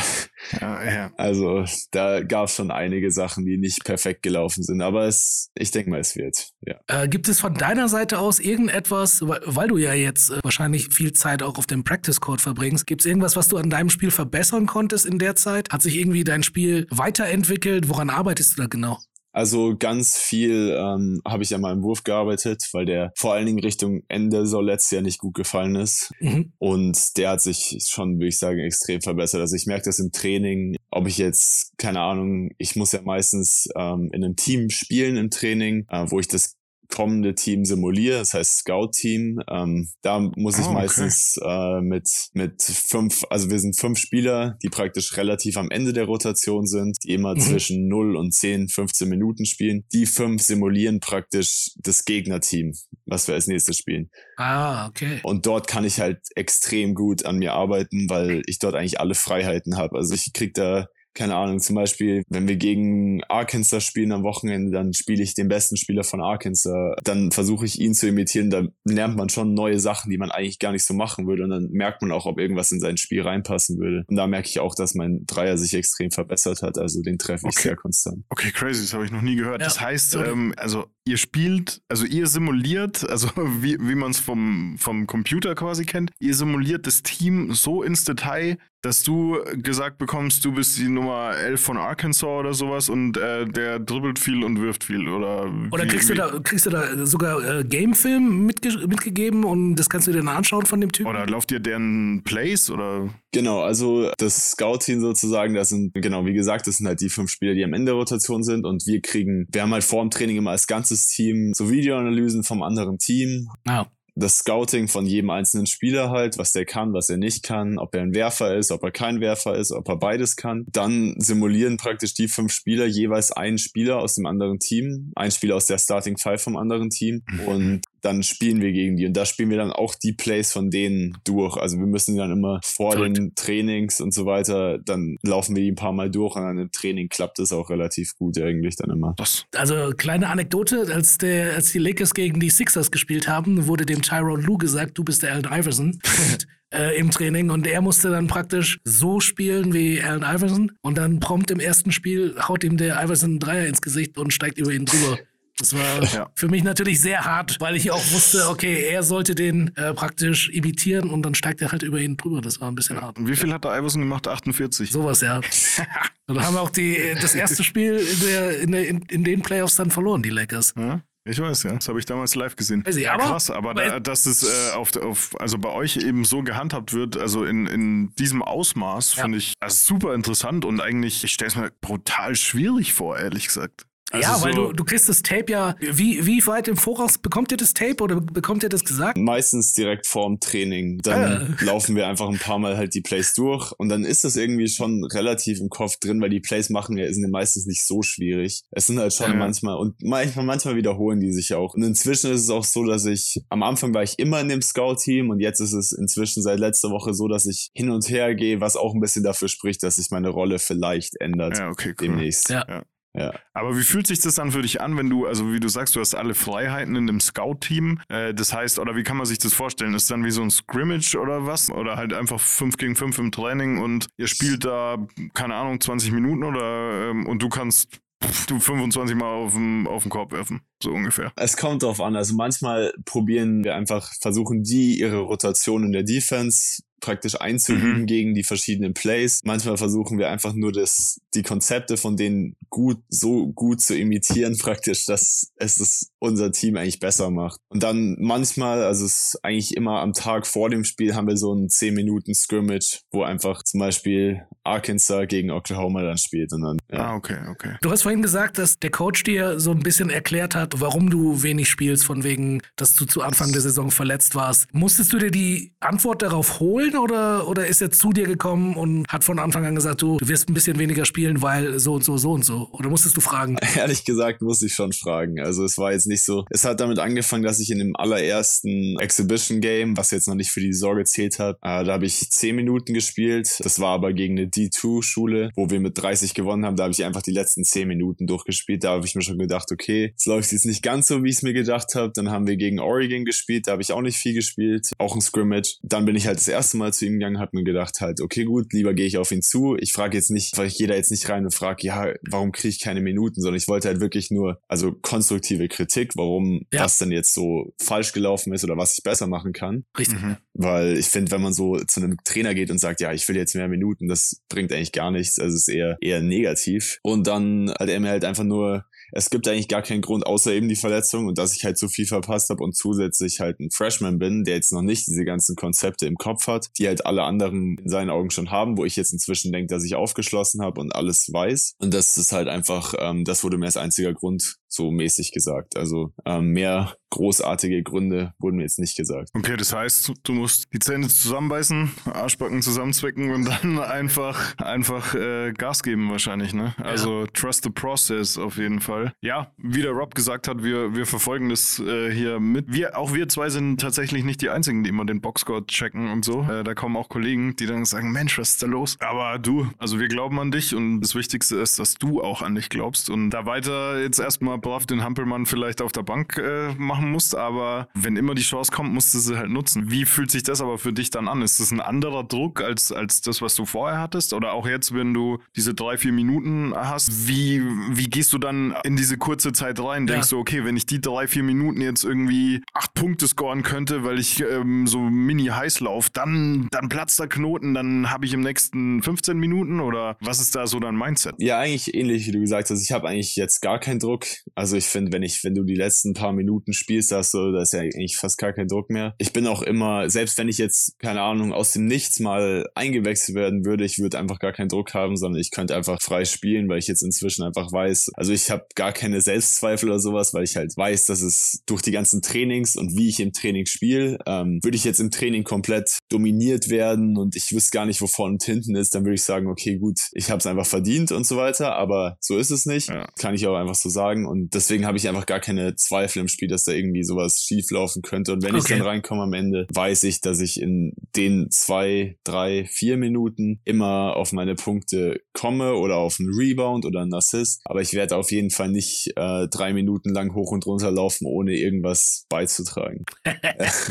Ja, 0.59 0.83
ja. 0.83 1.11
also 1.17 1.65
da 1.91 2.21
gab 2.21 2.45
es 2.45 2.55
schon 2.55 2.71
einige 2.71 3.11
Sachen, 3.11 3.45
die 3.45 3.57
nicht 3.57 3.83
perfekt 3.83 4.23
gelaufen 4.23 4.63
sind, 4.63 4.81
aber 4.81 5.05
es, 5.05 5.51
ich 5.55 5.71
denke 5.71 5.89
mal, 5.89 5.99
es 5.99 6.15
wird. 6.15 6.49
Ja. 6.65 6.75
Äh, 6.87 7.07
gibt 7.07 7.27
es 7.27 7.39
von 7.39 7.53
deiner 7.53 7.89
Seite 7.89 8.19
aus 8.19 8.39
irgendetwas, 8.39 9.27
weil, 9.27 9.41
weil 9.45 9.67
du 9.67 9.77
ja 9.77 9.93
jetzt 9.93 10.31
äh, 10.31 10.39
wahrscheinlich 10.43 10.89
viel 10.93 11.13
Zeit 11.13 11.43
auch 11.43 11.57
auf 11.57 11.67
dem 11.67 11.83
Practice 11.83 12.19
Court 12.21 12.41
verbringst, 12.41 12.87
gibt 12.87 13.01
es 13.01 13.05
irgendwas, 13.05 13.35
was 13.35 13.47
du 13.47 13.57
an 13.57 13.69
deinem 13.69 13.89
Spiel 13.89 14.11
verbessern 14.11 14.65
konntest 14.65 15.05
in 15.05 15.19
der 15.19 15.35
Zeit? 15.35 15.71
Hat 15.71 15.81
sich 15.81 15.97
irgendwie 15.97 16.23
dein 16.23 16.43
Spiel 16.43 16.87
weiterentwickelt? 16.89 17.89
Woran 17.89 18.09
arbeitest 18.09 18.57
du 18.57 18.63
da 18.63 18.67
genau? 18.67 18.99
Also 19.35 19.75
ganz 19.77 20.17
viel 20.17 20.73
ähm, 20.79 21.19
habe 21.27 21.43
ich 21.43 21.53
an 21.53 21.59
meinem 21.59 21.83
Wurf 21.83 22.05
gearbeitet, 22.05 22.69
weil 22.71 22.85
der 22.85 23.11
vor 23.17 23.33
allen 23.33 23.45
Dingen 23.45 23.59
Richtung 23.59 24.01
Ende 24.07 24.47
so 24.47 24.61
letztes 24.61 24.91
Jahr 24.91 25.01
nicht 25.01 25.19
gut 25.19 25.33
gefallen 25.33 25.75
ist. 25.75 26.13
Mhm. 26.21 26.53
Und 26.57 27.17
der 27.17 27.31
hat 27.31 27.41
sich 27.41 27.77
schon, 27.85 28.13
würde 28.13 28.29
ich 28.29 28.39
sagen, 28.39 28.59
extrem 28.59 29.01
verbessert. 29.01 29.41
Also 29.41 29.57
ich 29.57 29.65
merke 29.65 29.83
das 29.83 29.99
im 29.99 30.13
Training, 30.13 30.77
ob 30.89 31.05
ich 31.05 31.17
jetzt, 31.17 31.77
keine 31.77 31.99
Ahnung, 31.99 32.51
ich 32.57 32.77
muss 32.77 32.93
ja 32.93 33.01
meistens 33.01 33.67
ähm, 33.75 34.09
in 34.13 34.23
einem 34.23 34.37
Team 34.37 34.69
spielen 34.69 35.17
im 35.17 35.29
Training, 35.29 35.85
äh, 35.89 36.05
wo 36.07 36.21
ich 36.21 36.29
das 36.29 36.55
kommende 36.89 37.35
Team 37.35 37.65
simuliere, 37.65 38.19
das 38.19 38.33
heißt 38.33 38.59
Scout-Team. 38.59 39.39
Ähm, 39.49 39.89
da 40.01 40.19
muss 40.35 40.57
ich 40.59 40.65
Oh, 40.65 40.69
okay. 40.69 40.73
meistens 40.75 41.39
äh, 41.43 41.81
mit, 41.81 42.07
mit 42.33 42.61
fünf, 42.61 43.23
also 43.29 43.49
wir 43.49 43.59
sind 43.59 43.77
fünf 43.77 43.99
Spieler, 43.99 44.57
die 44.63 44.69
praktisch 44.69 45.17
relativ 45.17 45.57
am 45.57 45.69
Ende 45.69 45.93
der 45.93 46.05
Rotation 46.05 46.65
sind, 46.65 46.97
die 47.03 47.13
immer 47.13 47.35
Mhm. 47.35 47.39
zwischen 47.39 47.87
0 47.87 48.15
und 48.15 48.33
10, 48.33 48.69
15 48.69 49.07
Minuten 49.09 49.45
spielen. 49.45 49.85
Die 49.93 50.05
fünf 50.05 50.41
simulieren 50.41 50.99
praktisch 50.99 51.71
das 51.77 52.05
Gegnerteam, 52.05 52.73
was 53.05 53.27
wir 53.27 53.35
als 53.35 53.47
nächstes 53.47 53.77
spielen. 53.77 54.09
Ah, 54.37 54.87
okay. 54.87 55.19
Und 55.23 55.45
dort 55.45 55.67
kann 55.67 55.85
ich 55.85 55.99
halt 55.99 56.19
extrem 56.35 56.93
gut 56.95 57.25
an 57.25 57.37
mir 57.37 57.53
arbeiten, 57.53 58.09
weil 58.09 58.41
ich 58.47 58.59
dort 58.59 58.75
eigentlich 58.75 58.99
alle 58.99 59.15
Freiheiten 59.15 59.77
habe. 59.77 59.97
Also 59.97 60.13
ich 60.13 60.31
krieg 60.33 60.53
da, 60.53 60.87
keine 61.15 61.35
Ahnung, 61.35 61.59
zum 61.59 61.75
Beispiel, 61.75 62.23
wenn 62.29 62.47
wir 62.47 62.57
gegen 62.57 63.23
Arkansas 63.23 63.83
spielen 63.85 64.11
am 64.11 64.23
Wochenende, 64.23 64.71
dann 64.71 64.93
spiele 64.93 65.23
ich 65.23 65.33
den 65.33 65.47
besten 65.47 65.77
Spieler 65.77 66.03
von 66.03 66.21
Arkansas. 66.21 66.95
Dann 67.03 67.31
versuche 67.31 67.65
ich 67.65 67.79
ihn 67.79 67.93
zu 67.93 68.07
imitieren. 68.07 68.49
Da 68.49 68.67
lernt 68.83 69.15
man 69.15 69.29
schon 69.29 69.53
neue 69.53 69.79
Sachen, 69.79 70.11
die 70.11 70.17
man 70.17 70.29
eigentlich 70.29 70.59
gar 70.59 70.73
nicht 70.73 70.85
so 70.85 70.93
machen 70.93 71.25
würde. 71.25 71.43
Und 71.43 71.49
dann 71.49 71.69
merkt 71.71 72.01
man 72.01 72.11
auch, 72.11 72.25
ob 72.25 72.37
irgendwas 72.37 72.71
in 72.71 72.79
sein 72.81 72.97
Spiel 72.97 73.21
reinpassen 73.21 73.79
würde. 73.79 74.03
Und 74.07 74.17
da 74.17 74.27
merke 74.27 74.49
ich 74.49 74.59
auch, 74.59 74.75
dass 74.75 74.93
mein 74.93 75.25
Dreier 75.25 75.57
sich 75.57 75.73
extrem 75.73 76.11
verbessert 76.11 76.61
hat. 76.61 76.77
Also 76.77 77.01
den 77.01 77.17
treffe 77.17 77.47
ich 77.47 77.55
Okay. 77.55 77.69
sehr 77.69 77.75
konstant. 77.77 78.25
Okay, 78.29 78.51
crazy, 78.51 78.81
das 78.81 78.93
habe 78.93 79.05
ich 79.05 79.11
noch 79.11 79.21
nie 79.21 79.35
gehört. 79.35 79.61
Ja. 79.61 79.67
Das 79.67 79.79
heißt, 79.79 80.15
ähm, 80.15 80.53
also 80.57 80.87
ihr 81.07 81.17
spielt, 81.17 81.81
also 81.87 82.05
ihr 82.05 82.27
simuliert, 82.27 83.07
also 83.09 83.29
wie, 83.61 83.77
wie 83.79 83.95
man 83.95 84.11
es 84.11 84.19
vom, 84.19 84.75
vom 84.77 85.07
Computer 85.07 85.55
quasi 85.55 85.85
kennt, 85.85 86.11
ihr 86.19 86.33
simuliert 86.33 86.87
das 86.87 87.03
Team 87.03 87.53
so 87.53 87.83
ins 87.83 88.03
Detail, 88.03 88.57
dass 88.85 89.01
du 89.03 89.37
gesagt 89.61 89.97
bekommst, 89.97 90.45
du 90.45 90.51
bist 90.51 90.77
die 90.77 90.87
Nummer 90.87 91.35
11 91.35 91.59
von 91.61 91.77
Arkansas 91.77 92.23
oder 92.23 92.53
sowas 92.53 92.87
und 92.89 93.17
äh, 93.17 93.45
der 93.45 93.79
dribbelt 93.79 94.19
viel 94.19 94.43
und 94.43 94.61
wirft 94.61 94.83
viel 94.83 95.07
oder 95.09 95.51
Oder 95.71 95.83
wie- 95.83 95.87
kriegst 95.87 96.09
du 96.09 96.13
da, 96.13 96.39
kriegst 96.43 96.65
du 96.65 96.69
da 96.69 97.05
sogar 97.05 97.43
äh, 97.59 97.63
Gamefilm 97.63 98.45
mitge 98.45 98.87
mitgegeben 98.87 99.43
und 99.43 99.75
das 99.75 99.89
kannst 99.89 100.07
du 100.07 100.11
dir 100.11 100.19
dann 100.19 100.27
anschauen 100.27 100.65
von 100.65 100.79
dem 100.81 100.91
Typen? 100.91 101.09
oder 101.09 101.25
lauft 101.25 101.51
ihr 101.51 101.59
deren 101.59 102.21
Plays 102.23 102.69
oder? 102.69 103.09
Genau, 103.33 103.61
also 103.61 104.11
das 104.17 104.51
Scout-Team 104.51 105.01
sozusagen, 105.01 105.55
das 105.55 105.69
sind, 105.69 105.93
genau, 105.93 106.25
wie 106.25 106.33
gesagt, 106.33 106.67
das 106.67 106.77
sind 106.77 106.87
halt 106.87 107.01
die 107.01 107.09
fünf 107.09 107.29
Spieler, 107.31 107.53
die 107.53 107.63
am 107.63 107.73
Ende 107.73 107.87
der 107.87 107.95
Rotation 107.95 108.43
sind 108.43 108.65
und 108.65 108.85
wir 108.85 109.01
kriegen, 109.01 109.47
wir 109.51 109.61
haben 109.63 109.73
halt 109.73 109.83
vor 109.83 110.01
dem 110.03 110.09
Training 110.11 110.37
immer 110.37 110.51
als 110.51 110.67
ganzes 110.67 111.07
Team 111.07 111.51
so 111.53 111.69
Videoanalysen 111.69 112.43
vom 112.43 112.61
anderen 112.63 112.97
Team, 112.97 113.47
Ah, 113.67 113.85
das 114.15 114.39
Scouting 114.39 114.87
von 114.87 115.05
jedem 115.05 115.29
einzelnen 115.29 115.65
Spieler 115.65 116.09
halt, 116.09 116.37
was 116.37 116.53
der 116.53 116.65
kann, 116.65 116.93
was 116.93 117.09
er 117.09 117.17
nicht 117.17 117.43
kann, 117.43 117.77
ob 117.77 117.93
er 117.93 118.01
ein 118.01 118.13
Werfer 118.13 118.55
ist, 118.55 118.71
ob 118.71 118.81
er 118.83 118.91
kein 118.91 119.19
Werfer 119.19 119.55
ist, 119.55 119.71
ob 119.71 119.89
er 119.89 119.97
beides 119.97 120.37
kann. 120.37 120.65
Dann 120.71 121.15
simulieren 121.17 121.77
praktisch 121.77 122.13
die 122.13 122.29
fünf 122.29 122.53
Spieler 122.53 122.85
jeweils 122.85 123.31
einen 123.31 123.57
Spieler 123.57 123.99
aus 123.99 124.15
dem 124.15 124.25
anderen 124.25 124.59
Team, 124.59 125.11
ein 125.15 125.31
Spieler 125.31 125.55
aus 125.55 125.65
der 125.65 125.77
Starting 125.77 126.17
Five 126.17 126.41
vom 126.41 126.55
anderen 126.55 126.89
Team 126.89 127.23
und 127.45 127.81
dann 128.05 128.21
spielen 128.21 128.61
wir 128.61 128.71
gegen 128.71 128.97
die 128.97 129.07
und 129.07 129.13
da 129.13 129.25
spielen 129.25 129.49
wir 129.49 129.57
dann 129.57 129.71
auch 129.71 129.95
die 129.95 130.13
Plays 130.13 130.53
von 130.53 130.69
denen 130.69 131.17
durch. 131.23 131.57
Also 131.57 131.79
wir 131.79 131.87
müssen 131.87 132.13
die 132.13 132.19
dann 132.19 132.31
immer 132.31 132.59
vor 132.63 132.93
Verrückt. 132.93 133.17
den 133.17 133.33
Trainings 133.35 133.99
und 133.99 134.13
so 134.13 134.25
weiter, 134.25 134.77
dann 134.77 135.17
laufen 135.23 135.55
wir 135.55 135.63
die 135.63 135.71
ein 135.71 135.75
paar 135.75 135.91
Mal 135.91 136.11
durch 136.11 136.35
und 136.35 136.43
dann 136.43 136.57
im 136.59 136.71
Training 136.71 137.09
klappt 137.09 137.39
es 137.39 137.51
auch 137.51 137.69
relativ 137.69 138.15
gut 138.15 138.39
eigentlich 138.39 138.75
dann 138.75 138.91
immer. 138.91 139.15
Also 139.55 139.91
kleine 139.97 140.27
Anekdote, 140.27 140.87
als, 140.93 141.17
der, 141.17 141.55
als 141.55 141.71
die 141.71 141.79
Lakers 141.79 142.13
gegen 142.13 142.39
die 142.39 142.49
Sixers 142.49 142.91
gespielt 142.91 143.27
haben, 143.27 143.65
wurde 143.67 143.85
dem 143.85 144.01
Tyron 144.01 144.41
Lue 144.41 144.57
gesagt, 144.57 144.97
du 144.97 145.03
bist 145.03 145.23
der 145.23 145.33
Allen 145.33 145.45
Iverson 145.45 145.99
äh, 146.73 146.97
im 146.99 147.09
Training 147.09 147.49
und 147.49 147.65
er 147.65 147.81
musste 147.81 148.11
dann 148.11 148.27
praktisch 148.27 148.79
so 148.83 149.19
spielen 149.19 149.73
wie 149.73 150.01
Allen 150.01 150.23
Iverson 150.23 150.71
und 150.81 150.97
dann 150.97 151.19
prompt 151.19 151.49
im 151.49 151.59
ersten 151.59 151.91
Spiel 151.91 152.35
haut 152.39 152.63
ihm 152.63 152.77
der 152.77 153.03
Iverson 153.03 153.31
einen 153.31 153.39
Dreier 153.39 153.67
ins 153.67 153.81
Gesicht 153.81 154.17
und 154.17 154.31
steigt 154.31 154.59
über 154.59 154.71
ihn 154.71 154.85
drüber. 154.85 155.17
Das 155.57 155.73
war 155.73 156.03
Ja. 156.13 156.29
für 156.35 156.49
mich 156.49 156.63
natürlich 156.63 156.99
sehr 156.99 157.23
hart, 157.23 157.61
weil 157.61 157.75
ich 157.77 157.89
auch 157.91 158.11
wusste, 158.11 158.49
okay, 158.49 158.87
er 158.89 159.03
sollte 159.03 159.35
den 159.35 159.75
äh, 159.77 159.93
praktisch 159.93 160.49
imitieren 160.49 161.09
und 161.09 161.21
dann 161.23 161.33
steigt 161.33 161.61
er 161.61 161.71
halt 161.71 161.81
über 161.81 161.99
ihn 161.99 162.17
drüber. 162.17 162.41
Das 162.41 162.59
war 162.59 162.67
ein 162.69 162.75
bisschen 162.75 162.99
hart. 163.01 163.17
Und 163.17 163.29
wie 163.29 163.35
viel 163.37 163.53
hat 163.53 163.63
der 163.63 163.77
Iverson 163.77 164.01
gemacht? 164.01 164.27
48. 164.27 164.91
Sowas, 164.91 165.21
ja. 165.21 165.37
Und 165.37 165.45
dann 166.27 166.43
haben 166.45 166.55
wir 166.55 166.61
auch 166.61 166.69
die, 166.69 166.97
das 167.21 167.35
erste 167.35 167.63
Spiel 167.63 167.95
in, 167.95 168.19
der, 168.19 168.59
in, 168.59 168.71
der, 168.73 168.87
in, 168.87 169.01
in 169.03 169.23
den 169.23 169.41
Playoffs 169.41 169.75
dann 169.75 169.91
verloren, 169.91 170.21
die 170.23 170.29
Lakers. 170.29 170.73
Ja? 170.77 171.01
Ich 171.27 171.39
weiß, 171.39 171.63
ja. 171.63 171.71
Das 171.73 171.87
habe 171.87 171.99
ich 171.99 172.05
damals 172.05 172.35
live 172.35 172.55
gesehen. 172.57 172.83
Ich, 172.87 172.97
ja, 172.97 173.13
aber- 173.13 173.23
krass, 173.23 173.49
aber 173.49 173.71
aber- 173.71 173.85
da, 173.85 173.99
dass 174.01 174.25
es 174.25 174.43
äh, 174.43 174.73
auf, 174.75 174.95
auf, 174.97 175.39
also 175.39 175.57
bei 175.57 175.69
euch 175.69 175.95
eben 175.97 176.25
so 176.25 176.43
gehandhabt 176.43 176.91
wird, 176.93 177.15
also 177.17 177.45
in, 177.45 177.65
in 177.65 178.13
diesem 178.15 178.41
Ausmaß, 178.43 179.15
Ja. 179.15 179.23
finde 179.23 179.37
ich 179.37 179.53
also 179.61 179.75
super 179.95 180.13
interessant 180.15 180.65
und 180.65 180.81
eigentlich, 180.81 181.23
ich 181.23 181.31
stelle 181.31 181.47
es 181.47 181.55
mir 181.55 181.71
brutal 181.81 182.35
schwierig 182.35 182.93
vor, 182.93 183.17
ehrlich 183.17 183.47
gesagt. 183.47 183.85
Also 184.11 184.27
ja, 184.29 184.41
weil 184.43 184.53
so, 184.53 184.67
du, 184.67 184.73
du 184.73 184.83
kriegst 184.83 185.09
das 185.09 185.23
Tape 185.23 185.51
ja. 185.51 185.75
Wie, 185.79 186.25
wie 186.25 186.45
weit 186.45 186.67
im 186.67 186.77
Voraus 186.77 187.17
bekommt 187.17 187.51
ihr 187.51 187.57
das 187.57 187.73
Tape 187.73 188.03
oder 188.03 188.21
bekommt 188.21 188.61
ihr 188.61 188.69
das 188.69 188.83
gesagt? 188.85 189.17
Meistens 189.17 189.73
direkt 189.73 190.05
vorm 190.05 190.39
Training. 190.39 190.99
Dann 190.99 191.57
laufen 191.61 191.95
wir 191.95 192.07
einfach 192.07 192.29
ein 192.29 192.37
paar 192.37 192.59
Mal 192.59 192.77
halt 192.77 192.93
die 192.93 193.01
Plays 193.01 193.33
durch 193.33 193.71
und 193.77 193.89
dann 193.89 194.05
ist 194.05 194.23
das 194.23 194.35
irgendwie 194.35 194.67
schon 194.67 195.03
relativ 195.05 195.59
im 195.59 195.69
Kopf 195.69 195.97
drin, 195.97 196.21
weil 196.21 196.29
die 196.29 196.39
Plays 196.39 196.69
machen 196.69 196.97
ja, 196.97 197.11
sind 197.11 197.23
ja 197.23 197.29
meistens 197.29 197.65
nicht 197.65 197.85
so 197.85 198.03
schwierig. 198.03 198.61
Es 198.71 198.87
sind 198.87 198.99
halt 198.99 199.13
schon 199.13 199.31
Ja. 199.31 199.37
manchmal 199.37 199.75
und 199.77 199.95
manchmal, 200.03 200.45
manchmal 200.45 200.75
wiederholen 200.75 201.19
die 201.19 201.31
sich 201.33 201.53
auch. 201.55 201.73
Und 201.73 201.83
inzwischen 201.83 202.31
ist 202.31 202.41
es 202.41 202.49
auch 202.51 202.63
so, 202.63 202.85
dass 202.85 203.05
ich, 203.05 203.41
am 203.49 203.63
Anfang 203.63 203.93
war 203.95 204.03
ich 204.03 204.19
immer 204.19 204.39
in 204.39 204.49
dem 204.49 204.61
Scout-Team 204.61 205.31
und 205.31 205.39
jetzt 205.39 205.59
ist 205.59 205.73
es 205.73 205.91
inzwischen 205.91 206.43
seit 206.43 206.59
letzter 206.59 206.91
Woche 206.91 207.13
so, 207.15 207.27
dass 207.27 207.47
ich 207.47 207.69
hin 207.73 207.89
und 207.89 208.07
her 208.09 208.35
gehe, 208.35 208.61
was 208.61 208.75
auch 208.75 208.93
ein 208.93 209.01
bisschen 209.01 209.23
dafür 209.23 209.47
spricht, 209.47 209.81
dass 209.81 209.95
sich 209.95 210.11
meine 210.11 210.29
Rolle 210.29 210.59
vielleicht 210.59 211.19
ändert 211.19 211.57
Ja, 211.57 211.69
okay, 211.69 211.89
cool. 211.99 212.07
demnächst. 212.07 212.49
Ja. 212.49 212.63
Ja. 212.69 212.83
Ja. 213.15 213.33
Aber 213.53 213.77
wie 213.77 213.83
fühlt 213.83 214.07
sich 214.07 214.19
das 214.19 214.35
dann 214.35 214.51
für 214.51 214.61
dich 214.61 214.81
an, 214.81 214.97
wenn 214.97 215.09
du, 215.09 215.25
also 215.25 215.51
wie 215.51 215.59
du 215.59 215.67
sagst, 215.67 215.95
du 215.95 215.99
hast 215.99 216.15
alle 216.15 216.33
Freiheiten 216.33 216.95
in 216.95 217.07
dem 217.07 217.19
Scout-Team? 217.19 218.01
Äh, 218.09 218.33
das 218.33 218.53
heißt, 218.53 218.79
oder 218.79 218.95
wie 218.95 219.03
kann 219.03 219.17
man 219.17 219.25
sich 219.25 219.37
das 219.37 219.53
vorstellen? 219.53 219.93
Ist 219.93 220.11
dann 220.11 220.25
wie 220.25 220.31
so 220.31 220.41
ein 220.41 220.51
Scrimmage 220.51 221.15
oder 221.15 221.45
was? 221.45 221.69
Oder 221.69 221.95
halt 221.95 222.13
einfach 222.13 222.39
5 222.39 222.77
gegen 222.77 222.95
5 222.95 223.17
im 223.19 223.31
Training 223.31 223.81
und 223.81 224.07
ihr 224.17 224.27
spielt 224.27 224.65
da, 224.65 224.97
keine 225.33 225.55
Ahnung, 225.55 225.79
20 225.79 226.11
Minuten 226.11 226.43
oder 226.43 227.09
ähm, 227.09 227.25
und 227.25 227.41
du 227.41 227.49
kannst 227.49 228.01
du 228.47 228.59
25 228.59 229.15
Mal 229.15 229.27
auf 229.27 229.53
den, 229.53 229.87
auf 229.87 230.03
den 230.03 230.09
Korb 230.09 230.31
werfen, 230.31 230.61
so 230.81 230.91
ungefähr. 230.91 231.31
Es 231.35 231.57
kommt 231.57 231.83
drauf 231.83 232.01
an. 232.01 232.15
Also 232.15 232.35
manchmal 232.35 232.93
probieren 233.05 233.63
wir 233.63 233.75
einfach, 233.75 234.11
versuchen 234.21 234.63
die 234.63 234.99
ihre 234.99 235.19
Rotation 235.19 235.83
in 235.83 235.91
der 235.91 236.03
Defense 236.03 236.81
praktisch 237.01 237.39
einzuüben 237.39 238.01
Mhm. 238.01 238.05
gegen 238.05 238.33
die 238.33 238.43
verschiedenen 238.43 238.93
Plays. 238.93 239.41
Manchmal 239.43 239.77
versuchen 239.77 240.17
wir 240.17 240.29
einfach 240.29 240.53
nur 240.53 240.71
das, 240.71 241.19
die 241.33 241.43
Konzepte 241.43 241.97
von 241.97 242.17
denen 242.17 242.55
gut, 242.69 242.97
so 243.09 243.47
gut 243.47 243.81
zu 243.81 243.95
imitieren 243.97 244.57
praktisch, 244.59 245.05
dass 245.05 245.51
es 245.57 245.77
das 245.77 246.11
unser 246.19 246.51
Team 246.51 246.77
eigentlich 246.77 246.99
besser 246.99 247.29
macht. 247.29 247.59
Und 247.69 247.83
dann 247.83 248.15
manchmal, 248.19 248.83
also 248.83 249.05
es 249.05 249.33
ist 249.33 249.39
eigentlich 249.43 249.75
immer 249.77 249.99
am 250.01 250.13
Tag 250.13 250.47
vor 250.47 250.69
dem 250.69 250.83
Spiel 250.83 251.15
haben 251.15 251.27
wir 251.27 251.37
so 251.37 251.51
einen 251.51 251.69
10 251.69 251.93
Minuten 251.93 252.33
Scrimmage, 252.33 253.01
wo 253.11 253.23
einfach 253.23 253.61
zum 253.63 253.79
Beispiel 253.79 254.41
Arkansas 254.63 255.27
gegen 255.27 255.51
Oklahoma 255.51 256.01
dann 256.01 256.17
spielt 256.17 256.51
und 256.53 256.61
dann, 256.63 256.77
ja. 256.91 257.11
Ah, 257.11 257.15
okay, 257.15 257.37
okay. 257.51 257.75
Du 257.81 257.91
hast 257.91 258.01
vorhin 258.01 258.21
gesagt, 258.21 258.57
dass 258.57 258.79
der 258.79 258.89
Coach 258.89 259.23
dir 259.23 259.59
so 259.59 259.71
ein 259.71 259.79
bisschen 259.79 260.09
erklärt 260.09 260.55
hat, 260.55 260.79
warum 260.81 261.09
du 261.09 261.43
wenig 261.43 261.69
spielst, 261.69 262.03
von 262.05 262.23
wegen, 262.23 262.61
dass 262.75 262.95
du 262.95 263.05
zu 263.05 263.21
Anfang 263.21 263.51
der 263.51 263.61
Saison 263.61 263.91
verletzt 263.91 264.33
warst. 264.33 264.67
Musstest 264.73 265.13
du 265.13 265.19
dir 265.19 265.29
die 265.31 265.73
Antwort 265.79 266.21
darauf 266.23 266.59
holen 266.59 266.84
oder, 266.93 267.47
oder 267.47 267.65
ist 267.65 267.81
er 267.81 267.89
zu 267.89 268.11
dir 268.11 268.25
gekommen 268.25 268.75
und 268.75 269.07
hat 269.07 269.23
von 269.23 269.39
Anfang 269.39 269.65
an 269.65 269.73
gesagt, 269.73 270.01
du, 270.01 270.17
du 270.17 270.27
wirst 270.27 270.49
ein 270.49 270.53
bisschen 270.53 270.77
weniger 270.77 271.05
spielen, 271.05 271.41
weil 271.41 271.79
so 271.79 271.93
und 271.93 272.03
so, 272.03 272.17
so 272.17 272.33
und 272.33 272.45
so? 272.45 272.69
Oder 272.71 272.89
musstest 272.89 273.17
du 273.17 273.21
fragen? 273.21 273.57
Ehrlich 273.75 274.05
gesagt 274.05 274.41
musste 274.41 274.67
ich 274.67 274.73
schon 274.73 274.93
fragen. 274.93 275.39
Also 275.39 275.63
es 275.63 275.77
war 275.77 275.91
jetzt 275.91 276.05
nicht 276.05 276.23
so. 276.23 276.45
Es 276.49 276.65
hat 276.65 276.79
damit 276.79 276.99
angefangen, 276.99 277.43
dass 277.43 277.59
ich 277.59 277.71
in 277.71 277.79
dem 277.79 277.95
allerersten 277.95 278.97
Exhibition 278.99 279.61
Game, 279.61 279.97
was 279.97 280.11
jetzt 280.11 280.27
noch 280.27 280.35
nicht 280.35 280.51
für 280.51 280.59
die 280.59 280.73
Saison 280.73 280.97
gezählt 280.97 281.39
hat, 281.39 281.55
äh, 281.61 281.83
da 281.83 281.93
habe 281.93 282.05
ich 282.05 282.29
10 282.29 282.55
Minuten 282.55 282.93
gespielt. 282.93 283.59
Das 283.59 283.79
war 283.79 283.93
aber 283.93 284.13
gegen 284.13 284.37
eine 284.37 284.47
D2-Schule, 284.47 285.51
wo 285.55 285.69
wir 285.69 285.79
mit 285.79 285.97
30 285.97 286.33
gewonnen 286.33 286.65
haben. 286.65 286.75
Da 286.75 286.83
habe 286.83 286.91
ich 286.91 287.03
einfach 287.03 287.21
die 287.21 287.31
letzten 287.31 287.63
10 287.63 287.87
Minuten 287.87 288.27
durchgespielt. 288.27 288.83
Da 288.83 288.91
habe 288.91 289.05
ich 289.05 289.15
mir 289.15 289.21
schon 289.21 289.37
gedacht, 289.37 289.71
okay, 289.71 290.13
es 290.17 290.25
läuft 290.25 290.51
jetzt 290.51 290.65
nicht 290.65 290.83
ganz 290.83 291.07
so, 291.07 291.23
wie 291.23 291.29
ich 291.29 291.37
es 291.37 291.41
mir 291.41 291.53
gedacht 291.53 291.95
habe. 291.95 292.11
Dann 292.13 292.29
haben 292.29 292.47
wir 292.47 292.57
gegen 292.57 292.79
Oregon 292.79 293.25
gespielt. 293.25 293.67
Da 293.67 293.73
habe 293.73 293.81
ich 293.81 293.91
auch 293.91 294.01
nicht 294.01 294.17
viel 294.17 294.33
gespielt. 294.33 294.91
Auch 294.97 295.15
ein 295.15 295.21
Scrimmage. 295.21 295.77
Dann 295.81 296.05
bin 296.05 296.15
ich 296.15 296.27
halt 296.27 296.37
das 296.37 296.47
erste 296.47 296.74
Mal 296.77 296.93
zu 296.93 297.05
ihm 297.05 297.13
gegangen, 297.13 297.39
habe 297.39 297.51
mir 297.57 297.63
gedacht 297.63 297.99
halt, 298.01 298.21
okay, 298.21 298.43
gut, 298.45 298.71
lieber 298.73 298.93
gehe 298.93 299.05
ich 299.05 299.17
auf 299.17 299.31
ihn 299.31 299.41
zu. 299.41 299.75
Ich 299.79 299.93
frage 299.93 300.17
jetzt 300.17 300.29
nicht, 300.31 300.57
weil 300.57 300.67
ich 300.67 300.77
gehe 300.77 300.87
da 300.87 300.95
jetzt 300.95 301.11
nicht 301.11 301.27
rein 301.29 301.45
und 301.45 301.53
frage, 301.53 301.85
ja, 301.85 302.13
warum 302.29 302.51
kriege 302.51 302.69
ich 302.69 302.79
keine 302.79 303.01
Minuten, 303.01 303.41
sondern 303.41 303.57
ich 303.57 303.67
wollte 303.67 303.87
halt 303.87 303.99
wirklich 303.99 304.31
nur, 304.31 304.59
also 304.67 304.91
konstruktive 304.91 305.67
Kritik, 305.67 306.11
warum 306.15 306.65
Ja. 306.71 306.83
was 306.83 306.97
denn 306.97 307.11
jetzt 307.11 307.33
so 307.33 307.73
falsch 307.81 308.13
gelaufen 308.13 308.53
ist 308.53 308.63
oder 308.63 308.77
was 308.77 308.97
ich 308.97 309.03
besser 309.03 309.27
machen 309.27 309.53
kann. 309.53 309.85
Richtig. 309.97 310.21
Mhm. 310.21 310.37
Weil 310.53 310.97
ich 310.97 311.07
finde, 311.07 311.31
wenn 311.31 311.41
man 311.41 311.53
so 311.53 311.77
zu 311.79 312.01
einem 312.01 312.17
Trainer 312.23 312.53
geht 312.53 312.71
und 312.71 312.79
sagt, 312.79 313.01
ja, 313.01 313.11
ich 313.13 313.27
will 313.27 313.35
jetzt 313.35 313.55
mehr 313.55 313.67
Minuten, 313.67 314.07
das 314.07 314.41
bringt 314.49 314.71
eigentlich 314.71 314.91
gar 314.91 315.11
nichts. 315.11 315.39
Also 315.39 315.55
es 315.55 315.67
ist 315.67 315.73
eher, 315.73 315.97
eher 316.01 316.21
negativ. 316.21 316.99
Und 317.03 317.27
dann 317.27 317.71
hat 317.77 317.89
er 317.89 317.99
mir 317.99 318.09
halt 318.09 318.25
einfach 318.25 318.43
nur, 318.43 318.85
es 319.11 319.29
gibt 319.29 319.47
eigentlich 319.47 319.67
gar 319.67 319.81
keinen 319.81 320.01
Grund, 320.01 320.25
außer 320.25 320.51
eben 320.53 320.69
die 320.69 320.75
Verletzung 320.75 321.27
und 321.27 321.37
dass 321.37 321.55
ich 321.55 321.63
halt 321.65 321.77
so 321.77 321.87
viel 321.87 322.05
verpasst 322.05 322.49
habe 322.49 322.63
und 322.63 322.75
zusätzlich 322.75 323.39
halt 323.39 323.59
ein 323.59 323.71
Freshman 323.71 324.19
bin, 324.19 324.43
der 324.43 324.55
jetzt 324.55 324.73
noch 324.73 324.81
nicht 324.81 325.07
diese 325.07 325.25
ganzen 325.25 325.55
Konzepte 325.55 326.05
im 326.05 326.15
Kopf 326.15 326.47
hat, 326.47 326.69
die 326.77 326.87
halt 326.87 327.05
alle 327.05 327.23
anderen 327.23 327.77
in 327.77 327.89
seinen 327.89 328.09
Augen 328.09 328.29
schon 328.29 328.51
haben, 328.51 328.77
wo 328.77 328.85
ich 328.85 328.95
jetzt 328.95 329.13
inzwischen 329.13 329.51
denke, 329.51 329.73
dass 329.73 329.83
ich 329.83 329.95
aufgeschlossen 329.95 330.61
habe 330.61 330.81
und 330.81 330.93
alles 330.93 331.29
weiß. 331.31 331.75
Und 331.79 331.93
das 331.93 332.17
ist 332.17 332.31
halt 332.31 332.47
einfach, 332.47 332.93
ähm, 332.99 333.23
das 333.23 333.43
wurde 333.43 333.57
mir 333.57 333.65
als 333.65 333.77
einziger 333.77 334.13
Grund 334.13 334.57
so 334.75 334.91
mäßig 334.91 335.31
gesagt. 335.31 335.77
Also 335.77 336.13
ähm, 336.25 336.51
mehr 336.51 336.95
großartige 337.15 337.81
Gründe 337.81 338.33
wurden 338.39 338.57
mir 338.57 338.63
jetzt 338.63 338.77
nicht 338.77 338.97
gesagt. 338.97 339.29
Okay, 339.33 339.55
das 339.55 339.73
heißt, 339.73 340.11
du 340.23 340.33
musst 340.33 340.65
die 340.73 340.79
Zähne 340.79 341.07
zusammenbeißen, 341.07 341.91
Arschbacken 342.13 342.61
zusammenzwicken 342.61 343.31
und 343.31 343.45
dann 343.45 343.79
einfach, 343.79 344.57
einfach 344.57 345.15
äh, 345.15 345.53
Gas 345.53 345.81
geben 345.81 346.09
wahrscheinlich, 346.11 346.53
ne? 346.53 346.75
Also 346.77 347.25
trust 347.27 347.63
the 347.63 347.69
process 347.69 348.37
auf 348.37 348.57
jeden 348.57 348.81
Fall. 348.81 349.13
Ja, 349.21 349.53
wie 349.57 349.81
der 349.81 349.91
Rob 349.91 350.13
gesagt 350.13 350.49
hat, 350.49 350.63
wir, 350.63 350.93
wir 350.95 351.05
verfolgen 351.05 351.49
das 351.49 351.79
äh, 351.79 352.11
hier 352.11 352.41
mit. 352.41 352.65
Wir, 352.67 352.97
auch 352.97 353.13
wir 353.13 353.29
zwei 353.29 353.49
sind 353.49 353.79
tatsächlich 353.79 354.25
nicht 354.25 354.41
die 354.41 354.49
einzigen, 354.49 354.83
die 354.83 354.89
immer 354.89 355.05
den 355.05 355.21
Boxscore 355.21 355.65
checken 355.65 356.11
und 356.11 356.25
so. 356.25 356.41
Äh, 356.41 356.65
da 356.65 356.73
kommen 356.73 356.97
auch 356.97 357.07
Kollegen, 357.07 357.55
die 357.55 357.65
dann 357.65 357.85
sagen, 357.85 358.11
Mensch, 358.11 358.37
was 358.37 358.51
ist 358.51 358.63
da 358.63 358.67
los? 358.67 358.97
Aber 358.99 359.39
du, 359.39 359.69
also 359.77 359.99
wir 359.99 360.09
glauben 360.09 360.37
an 360.39 360.51
dich 360.51 360.75
und 360.75 360.99
das 360.99 361.15
Wichtigste 361.15 361.55
ist, 361.57 361.79
dass 361.79 361.95
du 361.95 362.21
auch 362.21 362.41
an 362.41 362.55
dich 362.55 362.67
glaubst 362.67 363.09
und 363.09 363.29
da 363.29 363.45
weiter 363.45 364.01
jetzt 364.01 364.19
erstmal 364.19 364.57
brav 364.65 364.85
den 364.87 365.03
Hampelmann 365.03 365.45
vielleicht 365.45 365.81
auf 365.81 365.91
der 365.91 366.01
Bank 366.01 366.37
äh, 366.37 366.73
machen 366.77 367.11
musst, 367.11 367.35
aber 367.35 367.87
wenn 367.93 368.17
immer 368.17 368.33
die 368.33 368.41
Chance 368.41 368.71
kommt, 368.71 368.91
musst 368.93 369.13
du 369.13 369.19
sie 369.19 369.37
halt 369.37 369.49
nutzen. 369.51 369.91
Wie 369.91 370.05
fühlt 370.05 370.31
sich 370.31 370.41
das 370.41 370.59
aber 370.59 370.79
für 370.79 370.91
dich 370.91 371.11
dann 371.11 371.27
an? 371.27 371.43
Ist 371.43 371.59
das 371.59 371.71
ein 371.71 371.79
anderer 371.79 372.23
Druck 372.23 372.61
als, 372.61 372.91
als 372.91 373.21
das, 373.21 373.41
was 373.43 373.53
du 373.55 373.65
vorher 373.65 373.99
hattest? 373.99 374.33
Oder 374.33 374.53
auch 374.53 374.67
jetzt, 374.67 374.93
wenn 374.95 375.13
du 375.13 375.37
diese 375.55 375.75
drei, 375.75 375.97
vier 375.97 376.11
Minuten 376.11 376.73
hast, 376.75 377.27
wie, 377.27 377.61
wie 377.91 378.05
gehst 378.09 378.33
du 378.33 378.39
dann 378.39 378.75
in 378.83 378.95
diese 378.95 379.17
kurze 379.17 379.53
Zeit 379.53 379.79
rein? 379.79 380.07
Denkst 380.07 380.31
Ja. 380.31 380.37
du, 380.37 380.41
okay, 380.41 380.65
wenn 380.65 380.75
ich 380.75 380.87
die 380.87 380.99
drei, 380.99 381.27
vier 381.27 381.43
Minuten 381.43 381.79
jetzt 381.81 382.03
irgendwie 382.03 382.63
acht 382.73 382.93
Punkte 382.95 383.27
scoren 383.27 383.61
könnte, 383.61 384.03
weil 384.03 384.17
ich 384.17 384.41
ähm, 384.41 384.87
so 384.87 384.99
mini 384.99 385.45
heiß 385.45 385.79
laufe, 385.81 386.09
dann, 386.11 386.67
dann 386.71 386.89
platzt 386.89 387.19
der 387.19 387.27
Knoten, 387.27 387.75
dann 387.75 388.09
habe 388.09 388.25
ich 388.25 388.33
im 388.33 388.41
nächsten 388.41 389.03
15 389.03 389.37
Minuten 389.37 389.79
oder 389.79 390.17
was 390.21 390.39
ist 390.39 390.55
da 390.55 390.65
so 390.65 390.79
dein 390.79 390.95
Mindset? 390.95 391.35
Ja, 391.37 391.59
eigentlich 391.59 391.93
ähnlich, 391.93 392.25
wie 392.25 392.31
du 392.31 392.39
gesagt 392.39 392.71
hast. 392.71 392.81
Ich 392.81 392.91
habe 392.91 393.07
eigentlich 393.07 393.35
jetzt 393.35 393.61
gar 393.61 393.77
keinen 393.79 393.99
Druck. 393.99 394.25
Also 394.55 394.77
ich 394.77 394.85
finde, 394.85 395.11
wenn 395.11 395.23
ich, 395.23 395.43
wenn 395.43 395.55
du 395.55 395.63
die 395.63 395.75
letzten 395.75 396.13
paar 396.13 396.33
Minuten 396.33 396.73
spielst, 396.73 397.11
da 397.11 397.17
hast 397.17 397.33
du, 397.33 397.51
da 397.51 397.61
ist 397.61 397.73
ja 397.73 397.81
eigentlich 397.81 398.17
fast 398.17 398.37
gar 398.37 398.53
kein 398.53 398.67
Druck 398.67 398.89
mehr. 398.89 399.15
Ich 399.17 399.33
bin 399.33 399.47
auch 399.47 399.61
immer, 399.61 400.09
selbst 400.09 400.37
wenn 400.37 400.47
ich 400.47 400.57
jetzt, 400.57 400.97
keine 400.99 401.21
Ahnung, 401.21 401.51
aus 401.51 401.73
dem 401.73 401.85
Nichts 401.85 402.19
mal 402.19 402.65
eingewechselt 402.75 403.35
werden 403.35 403.65
würde, 403.65 403.83
ich 403.85 403.99
würde 403.99 404.17
einfach 404.17 404.39
gar 404.39 404.53
keinen 404.53 404.69
Druck 404.69 404.93
haben, 404.93 405.17
sondern 405.17 405.41
ich 405.41 405.51
könnte 405.51 405.75
einfach 405.75 406.01
frei 406.01 406.25
spielen, 406.25 406.69
weil 406.69 406.79
ich 406.79 406.87
jetzt 406.87 407.03
inzwischen 407.03 407.43
einfach 407.43 407.71
weiß, 407.71 408.11
also 408.13 408.31
ich 408.31 408.49
habe 408.51 408.65
gar 408.75 408.93
keine 408.93 409.21
Selbstzweifel 409.21 409.89
oder 409.89 409.99
sowas, 409.99 410.33
weil 410.33 410.43
ich 410.43 410.55
halt 410.55 410.75
weiß, 410.75 411.05
dass 411.05 411.21
es 411.21 411.61
durch 411.65 411.81
die 411.81 411.91
ganzen 411.91 412.21
Trainings 412.21 412.75
und 412.75 412.95
wie 412.97 413.09
ich 413.09 413.19
im 413.19 413.33
Training 413.33 413.65
spiele, 413.65 414.17
ähm, 414.25 414.59
würde 414.63 414.77
ich 414.77 414.83
jetzt 414.83 414.99
im 414.99 415.11
Training 415.11 415.43
komplett 415.43 415.99
dominiert 416.09 416.69
werden 416.69 417.17
und 417.17 417.35
ich 417.35 417.51
wüsste 417.51 417.71
gar 417.71 417.85
nicht, 417.85 418.01
wo 418.01 418.07
vorne 418.07 418.35
und 418.35 418.43
hinten 418.43 418.75
ist, 418.75 418.93
dann 418.93 419.03
würde 419.05 419.15
ich 419.15 419.23
sagen, 419.23 419.47
okay, 419.47 419.77
gut, 419.77 419.97
ich 420.11 420.29
habe 420.29 420.39
es 420.39 420.45
einfach 420.45 420.65
verdient 420.65 421.11
und 421.11 421.25
so 421.25 421.37
weiter, 421.37 421.75
aber 421.75 422.17
so 422.19 422.37
ist 422.37 422.51
es 422.51 422.65
nicht. 422.65 422.89
Ja. 422.89 423.07
Kann 423.17 423.33
ich 423.33 423.47
auch 423.47 423.55
einfach 423.55 423.75
so 423.75 423.87
sagen. 423.87 424.25
Und 424.25 424.34
deswegen 424.35 424.85
habe 424.85 424.97
ich 424.97 425.07
einfach 425.07 425.25
gar 425.25 425.39
keine 425.39 425.75
Zweifel 425.75 426.19
im 426.21 426.27
Spiel, 426.27 426.47
dass 426.47 426.63
da 426.65 426.71
irgendwie 426.71 427.03
sowas 427.03 427.41
schief 427.41 427.69
laufen 427.71 428.01
könnte. 428.01 428.33
Und 428.33 428.43
wenn 428.43 428.55
ich 428.55 428.63
Okay. 428.65 428.77
dann 428.77 428.87
reinkomme 428.87 429.23
am 429.23 429.33
Ende, 429.33 429.67
weiß 429.73 430.03
ich, 430.05 430.21
dass 430.21 430.39
ich 430.39 430.59
in 430.61 430.93
den 431.15 431.49
zwei, 431.51 432.17
drei, 432.23 432.65
vier 432.65 432.97
Minuten 432.97 433.59
immer 433.65 434.15
auf 434.15 434.31
meine 434.33 434.55
Punkte 434.55 435.21
komme 435.33 435.75
oder 435.75 435.97
auf 435.97 436.17
einen 436.19 436.33
Rebound 436.33 436.85
oder 436.85 437.01
einen 437.01 437.13
Assist. 437.13 437.61
Aber 437.65 437.81
ich 437.81 437.93
werde 437.93 438.15
auf 438.17 438.31
jeden 438.31 438.49
Fall 438.51 438.69
nicht 438.69 439.11
äh, 439.15 439.47
drei 439.47 439.73
Minuten 439.73 440.09
lang 440.13 440.33
hoch 440.33 440.51
und 440.51 440.65
runter 440.65 440.91
laufen, 440.91 441.25
ohne 441.25 441.53
irgendwas 441.55 442.25
beizutragen. 442.29 443.05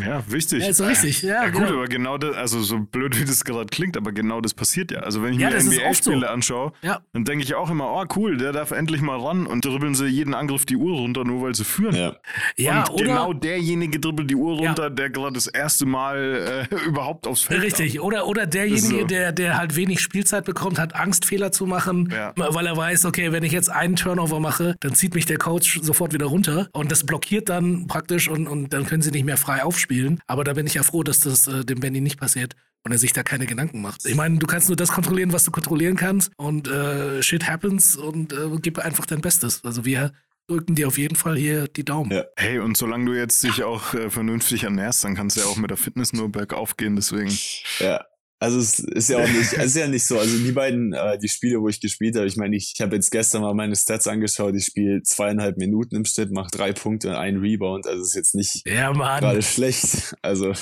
Ja, 0.04 0.24
wichtig. 0.28 0.62
Ja, 0.62 0.68
ist 0.70 0.78
so 0.78 0.84
richtig. 0.84 1.22
Ja, 1.22 1.44
Ja, 1.44 1.50
gut, 1.50 1.62
genau. 1.62 1.72
aber 1.74 1.86
genau 1.86 2.18
das, 2.18 2.36
also 2.36 2.60
so 2.60 2.78
blöd 2.80 3.18
wie 3.18 3.24
das 3.24 3.44
gerade 3.44 3.66
klingt, 3.66 3.96
aber 3.96 4.12
genau 4.12 4.40
das 4.40 4.54
passiert 4.54 4.90
ja. 4.90 5.00
Also 5.00 5.22
wenn 5.22 5.34
ich 5.34 5.38
Ja, 5.40 5.50
mir 5.50 5.56
oft 5.88 6.04
so. 6.04 6.10
NBA-Spiele 6.10 6.30
anschaue, 6.30 6.72
Ja. 6.82 7.02
dann 7.12 7.24
denke 7.24 7.44
ich 7.44 7.54
auch 7.54 7.70
immer, 7.70 7.90
oh 7.92 8.04
cool, 8.16 8.36
der 8.36 8.52
darf 8.52 8.70
endlich 8.72 9.00
mal 9.00 9.18
ran 9.18 9.46
und 9.46 9.64
dribbeln 9.64 9.94
sie 9.94 10.06
jeden 10.06 10.33
Angriff 10.34 10.66
die 10.66 10.76
Uhr 10.76 10.96
runter, 10.98 11.24
nur 11.24 11.42
weil 11.42 11.54
sie 11.54 11.64
führen. 11.64 11.94
Ja. 11.94 12.16
Ja, 12.56 12.80
und 12.84 12.90
oder 12.94 13.04
genau 13.04 13.32
derjenige 13.32 13.98
dribbelt 14.00 14.30
die 14.30 14.34
Uhr 14.36 14.60
Ja. 14.60 14.68
runter, 14.68 14.90
der 14.90 15.10
gerade 15.10 15.34
das 15.34 15.46
erste 15.46 15.86
Mal 15.86 16.68
äh, 16.70 16.74
überhaupt 16.86 17.26
aufs 17.26 17.42
Feld 17.42 17.62
Richtig, 17.62 18.00
oder, 18.00 18.26
oder 18.26 18.46
derjenige, 18.46 19.00
so. 19.00 19.06
der, 19.06 19.32
der 19.32 19.56
halt 19.58 19.76
wenig 19.76 20.00
Spielzeit 20.00 20.44
bekommt, 20.44 20.78
hat 20.78 20.94
Angst, 20.94 21.24
Fehler 21.24 21.52
zu 21.52 21.66
machen, 21.66 22.10
Ja. 22.14 22.32
weil 22.36 22.66
er 22.66 22.76
weiß, 22.76 23.04
okay, 23.06 23.32
wenn 23.32 23.42
ich 23.42 23.52
jetzt 23.52 23.70
einen 23.70 23.96
Turnover 23.96 24.40
mache, 24.40 24.76
dann 24.80 24.94
zieht 24.94 25.14
mich 25.14 25.26
der 25.26 25.38
Coach 25.38 25.80
sofort 25.82 26.12
wieder 26.12 26.26
runter 26.26 26.68
und 26.72 26.90
das 26.92 27.04
blockiert 27.04 27.48
dann 27.48 27.86
praktisch 27.86 28.28
und, 28.28 28.46
und 28.48 28.72
dann 28.72 28.86
können 28.86 29.02
sie 29.02 29.10
nicht 29.10 29.24
mehr 29.24 29.36
frei 29.36 29.62
aufspielen. 29.64 30.20
Aber 30.26 30.44
da 30.44 30.52
bin 30.54 30.66
ich 30.66 30.74
ja 30.74 30.82
froh, 30.82 31.02
dass 31.02 31.20
das 31.20 31.46
äh, 31.46 31.64
dem 31.64 31.80
Benny 31.80 32.00
nicht 32.00 32.18
passiert 32.18 32.54
und 32.84 32.92
er 32.92 32.98
sich 32.98 33.12
da 33.12 33.22
keine 33.22 33.46
Gedanken 33.46 33.80
macht. 33.80 34.04
Ich 34.04 34.14
meine, 34.14 34.38
du 34.38 34.46
kannst 34.46 34.68
nur 34.68 34.76
das 34.76 34.90
kontrollieren, 34.90 35.32
was 35.32 35.44
du 35.44 35.50
kontrollieren 35.50 35.96
kannst 35.96 36.30
und 36.36 36.68
äh, 36.68 37.22
shit 37.22 37.48
happens 37.48 37.96
und 37.96 38.32
äh, 38.32 38.48
gib 38.60 38.78
einfach 38.78 39.06
dein 39.06 39.20
Bestes. 39.20 39.64
Also 39.64 39.84
wir 39.84 40.12
drücken 40.46 40.74
dir 40.74 40.88
auf 40.88 40.98
jeden 40.98 41.16
Fall 41.16 41.36
hier 41.36 41.68
die 41.68 41.84
Daumen. 41.84 42.12
Ja. 42.12 42.24
Hey, 42.36 42.58
und 42.58 42.76
solange 42.76 43.06
du 43.06 43.12
jetzt 43.12 43.42
dich 43.42 43.64
auch 43.64 43.94
äh, 43.94 44.10
vernünftig 44.10 44.64
ernährst, 44.64 45.02
dann 45.02 45.14
kannst 45.14 45.36
du 45.36 45.40
ja 45.40 45.46
auch 45.46 45.56
mit 45.56 45.70
der 45.70 45.78
Fitness 45.78 46.12
nur 46.12 46.30
bergauf 46.30 46.76
gehen, 46.76 46.96
deswegen. 46.96 47.32
Ja. 47.78 48.04
Also 48.44 48.58
es 48.58 48.78
ist 48.78 49.08
ja 49.08 49.16
auch 49.16 49.28
nicht, 49.28 49.54
ist 49.54 49.74
ja 49.76 49.88
nicht 49.88 50.06
so. 50.06 50.18
Also 50.18 50.36
die 50.36 50.52
beiden, 50.52 50.92
äh, 50.92 51.18
die 51.18 51.28
Spiele, 51.28 51.62
wo 51.62 51.68
ich 51.68 51.80
gespielt 51.80 52.14
habe, 52.16 52.26
ich 52.26 52.36
meine, 52.36 52.54
ich, 52.56 52.72
ich 52.74 52.80
habe 52.82 52.94
jetzt 52.94 53.10
gestern 53.10 53.40
mal 53.40 53.54
meine 53.54 53.74
Stats 53.74 54.06
angeschaut, 54.06 54.54
ich 54.54 54.66
spiele 54.66 55.02
zweieinhalb 55.02 55.56
Minuten 55.56 55.96
im 55.96 56.04
Schnitt, 56.04 56.30
mache 56.30 56.50
drei 56.50 56.74
Punkte 56.74 57.08
und 57.08 57.14
einen 57.14 57.38
Rebound. 57.40 57.86
Also 57.86 58.02
es 58.02 58.08
ist 58.08 58.14
jetzt 58.14 58.34
nicht 58.34 58.62
Ja, 58.66 58.92
gerade 58.92 59.40
schlecht. 59.40 60.14
Also 60.20 60.50
äh, 60.50 60.52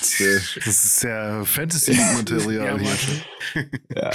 Das 0.64 0.84
ist 0.84 1.02
ja 1.02 1.44
Fantasy-Material 1.44 2.80
Ja, 3.54 3.62
ja, 3.96 4.10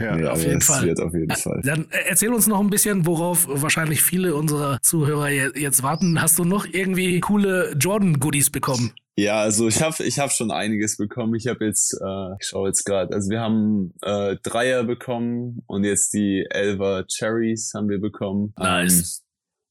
Ja, 0.00 0.16
nee, 0.16 0.24
auf 0.26 0.42
jeden 0.44 0.60
Fall. 0.60 0.86
wird 0.86 1.00
auf 1.00 1.12
jeden 1.12 1.34
Fall. 1.36 1.60
Dann 1.62 1.82
äh, 1.90 2.08
erzähl 2.08 2.32
uns 2.32 2.46
noch 2.46 2.60
ein 2.60 2.70
bisschen, 2.70 3.06
worauf 3.06 3.46
wahrscheinlich 3.48 4.02
viele 4.02 4.34
unserer 4.34 4.78
Zuhörer 4.82 5.28
je- 5.28 5.52
jetzt 5.60 5.82
warten. 5.82 6.20
Hast 6.22 6.38
du 6.38 6.44
noch 6.44 6.66
irgendwie 6.70 7.20
coole 7.20 7.74
Jordan-Goodies 7.78 8.50
bekommen? 8.50 8.92
Ja, 9.16 9.40
also 9.42 9.68
ich 9.68 9.82
habe 9.82 10.02
ich 10.04 10.18
hab 10.18 10.32
schon 10.32 10.50
einiges 10.50 10.96
bekommen. 10.96 11.34
Ich 11.34 11.46
habe 11.46 11.66
jetzt, 11.66 11.92
äh, 11.92 12.32
ich 12.40 12.46
schaue 12.48 12.68
jetzt 12.68 12.84
gerade, 12.84 13.14
also 13.14 13.28
wir 13.28 13.40
haben 13.40 13.92
äh, 14.02 14.36
Dreier 14.42 14.84
bekommen 14.84 15.62
und 15.66 15.84
jetzt 15.84 16.14
die 16.14 16.46
Elver 16.48 17.04
Cherries 17.06 17.72
haben 17.74 17.88
wir 17.90 18.00
bekommen. 18.00 18.54
Nice. 18.58 19.18
Ähm, 19.20 19.26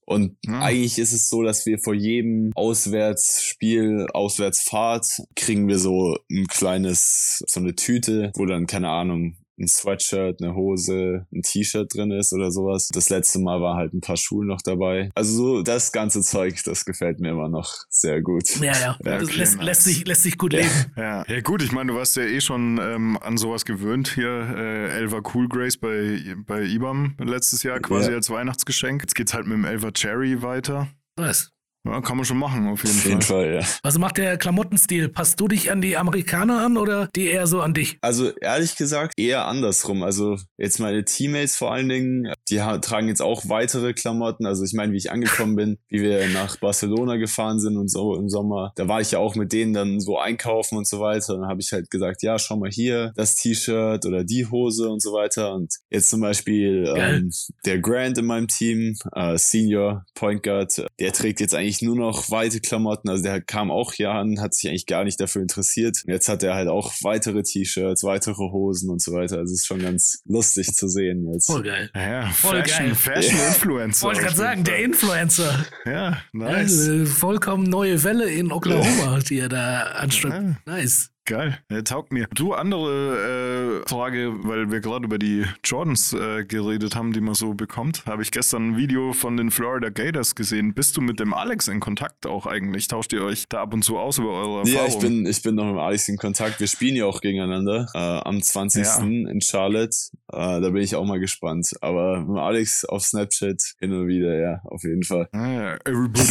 und 0.06 0.36
Ja. 0.44 0.60
eigentlich 0.62 0.98
ist 0.98 1.12
es 1.12 1.28
so, 1.28 1.42
dass 1.42 1.66
wir 1.66 1.78
vor 1.78 1.94
jedem 1.94 2.50
Auswärtsspiel, 2.54 4.06
Auswärtsfahrt, 4.12 5.06
kriegen 5.36 5.68
wir 5.68 5.78
so 5.78 6.16
ein 6.30 6.46
kleines, 6.46 7.42
so 7.46 7.60
eine 7.60 7.74
Tüte, 7.74 8.32
wo 8.36 8.46
dann, 8.46 8.66
keine 8.66 8.88
Ahnung, 8.90 9.36
ein 9.60 9.68
Sweatshirt, 9.68 10.42
eine 10.42 10.54
Hose, 10.54 11.26
ein 11.32 11.42
T-Shirt 11.42 11.94
drin 11.94 12.10
ist 12.12 12.32
oder 12.32 12.50
sowas. 12.50 12.88
Das 12.92 13.10
letzte 13.10 13.38
Mal 13.40 13.60
war 13.60 13.76
halt 13.76 13.92
ein 13.92 14.00
paar 14.00 14.16
Schuhe 14.16 14.44
noch 14.46 14.62
dabei. 14.62 15.10
Also 15.14 15.34
so 15.34 15.62
das 15.62 15.92
ganze 15.92 16.22
Zeug, 16.22 16.62
das 16.64 16.84
gefällt 16.84 17.20
mir 17.20 17.30
immer 17.30 17.48
noch 17.48 17.74
sehr 17.88 18.22
gut. 18.22 18.48
Ja, 18.60 18.72
ja. 18.72 18.96
Ja, 19.04 19.18
das 19.18 19.36
lässt, 19.36 19.56
nice. 19.56 19.66
lässt, 19.66 19.84
sich, 19.84 20.06
lässt 20.06 20.22
sich 20.22 20.38
gut 20.38 20.52
Ja. 20.52 20.60
leben. 20.60 20.70
Ja. 20.96 21.24
ja, 21.28 21.40
gut, 21.42 21.62
ich 21.62 21.72
meine, 21.72 21.92
du 21.92 21.98
warst 21.98 22.16
ja 22.16 22.22
eh 22.24 22.40
schon 22.40 22.78
ähm, 22.82 23.18
an 23.20 23.36
sowas 23.36 23.64
gewöhnt 23.64 24.08
hier. 24.14 24.30
Äh, 24.30 24.88
Elva 24.98 25.20
Cool 25.34 25.48
Grace 25.48 25.76
bei, 25.76 26.18
bei 26.46 26.62
IBAM 26.62 27.16
letztes 27.18 27.62
Jahr 27.62 27.80
quasi 27.80 28.10
Ja. 28.10 28.16
als 28.16 28.30
Weihnachtsgeschenk. 28.30 29.02
Jetzt 29.02 29.14
geht's 29.14 29.34
halt 29.34 29.46
mit 29.46 29.56
dem 29.56 29.64
Elva 29.64 29.90
Cherry 29.90 30.42
weiter. 30.42 30.88
Nice. 31.18 31.52
Ja, 31.84 32.00
kann 32.02 32.16
man 32.16 32.26
schon 32.26 32.38
machen, 32.38 32.68
auf 32.68 32.84
jeden 32.84 32.98
Auf 32.98 33.04
jeden 33.06 33.22
Fall. 33.22 33.44
Fall, 33.44 33.54
ja. 33.54 33.66
Was 33.82 33.96
macht 33.98 34.18
der 34.18 34.36
Klamottenstil? 34.36 35.08
Passt 35.08 35.40
du 35.40 35.48
dich 35.48 35.70
an 35.70 35.80
die 35.80 35.96
Amerikaner 35.96 36.64
an 36.64 36.76
oder 36.76 37.08
die 37.16 37.26
eher 37.26 37.46
so 37.46 37.62
an 37.62 37.72
dich? 37.72 37.96
Also 38.02 38.30
ehrlich 38.40 38.76
gesagt 38.76 39.14
eher 39.16 39.46
andersrum. 39.46 40.02
Also 40.02 40.36
jetzt 40.58 40.78
meine 40.78 41.04
Teammates 41.04 41.56
vor 41.56 41.72
allen 41.72 41.88
Dingen, 41.88 42.32
die 42.50 42.56
tragen 42.56 43.08
jetzt 43.08 43.22
auch 43.22 43.48
weitere 43.48 43.94
Klamotten. 43.94 44.46
Also 44.46 44.64
ich 44.64 44.74
meine, 44.74 44.92
wie 44.92 44.98
ich 44.98 45.10
angekommen 45.10 45.56
bin, 45.56 45.78
wie 45.88 46.02
wir 46.02 46.28
nach 46.28 46.58
Barcelona 46.58 47.16
gefahren 47.16 47.60
sind 47.60 47.78
und 47.78 47.90
so 47.90 48.14
im 48.14 48.28
Sommer, 48.28 48.72
da 48.76 48.88
war 48.88 49.00
ich 49.00 49.12
ja 49.12 49.18
auch 49.18 49.34
mit 49.34 49.52
denen 49.52 49.72
dann 49.72 50.00
so 50.00 50.18
einkaufen 50.18 50.76
und 50.76 50.86
so 50.86 51.00
weiter. 51.00 51.34
Und 51.34 51.42
dann 51.42 51.50
habe 51.50 51.60
ich 51.60 51.72
halt 51.72 51.90
gesagt, 51.90 52.22
ja, 52.22 52.38
schau 52.38 52.56
mal 52.56 52.70
hier, 52.70 53.12
das 53.16 53.36
T-Shirt 53.36 54.04
oder 54.04 54.24
die 54.24 54.46
Hose 54.46 54.88
und 54.88 55.00
so 55.00 55.12
weiter. 55.12 55.54
Und 55.54 55.76
jetzt 55.88 56.10
zum 56.10 56.20
Beispiel 56.20 56.92
ähm, 56.96 57.30
der 57.64 57.78
Grant 57.78 58.18
in 58.18 58.26
meinem 58.26 58.48
Team, 58.48 58.96
äh, 59.14 59.38
Senior 59.38 60.04
Point 60.14 60.42
Guard, 60.42 60.84
der 60.98 61.12
trägt 61.12 61.40
jetzt 61.40 61.54
eigentlich 61.54 61.69
nur 61.80 61.96
noch 61.96 62.30
weite 62.30 62.60
Klamotten. 62.60 63.08
Also 63.08 63.22
der 63.22 63.40
kam 63.40 63.70
auch 63.70 63.92
hier 63.92 64.10
an, 64.10 64.40
hat 64.40 64.54
sich 64.54 64.68
eigentlich 64.68 64.86
gar 64.86 65.04
nicht 65.04 65.20
dafür 65.20 65.42
interessiert. 65.42 65.98
Jetzt 66.06 66.28
hat 66.28 66.42
er 66.42 66.54
halt 66.54 66.68
auch 66.68 66.92
weitere 67.02 67.42
T-Shirts, 67.42 68.02
weitere 68.04 68.50
Hosen 68.50 68.90
und 68.90 69.00
so 69.00 69.12
weiter. 69.12 69.38
Also 69.38 69.52
es 69.54 69.60
ist 69.60 69.66
schon 69.66 69.80
ganz 69.80 70.22
lustig 70.24 70.72
zu 70.74 70.88
sehen 70.88 71.32
jetzt. 71.32 71.46
Voll 71.46 71.62
geil. 71.62 71.90
Ja, 71.94 72.28
Voll 72.30 72.62
Fashion, 72.62 72.86
geil. 72.86 72.94
Fashion 72.94 73.38
Influencer. 73.48 74.06
Wollte 74.06 74.20
gerade 74.22 74.36
sagen, 74.36 74.64
der. 74.64 74.80
Influencer. 74.80 75.66
Ja, 75.84 76.22
nice. 76.32 76.88
Ja, 76.88 77.04
vollkommen 77.04 77.64
neue 77.64 78.02
Welle 78.02 78.30
in 78.30 78.50
Oklahoma, 78.50 79.18
die 79.20 79.38
er 79.38 79.48
da 79.48 79.82
anstrengt. 79.82 80.56
Ja. 80.66 80.74
Nice. 80.74 81.10
Geil, 81.30 81.56
äh, 81.68 81.84
taugt 81.84 82.12
mir. 82.12 82.26
Du, 82.34 82.54
andere 82.54 83.82
äh, 83.84 83.88
Frage, 83.88 84.32
weil 84.42 84.72
wir 84.72 84.80
gerade 84.80 85.04
über 85.04 85.16
die 85.16 85.44
Jordans 85.62 86.12
äh, 86.12 86.44
geredet 86.44 86.96
haben, 86.96 87.12
die 87.12 87.20
man 87.20 87.34
so 87.34 87.54
bekommt, 87.54 88.04
habe 88.04 88.22
ich 88.22 88.32
gestern 88.32 88.70
ein 88.70 88.76
Video 88.76 89.12
von 89.12 89.36
den 89.36 89.52
Florida 89.52 89.90
Gators 89.90 90.34
gesehen. 90.34 90.74
Bist 90.74 90.96
du 90.96 91.00
mit 91.00 91.20
dem 91.20 91.32
Alex 91.32 91.68
in 91.68 91.78
Kontakt 91.78 92.26
auch 92.26 92.46
eigentlich? 92.46 92.88
Tauscht 92.88 93.12
ihr 93.12 93.22
euch 93.22 93.48
da 93.48 93.62
ab 93.62 93.72
und 93.72 93.84
zu 93.84 93.96
aus 93.96 94.18
über 94.18 94.30
eure 94.30 94.68
Ja, 94.68 94.80
Erfahrungen? 94.80 94.88
ich 94.90 94.98
bin, 94.98 95.26
ich 95.26 95.42
bin 95.42 95.54
noch 95.54 95.70
mit 95.72 95.80
Alex 95.80 96.08
in 96.08 96.16
Kontakt. 96.16 96.58
Wir 96.58 96.66
spielen 96.66 96.96
ja 96.96 97.04
auch 97.06 97.20
gegeneinander 97.20 97.86
äh, 97.94 97.98
am 97.98 98.42
20. 98.42 98.84
Ja. 98.84 98.98
in 99.00 99.40
Charlotte. 99.40 99.96
Äh, 100.32 100.60
da 100.60 100.70
bin 100.70 100.82
ich 100.82 100.96
auch 100.96 101.06
mal 101.06 101.20
gespannt. 101.20 101.70
Aber 101.80 102.22
mit 102.22 102.38
Alex 102.38 102.84
auf 102.84 103.04
Snapchat 103.04 103.76
hin 103.78 103.92
und 103.92 104.08
wieder, 104.08 104.36
ja, 104.36 104.60
auf 104.64 104.82
jeden 104.82 105.04
Fall. 105.04 105.28
Ah, 105.30 105.46
ja, 105.48 105.74
everybody 105.84 106.24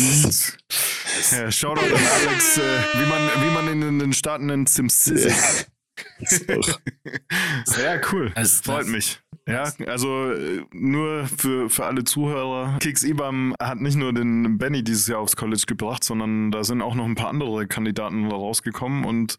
ja, 1.32 1.51
Shoutout 1.51 1.86
an 1.86 1.91
Alex, 2.27 2.58
äh, 2.58 2.62
wie, 2.93 3.05
man, 3.10 3.21
wie 3.43 3.53
man 3.53 3.71
ihn 3.71 3.82
in 3.88 3.99
den 3.99 4.13
Staaten 4.13 4.45
nennt, 4.47 4.69
SimCity. 4.69 5.27
Ist 5.27 5.67
Sehr 7.65 8.01
cool. 8.12 8.32
Das- 8.36 8.62
Freut 8.62 8.88
mich. 8.88 9.19
Ja, 9.47 9.71
also 9.88 10.32
äh, 10.32 10.63
nur 10.73 11.25
für, 11.25 11.69
für 11.71 11.86
alle 11.86 12.03
Zuhörer. 12.03 12.77
Kicks 12.79 13.03
Ibam 13.03 13.55
hat 13.60 13.82
nicht 13.82 13.95
nur 13.97 14.13
den 14.13 14.60
Benny 14.60 14.84
dieses 14.84 15.08
Jahr 15.08 15.19
aufs 15.21 15.36
College 15.36 15.63
gebracht, 15.65 16.03
sondern 16.03 16.51
da 16.51 16.63
sind 16.63 16.84
auch 16.84 16.93
noch 16.93 17.05
ein 17.05 17.15
paar 17.15 17.29
andere 17.29 17.65
Kandidaten 17.65 18.27
rausgekommen 18.32 19.05
und 19.05 19.38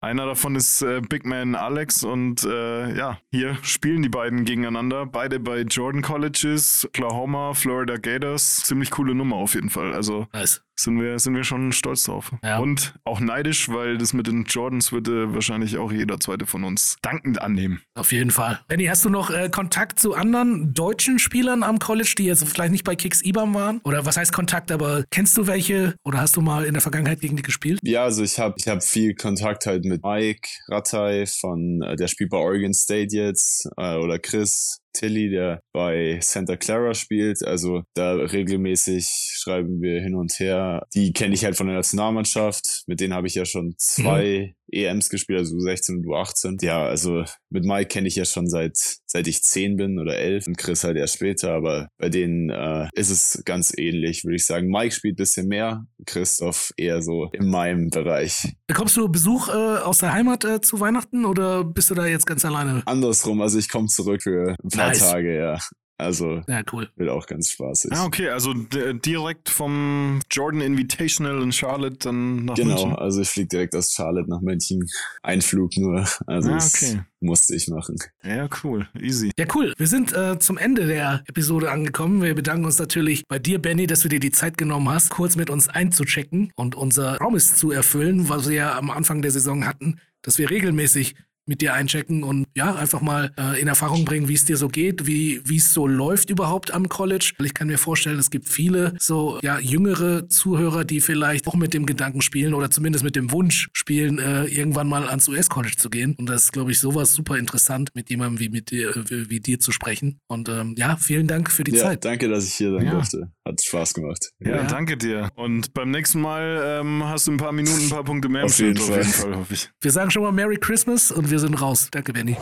einer 0.00 0.26
davon 0.26 0.56
ist 0.56 0.82
äh, 0.82 1.00
Big 1.00 1.24
Man 1.24 1.54
Alex 1.54 2.02
und 2.02 2.42
äh, 2.44 2.94
ja, 2.96 3.18
hier 3.30 3.56
spielen 3.62 4.02
die 4.02 4.08
beiden 4.08 4.44
gegeneinander. 4.44 5.06
Beide 5.06 5.38
bei 5.40 5.60
Jordan 5.60 6.02
Colleges, 6.02 6.84
Oklahoma, 6.88 7.54
Florida 7.54 7.96
Gators. 7.96 8.56
Ziemlich 8.64 8.90
coole 8.90 9.14
Nummer 9.14 9.36
auf 9.36 9.54
jeden 9.54 9.70
Fall. 9.70 9.94
Also 9.94 10.26
Nice. 10.34 10.62
Sind 10.76 11.00
wir, 11.00 11.18
sind 11.18 11.34
wir 11.34 11.44
schon 11.44 11.72
stolz 11.72 12.04
drauf. 12.04 12.32
Ja. 12.42 12.58
Und 12.58 12.94
auch 13.04 13.20
neidisch, 13.20 13.68
weil 13.68 13.98
das 13.98 14.12
mit 14.12 14.26
den 14.26 14.44
Jordans 14.44 14.92
wird 14.92 15.08
äh, 15.08 15.32
wahrscheinlich 15.32 15.78
auch 15.78 15.92
jeder 15.92 16.18
zweite 16.20 16.46
von 16.46 16.64
uns 16.64 16.96
dankend 17.02 17.40
annehmen. 17.40 17.82
Auf 17.94 18.12
jeden 18.12 18.30
Fall. 18.30 18.60
Benny, 18.68 18.86
hast 18.86 19.04
du 19.04 19.10
noch 19.10 19.30
äh, 19.30 19.48
Kontakt 19.48 19.98
zu 19.98 20.14
anderen 20.14 20.74
deutschen 20.74 21.18
Spielern 21.18 21.62
am 21.62 21.78
College, 21.78 22.14
die 22.18 22.24
jetzt 22.24 22.46
vielleicht 22.46 22.72
nicht 22.72 22.84
bei 22.84 22.96
Kicks 22.96 23.22
IBAM 23.22 23.54
waren? 23.54 23.80
Oder 23.84 24.04
was 24.06 24.16
heißt 24.16 24.32
Kontakt, 24.32 24.72
aber 24.72 25.04
kennst 25.10 25.36
du 25.36 25.46
welche? 25.46 25.94
Oder 26.04 26.18
hast 26.18 26.36
du 26.36 26.40
mal 26.40 26.64
in 26.64 26.74
der 26.74 26.82
Vergangenheit 26.82 27.20
gegen 27.20 27.36
die 27.36 27.42
gespielt? 27.42 27.80
Ja, 27.82 28.04
also 28.04 28.22
ich 28.22 28.38
habe 28.38 28.54
ich 28.58 28.68
hab 28.68 28.82
viel 28.82 29.14
Kontakt 29.14 29.66
halt 29.66 29.84
mit 29.84 30.02
Mike 30.02 30.48
Rattay 30.68 31.26
von, 31.26 31.82
äh, 31.82 31.96
der 31.96 32.08
spielt 32.08 32.30
bei 32.30 32.38
Oregon 32.38 32.74
State 32.74 33.14
jetzt, 33.14 33.68
äh, 33.76 33.96
oder 33.96 34.18
Chris 34.18 34.80
Tilly, 34.94 35.30
der 35.30 35.60
bei 35.72 36.18
Santa 36.22 36.56
Clara 36.56 36.94
spielt. 36.94 37.44
Also 37.44 37.82
da 37.94 38.14
regelmäßig 38.14 39.06
schreiben 39.08 39.82
wir 39.82 40.00
hin 40.00 40.14
und 40.14 40.38
her. 40.38 40.86
Die 40.94 41.12
kenne 41.12 41.34
ich 41.34 41.44
halt 41.44 41.56
von 41.56 41.66
der 41.66 41.76
Nationalmannschaft. 41.76 42.84
Mit 42.86 43.00
denen 43.00 43.14
habe 43.14 43.26
ich 43.26 43.34
ja 43.34 43.44
schon 43.44 43.74
zwei 43.78 44.54
EMs 44.72 45.08
gespielt, 45.08 45.40
also 45.40 45.56
U16 45.56 45.96
und 45.96 46.06
U18. 46.06 46.64
Ja, 46.64 46.84
also 46.84 47.24
mit 47.50 47.64
Mike 47.64 47.88
kenne 47.88 48.08
ich 48.08 48.16
ja 48.16 48.24
schon 48.24 48.48
seit 48.48 48.76
seit 49.06 49.28
ich 49.28 49.42
zehn 49.42 49.76
bin 49.76 49.98
oder 50.00 50.16
elf 50.16 50.46
und 50.48 50.58
Chris 50.58 50.82
halt 50.82 50.96
erst 50.96 51.14
später, 51.14 51.52
aber 51.52 51.88
bei 51.98 52.08
denen 52.08 52.50
äh, 52.50 52.88
ist 52.94 53.10
es 53.10 53.42
ganz 53.44 53.72
ähnlich, 53.76 54.24
würde 54.24 54.36
ich 54.36 54.44
sagen. 54.44 54.68
Mike 54.68 54.92
spielt 54.92 55.16
bisschen 55.16 55.46
mehr, 55.46 55.86
Christoph 56.04 56.72
eher 56.76 57.00
so 57.00 57.28
in 57.32 57.48
meinem 57.48 57.90
Bereich. 57.90 58.54
Bekommst 58.66 58.96
du 58.96 59.08
Besuch 59.08 59.48
äh, 59.48 59.52
aus 59.52 59.98
der 59.98 60.12
Heimat 60.12 60.44
äh, 60.44 60.60
zu 60.60 60.80
Weihnachten 60.80 61.24
oder 61.24 61.62
bist 61.62 61.90
du 61.90 61.94
da 61.94 62.06
jetzt 62.06 62.26
ganz 62.26 62.44
alleine? 62.44 62.82
Andersrum, 62.86 63.40
also 63.40 63.58
ich 63.58 63.68
komme 63.68 63.86
zurück 63.86 64.22
für 64.22 64.56
ein 64.62 64.68
paar 64.70 64.88
Nice. 64.88 64.98
Tage, 64.98 65.36
ja. 65.36 65.58
Also 65.96 66.42
Ja, 66.48 66.62
cool. 66.72 66.88
wird 66.96 67.08
auch 67.08 67.26
ganz 67.26 67.50
spaßig. 67.50 67.92
Ah, 67.92 68.04
okay, 68.04 68.28
also 68.28 68.52
direkt 68.52 69.48
vom 69.48 70.20
Jordan 70.30 70.60
Invitational 70.60 71.40
in 71.42 71.52
Charlotte 71.52 71.96
dann 72.00 72.46
nach 72.46 72.54
Genau, 72.56 72.70
München. 72.86 72.96
also 72.96 73.20
ich 73.20 73.28
fliege 73.28 73.48
direkt 73.48 73.76
aus 73.76 73.92
Charlotte 73.92 74.28
nach 74.28 74.40
München. 74.40 74.84
Ein 75.22 75.40
Flug 75.40 75.76
nur. 75.76 76.04
Also 76.26 76.50
Ah, 76.50 76.54
das 76.54 76.74
okay. 76.74 77.00
musste 77.20 77.54
ich 77.54 77.68
machen. 77.68 77.96
Ja, 78.24 78.48
cool, 78.64 78.88
easy. 79.00 79.30
Ja, 79.38 79.46
cool. 79.54 79.72
Wir 79.76 79.86
sind 79.86 80.12
äh, 80.12 80.38
zum 80.40 80.58
Ende 80.58 80.86
der 80.86 81.22
Episode 81.28 81.70
angekommen. 81.70 82.22
Wir 82.22 82.34
bedanken 82.34 82.64
uns 82.64 82.78
natürlich 82.78 83.22
bei 83.28 83.38
dir, 83.38 83.60
Benny, 83.60 83.86
dass 83.86 84.00
du 84.00 84.08
dir 84.08 84.20
die 84.20 84.32
Zeit 84.32 84.58
genommen 84.58 84.88
hast, 84.88 85.10
kurz 85.10 85.36
mit 85.36 85.48
uns 85.48 85.68
einzuchecken 85.68 86.50
und 86.56 86.74
unser 86.74 87.18
Promise 87.18 87.54
zu 87.54 87.70
erfüllen, 87.70 88.28
was 88.28 88.48
wir 88.48 88.56
ja 88.56 88.78
am 88.78 88.90
Anfang 88.90 89.22
der 89.22 89.30
Saison 89.30 89.64
hatten, 89.64 90.00
dass 90.22 90.38
wir 90.38 90.50
regelmäßig 90.50 91.14
mit 91.46 91.60
dir 91.60 91.74
einchecken 91.74 92.22
und 92.22 92.46
ja, 92.56 92.74
einfach 92.74 93.00
mal 93.00 93.32
äh, 93.38 93.60
in 93.60 93.68
Erfahrung 93.68 94.04
bringen, 94.04 94.28
wie 94.28 94.34
es 94.34 94.44
dir 94.44 94.56
so 94.56 94.68
geht, 94.68 95.06
wie 95.06 95.40
wie 95.44 95.56
es 95.56 95.72
so 95.72 95.86
läuft 95.86 96.30
überhaupt 96.30 96.72
am 96.72 96.88
College. 96.88 97.32
Weil 97.38 97.46
ich 97.46 97.54
kann 97.54 97.66
mir 97.68 97.78
vorstellen, 97.78 98.18
es 98.18 98.30
gibt 98.30 98.48
viele 98.48 98.94
so 98.98 99.38
ja 99.42 99.58
jüngere 99.58 100.28
Zuhörer, 100.28 100.84
die 100.84 101.00
vielleicht 101.00 101.46
auch 101.46 101.54
mit 101.54 101.74
dem 101.74 101.86
Gedanken 101.86 102.22
spielen 102.22 102.54
oder 102.54 102.70
zumindest 102.70 103.04
mit 103.04 103.16
dem 103.16 103.30
Wunsch 103.32 103.68
spielen, 103.72 104.18
äh, 104.18 104.44
irgendwann 104.46 104.88
mal 104.88 105.06
ans 105.08 105.28
US-College 105.28 105.76
zu 105.76 105.90
gehen. 105.90 106.14
Und 106.18 106.28
das 106.28 106.44
ist, 106.44 106.52
glaube 106.52 106.70
ich, 106.70 106.78
sowas 106.80 107.12
super 107.14 107.36
interessant, 107.38 107.90
mit 107.94 108.10
jemandem 108.10 108.40
wie 108.40 108.48
mit 108.48 108.70
dir, 108.70 108.96
äh, 108.96 109.10
wie, 109.10 109.30
wie 109.30 109.40
dir 109.40 109.60
zu 109.60 109.72
sprechen. 109.72 110.20
Und 110.28 110.48
ähm, 110.48 110.74
ja, 110.78 110.96
vielen 110.96 111.26
Dank 111.26 111.50
für 111.50 111.64
die 111.64 111.72
Ja, 111.74 111.82
Zeit. 111.82 112.04
danke, 112.04 112.28
dass 112.28 112.46
ich 112.46 112.54
hier 112.54 112.72
sein 112.72 112.86
Ja. 112.86 112.92
durfte. 112.92 113.30
Hat 113.46 113.60
Spaß 113.62 113.92
gemacht. 113.94 114.30
Ja, 114.40 114.56
Ja. 114.56 114.62
danke 114.64 114.96
dir. 114.96 115.28
Und 115.34 115.74
beim 115.74 115.90
nächsten 115.90 116.20
Mal 116.20 116.80
ähm, 116.80 117.04
hast 117.04 117.26
du 117.26 117.32
ein 117.32 117.36
paar 117.36 117.52
Minuten, 117.52 117.84
ein 117.84 117.90
paar 117.90 118.04
Punkte 118.04 118.28
mehr 118.30 118.42
im 118.42 118.46
Auf 118.46 118.58
jeden 118.58 118.76
Fall. 118.78 119.00
auf 119.00 119.06
jeden 119.06 119.12
Fall, 119.12 119.36
hoffe 119.36 119.54
ich. 119.54 119.70
Wir 119.82 119.92
sagen 119.92 120.10
schon 120.10 120.22
mal 120.22 120.32
Merry 120.32 120.56
Christmas 120.56 121.12
und 121.12 121.30
wir 121.30 121.38
sind 121.38 121.54
raus. 121.60 121.88
Danke, 121.90 122.12
Benny. 122.14 122.36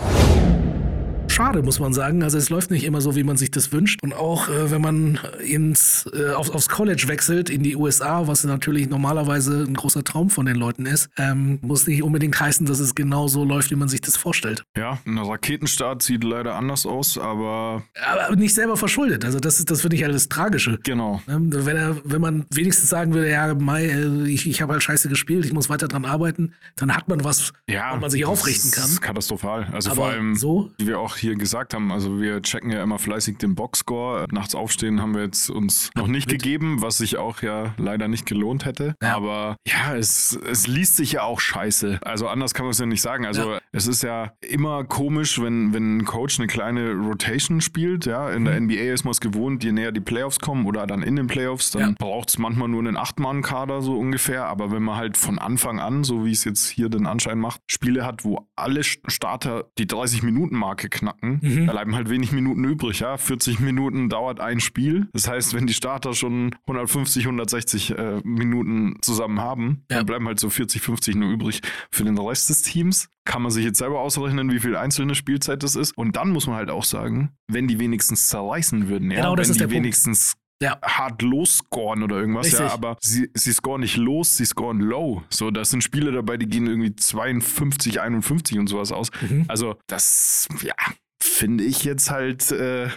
Schade, 1.46 1.62
muss 1.62 1.80
man 1.80 1.92
sagen. 1.92 2.22
Also 2.22 2.38
es 2.38 2.50
läuft 2.50 2.70
nicht 2.70 2.84
immer 2.84 3.00
so, 3.00 3.16
wie 3.16 3.24
man 3.24 3.36
sich 3.36 3.50
das 3.50 3.72
wünscht. 3.72 3.98
Und 4.02 4.14
auch 4.14 4.48
äh, 4.48 4.70
wenn 4.70 4.80
man 4.80 5.18
ins, 5.44 6.08
äh, 6.14 6.30
auf, 6.32 6.50
aufs 6.54 6.68
College 6.68 7.04
wechselt, 7.08 7.50
in 7.50 7.62
die 7.62 7.76
USA, 7.76 8.26
was 8.26 8.44
natürlich 8.44 8.88
normalerweise 8.88 9.64
ein 9.66 9.74
großer 9.74 10.04
Traum 10.04 10.30
von 10.30 10.46
den 10.46 10.56
Leuten 10.56 10.86
ist, 10.86 11.08
ähm, 11.18 11.58
muss 11.62 11.86
nicht 11.86 12.02
unbedingt 12.02 12.38
heißen, 12.38 12.66
dass 12.66 12.78
es 12.80 12.94
genau 12.94 13.28
so 13.28 13.44
läuft, 13.44 13.70
wie 13.70 13.74
man 13.76 13.88
sich 13.88 14.00
das 14.00 14.16
vorstellt. 14.16 14.64
Ja, 14.76 14.98
ein 15.06 15.18
Raketenstart 15.18 16.02
sieht 16.02 16.22
leider 16.24 16.54
anders 16.54 16.86
aus, 16.86 17.18
aber 17.18 17.82
Aber 18.08 18.36
nicht 18.36 18.54
selber 18.54 18.76
verschuldet. 18.76 19.24
Also 19.24 19.40
das 19.40 19.58
ist, 19.58 19.70
das 19.70 19.80
finde 19.80 19.96
ich 19.96 20.04
halt 20.04 20.14
das 20.14 20.28
Tragische. 20.28 20.78
genau. 20.84 21.20
Ähm, 21.28 21.50
Wenn, 21.52 21.76
er, 21.76 21.96
wenn 22.04 22.20
man 22.20 22.44
wenigstens 22.50 22.88
sagen 22.88 23.14
würde, 23.14 23.30
ja, 23.30 23.52
Mai, 23.54 23.86
äh, 23.86 24.28
ich, 24.28 24.46
ich 24.48 24.62
habe 24.62 24.72
halt 24.74 24.82
scheiße 24.82 25.08
gespielt, 25.08 25.44
ich 25.44 25.52
muss 25.52 25.68
weiter 25.68 25.88
dran 25.88 26.04
arbeiten, 26.04 26.52
dann 26.76 26.94
hat 26.94 27.08
man 27.08 27.24
was, 27.24 27.52
Ja, 27.68 27.94
wo 27.94 28.00
man 28.00 28.10
sich 28.10 28.20
das 28.22 28.30
aufrichten 28.30 28.70
ist 28.70 28.76
kann. 28.76 29.00
katastrophal. 29.00 29.66
Also 29.72 29.90
Aber 29.90 29.96
vor 30.02 30.08
allem, 30.10 30.36
so? 30.36 30.70
wie 30.78 30.86
wir 30.86 30.98
auch 31.00 31.16
hier 31.16 31.31
gesagt 31.36 31.74
haben, 31.74 31.90
also 31.92 32.20
wir 32.20 32.40
checken 32.42 32.70
ja 32.70 32.82
immer 32.82 32.98
fleißig 32.98 33.38
den 33.38 33.54
Boxscore. 33.54 34.26
Nachts 34.30 34.54
aufstehen 34.54 35.00
haben 35.00 35.14
wir 35.14 35.22
jetzt 35.22 35.50
uns 35.50 35.90
noch 35.96 36.06
nicht 36.06 36.28
gegeben, 36.28 36.82
was 36.82 36.98
sich 36.98 37.16
auch 37.16 37.42
ja 37.42 37.74
leider 37.78 38.08
nicht 38.08 38.26
gelohnt 38.26 38.64
hätte. 38.64 38.94
Ja. 39.02 39.16
Aber 39.16 39.56
ja, 39.66 39.94
es, 39.96 40.38
es 40.48 40.66
liest 40.66 40.96
sich 40.96 41.12
ja 41.12 41.22
auch 41.22 41.40
scheiße. 41.40 42.00
Also 42.02 42.28
anders 42.28 42.54
kann 42.54 42.64
man 42.66 42.70
es 42.72 42.78
ja 42.78 42.86
nicht 42.86 43.02
sagen. 43.02 43.26
Also 43.26 43.52
Ja. 43.52 43.58
es 43.72 43.86
ist 43.86 44.02
ja 44.02 44.32
immer 44.40 44.84
komisch, 44.84 45.40
wenn, 45.40 45.72
wenn 45.72 45.98
ein 45.98 46.04
Coach 46.04 46.38
eine 46.38 46.46
kleine 46.48 46.92
Rotation 46.94 47.60
spielt. 47.60 48.06
Ja, 48.06 48.30
in 48.30 48.42
Mhm. 48.42 48.46
der 48.46 48.56
NBA 48.60 48.92
ist 48.92 49.04
man 49.04 49.12
es 49.12 49.20
gewohnt, 49.20 49.62
je 49.64 49.72
näher 49.72 49.92
die 49.92 50.00
Playoffs 50.00 50.38
kommen 50.40 50.66
oder 50.66 50.86
dann 50.86 51.02
in 51.02 51.16
den 51.16 51.26
Playoffs, 51.26 51.70
dann 51.72 51.82
Ja. 51.90 51.94
braucht 51.98 52.28
es 52.30 52.38
manchmal 52.38 52.68
nur 52.68 52.80
einen 52.80 52.96
Acht-Mann-Kader 52.96 53.82
so 53.82 53.96
ungefähr. 53.98 54.46
Aber 54.46 54.70
wenn 54.72 54.82
man 54.82 54.96
halt 54.96 55.16
von 55.16 55.38
Anfang 55.38 55.80
an, 55.80 56.04
so 56.04 56.24
wie 56.24 56.32
es 56.32 56.44
jetzt 56.44 56.68
hier 56.68 56.88
den 56.88 57.06
Anschein 57.06 57.38
macht, 57.38 57.60
Spiele 57.70 58.04
hat, 58.04 58.24
wo 58.24 58.46
alle 58.56 58.80
St- 58.80 59.00
Starter 59.10 59.64
die 59.78 59.86
30-Minuten-Marke 59.86 60.88
knacken, 60.88 61.11
Mhm. 61.20 61.66
da 61.66 61.72
bleiben 61.72 61.94
halt 61.94 62.08
wenig 62.10 62.32
Minuten 62.32 62.64
übrig. 62.64 63.00
Ja, 63.00 63.16
40 63.16 63.60
Minuten 63.60 64.08
dauert 64.08 64.40
ein 64.40 64.60
Spiel. 64.60 65.08
Das 65.12 65.28
heißt, 65.28 65.54
wenn 65.54 65.66
die 65.66 65.74
Starter 65.74 66.14
schon 66.14 66.54
150, 66.66 67.24
160 67.24 67.90
äh, 67.98 68.20
Minuten 68.24 68.96
zusammen 69.02 69.40
haben, 69.40 69.84
Ja. 69.90 69.98
dann 69.98 70.06
bleiben 70.06 70.26
halt 70.26 70.40
so 70.40 70.50
40, 70.50 70.80
50 70.82 71.14
nur 71.16 71.30
übrig 71.30 71.60
für 71.90 72.04
den 72.04 72.18
Rest 72.18 72.48
des 72.50 72.62
Teams. 72.62 73.08
Kann 73.24 73.42
man 73.42 73.50
sich 73.52 73.64
jetzt 73.64 73.78
selber 73.78 74.00
ausrechnen, 74.00 74.50
wie 74.50 74.58
viel 74.60 74.76
einzelne 74.76 75.14
Spielzeit 75.14 75.62
das 75.62 75.76
ist. 75.76 75.96
Und 75.96 76.16
dann 76.16 76.30
muss 76.30 76.46
man 76.46 76.56
halt 76.56 76.70
auch 76.70 76.84
sagen, 76.84 77.30
wenn 77.48 77.68
die 77.68 77.78
wenigstens 77.78 78.28
zerreißen 78.28 78.88
würden, 78.88 79.10
ja, 79.10 79.18
Genau, 79.18 79.36
das 79.36 79.46
wenn 79.46 79.50
ist 79.52 79.56
die 79.56 79.58
der 79.60 79.66
Punkt. 79.66 79.76
wenigstens 79.84 80.34
Ja. 80.60 80.78
hart 80.82 81.22
losscoren 81.22 82.02
oder 82.04 82.16
irgendwas, 82.20 82.46
Richtig. 82.46 82.60
ja, 82.66 82.72
aber 82.72 82.96
sie, 83.00 83.28
sie 83.34 83.52
scoren 83.52 83.80
nicht 83.80 83.96
los, 83.96 84.36
sie 84.36 84.44
scoren 84.44 84.78
low. 84.80 85.22
So, 85.28 85.50
da 85.50 85.64
sind 85.64 85.82
Spiele 85.82 86.12
dabei, 86.12 86.36
die 86.36 86.46
gehen 86.46 86.66
irgendwie 86.68 86.94
52, 86.94 88.00
51 88.00 88.58
und 88.58 88.66
sowas 88.68 88.92
aus. 88.92 89.10
Mhm. 89.28 89.44
Also, 89.48 89.76
das, 89.88 90.46
ja, 90.62 90.74
finde 91.22 91.64
ich 91.64 91.84
jetzt 91.84 92.10
halt 92.10 92.50
äh, 92.50 92.88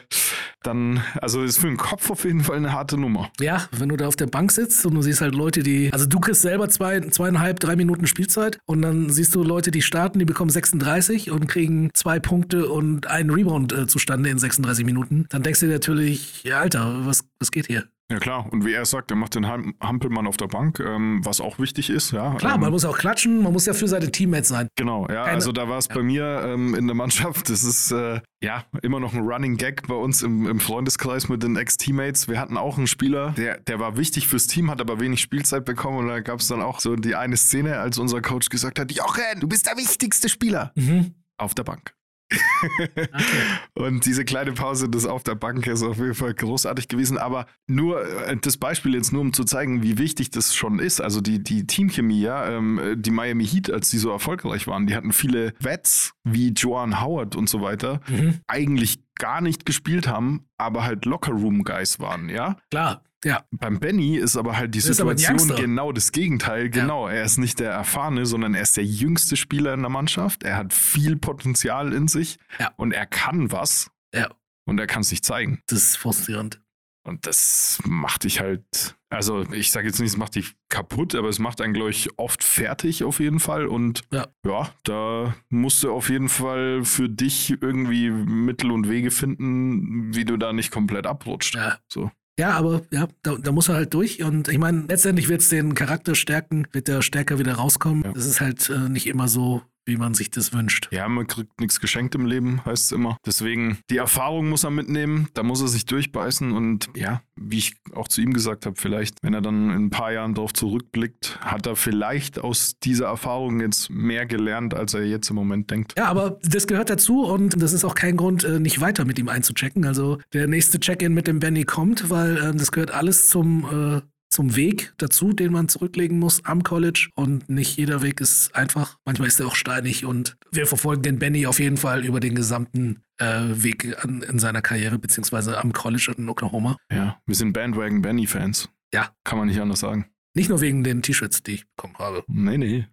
dann, 0.63 1.01
also 1.21 1.43
ist 1.43 1.59
für 1.59 1.67
den 1.67 1.77
Kopf 1.77 2.09
auf 2.09 2.23
jeden 2.23 2.41
Fall 2.41 2.57
eine 2.57 2.71
harte 2.71 2.97
Nummer. 2.97 3.29
Ja, 3.39 3.67
wenn 3.71 3.89
du 3.89 3.97
da 3.97 4.07
auf 4.07 4.15
der 4.15 4.27
Bank 4.27 4.51
sitzt 4.51 4.85
und 4.85 4.95
du 4.95 5.01
siehst 5.01 5.21
halt 5.21 5.35
Leute, 5.35 5.63
die, 5.63 5.91
also 5.93 6.05
du 6.05 6.19
kriegst 6.19 6.41
selber 6.41 6.69
zwei, 6.69 6.99
zweieinhalb, 7.01 7.59
drei 7.59 7.75
Minuten 7.75 8.07
Spielzeit 8.07 8.59
und 8.65 8.81
dann 8.81 9.09
siehst 9.09 9.35
du 9.35 9.43
Leute, 9.43 9.71
die 9.71 9.81
starten, 9.81 10.19
die 10.19 10.25
bekommen 10.25 10.49
36 10.49 11.31
und 11.31 11.47
kriegen 11.47 11.89
zwei 11.93 12.19
Punkte 12.19 12.69
und 12.69 13.07
einen 13.07 13.29
Rebound 13.29 13.73
äh, 13.73 13.87
zustande 13.87 14.29
in 14.29 14.39
36 14.39 14.85
Minuten. 14.85 15.25
Dann 15.29 15.43
denkst 15.43 15.59
du 15.59 15.67
dir 15.67 15.73
natürlich, 15.73 16.43
ja, 16.43 16.59
Alter, 16.59 17.05
was, 17.05 17.23
was 17.39 17.51
geht 17.51 17.67
hier? 17.67 17.85
Ja 18.11 18.19
klar, 18.19 18.45
und 18.51 18.63
wie 18.65 18.71
er 18.73 18.85
sagt, 18.85 19.09
er 19.09 19.17
macht 19.17 19.33
den 19.33 19.47
Ham- 19.47 19.73
Hampelmann 19.81 20.27
auf 20.27 20.37
der 20.37 20.45
Bank, 20.45 20.79
ähm, 20.79 21.21
was 21.25 21.41
auch 21.41 21.57
wichtig 21.57 21.89
ist, 21.89 22.11
ja. 22.11 22.35
Klar, 22.35 22.53
ähm, 22.55 22.61
man 22.61 22.71
muss 22.71 22.85
auch 22.85 22.95
klatschen, 22.99 23.41
man 23.41 23.51
muss 23.51 23.65
ja 23.65 23.73
für 23.73 23.87
seine 23.87 24.11
Teammates 24.11 24.49
sein. 24.49 24.67
Genau, 24.75 25.07
ja, 25.09 25.23
Keine- 25.23 25.31
also 25.31 25.51
da 25.51 25.67
war 25.67 25.79
es 25.79 25.87
bei 25.87 26.03
mir 26.03 26.43
ähm, 26.45 26.75
in 26.75 26.85
der 26.85 26.95
Mannschaft. 26.95 27.49
Das 27.49 27.63
ist 27.63 27.91
äh, 27.91 28.21
ja 28.43 28.63
immer 28.83 28.99
noch 28.99 29.15
ein 29.15 29.21
Running 29.21 29.57
Gag 29.57 29.87
bei 29.87 29.95
uns 29.95 30.21
im, 30.21 30.45
im 30.47 30.59
Freundeskreis 30.59 31.29
mit 31.29 31.41
den 31.41 31.55
Ex-Teammates. 31.55 32.27
Wir 32.27 32.39
hatten 32.39 32.57
auch 32.57 32.77
einen 32.77 32.85
Spieler, 32.85 33.31
der, 33.31 33.59
der 33.61 33.79
war 33.79 33.97
wichtig 33.97 34.27
fürs 34.27 34.45
Team, 34.45 34.69
hat 34.69 34.81
aber 34.81 34.99
wenig 34.99 35.19
Spielzeit 35.19 35.65
bekommen. 35.65 35.97
Und 35.97 36.07
da 36.07 36.19
gab 36.19 36.41
es 36.41 36.47
dann 36.47 36.61
auch 36.61 36.79
so 36.81 36.95
die 36.95 37.15
eine 37.15 37.37
Szene, 37.37 37.79
als 37.79 37.97
unser 37.97 38.21
Coach 38.21 38.49
gesagt 38.49 38.77
hat: 38.77 38.91
Jochen, 38.91 39.39
du 39.39 39.47
bist 39.47 39.65
der 39.65 39.77
wichtigste 39.77 40.29
Spieler 40.29 40.71
Mhm. 40.75 41.15
auf 41.37 41.55
der 41.55 41.63
Bank. 41.63 41.95
Okay. 42.31 43.07
Und 43.75 44.05
diese 44.05 44.25
kleine 44.25 44.53
Pause 44.53 44.89
des 44.89 45.05
auf 45.05 45.23
der 45.23 45.35
Bank 45.35 45.67
ist 45.67 45.83
auf 45.83 45.97
jeden 45.97 46.15
Fall 46.15 46.33
großartig 46.33 46.87
gewesen. 46.87 47.17
Aber 47.17 47.45
nur 47.67 48.03
äh, 48.27 48.35
das 48.37 48.57
Beispiel 48.57 48.95
jetzt 48.95 49.11
nur, 49.13 49.21
um 49.21 49.33
zu 49.33 49.43
zeigen, 49.43 49.83
wie 49.83 49.97
wichtig 49.97 50.31
das 50.31 50.55
schon 50.55 50.79
ist. 50.79 51.01
Also 51.01 51.21
die, 51.21 51.43
die 51.43 51.67
Teamchemie, 51.67 52.21
ja, 52.21 52.49
ähm, 52.49 52.95
die 52.97 53.11
Miami 53.11 53.45
Heat, 53.45 53.69
als 53.71 53.89
die 53.89 53.97
so 53.97 54.09
erfolgreich 54.11 54.67
waren, 54.67 54.87
die 54.87 54.95
hatten 54.95 55.11
viele 55.11 55.53
Vets 55.59 56.13
wie 56.23 56.49
Joan 56.49 57.01
Howard 57.01 57.35
und 57.35 57.49
so 57.49 57.61
weiter, 57.61 57.99
Mhm. 58.07 58.39
eigentlich 58.47 58.99
gar 59.15 59.41
nicht 59.41 59.65
gespielt 59.65 60.07
haben, 60.07 60.45
aber 60.57 60.83
halt 60.83 61.05
Locker-Room-Guys 61.05 61.99
waren, 61.99 62.29
ja. 62.29 62.57
Klar, 62.71 63.03
ja. 63.25 63.43
Beim 63.51 63.79
Benny 63.79 64.15
ist 64.15 64.37
aber 64.37 64.55
halt 64.57 64.73
die 64.75 64.79
ein 64.79 64.83
Situation 64.83 65.31
Youngster. 65.39 65.55
genau 65.55 65.91
das 65.91 66.11
Gegenteil. 66.13 66.69
Genau, 66.69 67.07
er 67.07 67.23
ist 67.25 67.37
nicht 67.37 67.59
der 67.59 67.71
Erfahrene, 67.71 68.25
sondern 68.25 68.53
er 68.53 68.61
ist 68.61 68.77
der 68.77 68.85
jüngste 68.85 69.35
Spieler 69.35 69.73
in 69.73 69.81
der 69.81 69.89
Mannschaft. 69.89 70.43
Er 70.43 70.55
hat 70.57 70.73
viel 70.73 71.17
Potenzial 71.17 71.91
in 71.93 72.07
sich 72.07 72.37
Ja. 72.59 72.71
und 72.77 72.93
er 72.93 73.05
kann 73.05 73.51
was 73.51 73.91
Ja, 74.13 74.29
und 74.65 74.79
er 74.79 74.87
kann 74.87 75.01
es 75.01 75.09
sich 75.09 75.23
zeigen. 75.23 75.59
das 75.67 75.79
ist 75.79 75.97
frustrierend. 75.97 76.61
Und 77.07 77.27
das 77.27 77.77
macht 77.85 78.23
dich 78.23 78.39
halt, 78.39 78.95
also 79.11 79.43
ich 79.51 79.69
sage 79.71 79.85
jetzt 79.85 79.99
nicht, 79.99 80.09
es 80.09 80.17
macht 80.17 80.33
dich 80.33 80.55
kaputt, 80.69 81.13
aber 81.13 81.29
es 81.29 81.37
macht 81.37 81.61
einen, 81.61 81.75
glaube 81.75 81.91
ich, 81.91 82.09
oft 82.17 82.43
fertig 82.43 83.03
auf 83.03 83.19
jeden 83.19 83.39
Fall. 83.39 83.67
Und 83.67 84.01
Ja. 84.11 84.25
ja, 84.43 84.71
da 84.85 85.35
musst 85.49 85.83
du 85.83 85.91
auf 85.91 86.09
jeden 86.09 86.29
Fall 86.29 86.83
für 86.83 87.07
dich 87.07 87.61
irgendwie 87.61 88.09
Mittel 88.09 88.71
und 88.71 88.89
Wege 88.89 89.11
finden, 89.11 90.15
wie 90.15 90.25
du 90.25 90.35
da 90.37 90.51
nicht 90.51 90.71
komplett 90.71 91.05
abrutscht. 91.05 91.53
Ja. 91.53 91.77
So. 91.87 92.09
Ja, 92.37 92.51
aber 92.51 92.81
ja, 92.91 93.07
da, 93.23 93.35
da 93.35 93.51
muss 93.51 93.69
er 93.69 93.75
halt 93.75 93.93
durch. 93.93 94.21
Und 94.21 94.49
ich 94.49 94.57
meine, 94.57 94.85
letztendlich 94.89 95.29
wird 95.29 95.41
es 95.41 95.49
den 95.49 95.73
Charakter 95.73 96.15
stärken, 96.15 96.67
wird 96.71 96.89
er 96.89 97.01
stärker 97.01 97.39
wieder 97.39 97.53
rauskommen. 97.53 98.03
Ja. 98.03 98.13
Es 98.15 98.25
ist 98.25 98.41
halt 98.41 98.69
äh, 98.69 98.89
nicht 98.89 99.07
immer 99.07 99.27
so, 99.27 99.61
wie 99.85 99.97
man 99.97 100.13
sich 100.13 100.31
das 100.31 100.53
wünscht. 100.53 100.89
Ja, 100.91 101.07
man 101.07 101.27
kriegt 101.27 101.59
nichts 101.59 101.79
geschenkt 101.79 102.15
im 102.15 102.25
Leben, 102.25 102.63
heißt 102.65 102.85
es 102.85 102.91
immer. 102.91 103.17
Deswegen, 103.25 103.79
die 103.89 103.97
Erfahrung 103.97 104.49
muss 104.49 104.63
er 104.63 104.71
mitnehmen, 104.71 105.27
da 105.33 105.43
muss 105.43 105.61
er 105.61 105.67
sich 105.67 105.85
durchbeißen 105.85 106.51
und 106.51 106.89
ja, 106.95 107.21
wie 107.35 107.57
ich 107.57 107.75
auch 107.93 108.07
zu 108.07 108.21
ihm 108.21 108.33
gesagt 108.33 108.65
habe, 108.65 108.75
vielleicht, 108.77 109.17
wenn 109.21 109.33
er 109.33 109.41
dann 109.41 109.69
in 109.69 109.85
ein 109.85 109.89
paar 109.89 110.11
Jahren 110.11 110.33
darauf 110.33 110.53
zurückblickt, 110.53 111.39
hat 111.41 111.67
er 111.67 111.75
vielleicht 111.75 112.39
aus 112.39 112.75
dieser 112.79 113.07
Erfahrung 113.07 113.59
jetzt 113.59 113.89
mehr 113.89 114.25
gelernt, 114.25 114.73
als 114.73 114.93
er 114.93 115.03
jetzt 115.03 115.29
im 115.29 115.35
Moment 115.35 115.69
denkt. 115.69 115.93
Ja, 115.97 116.05
aber 116.05 116.39
das 116.43 116.67
gehört 116.67 116.89
dazu 116.89 117.23
und 117.25 117.61
das 117.61 117.73
ist 117.73 117.85
auch 117.85 117.95
kein 117.95 118.17
Grund, 118.17 118.43
äh, 118.43 118.59
nicht 118.59 118.81
weiter 118.81 119.05
mit 119.05 119.19
ihm 119.19 119.29
einzuchecken. 119.29 119.85
Also 119.85 120.19
der 120.33 120.47
nächste 120.47 120.79
Check-in 120.79 121.13
mit 121.13 121.27
dem 121.27 121.39
Benny 121.39 121.63
kommt, 121.63 122.09
weil 122.09 122.37
äh, 122.37 122.55
das 122.55 122.71
gehört 122.71 122.91
alles 122.91 123.29
zum, 123.29 123.65
äh, 123.65 124.01
zum 124.35 124.57
Weg 124.57 124.93
dazu, 124.97 125.31
den 125.31 125.53
man 125.53 125.69
zurücklegen 125.69 126.19
muss 126.19 126.43
am 126.43 126.61
College. 126.61 127.07
Und 127.15 127.49
nicht 127.49 127.77
jeder 127.77 128.01
Weg 128.01 128.19
ist 128.19 128.53
einfach. 128.53 128.97
Manchmal 129.05 129.29
ist 129.29 129.39
er 129.39 129.47
auch 129.47 129.55
steinig 129.55 130.03
und 130.03 130.35
wir 130.51 130.67
verfolgen 130.67 131.03
den 131.03 131.19
Benny 131.19 131.47
auf 131.47 131.59
jeden 131.59 131.77
Fall 131.77 132.03
über 132.03 132.19
den 132.19 132.35
gesamten 132.35 133.01
äh, 133.17 133.25
Weg 133.25 133.95
an, 134.03 134.21
in 134.23 134.37
seiner 134.37 134.61
Karriere, 134.61 134.99
beziehungsweise 134.99 135.57
am 135.57 135.71
College 135.71 136.13
in 136.17 136.27
Oklahoma. 136.27 136.75
Ja, 136.91 137.17
wir 137.25 137.35
sind 137.35 137.53
Bandwagon 137.53 138.01
Benny-Fans. 138.01 138.67
Ja. 138.93 139.09
Kann 139.23 139.39
man 139.39 139.47
nicht 139.47 139.61
anders 139.61 139.79
sagen. 139.79 140.05
Nicht 140.33 140.49
nur 140.49 140.59
wegen 140.59 140.83
den 140.83 141.01
T-Shirts, 141.01 141.41
die 141.43 141.53
ich 141.53 141.67
bekommen 141.69 141.97
habe. 141.97 142.25
Nee, 142.27 142.57
nee. 142.57 142.87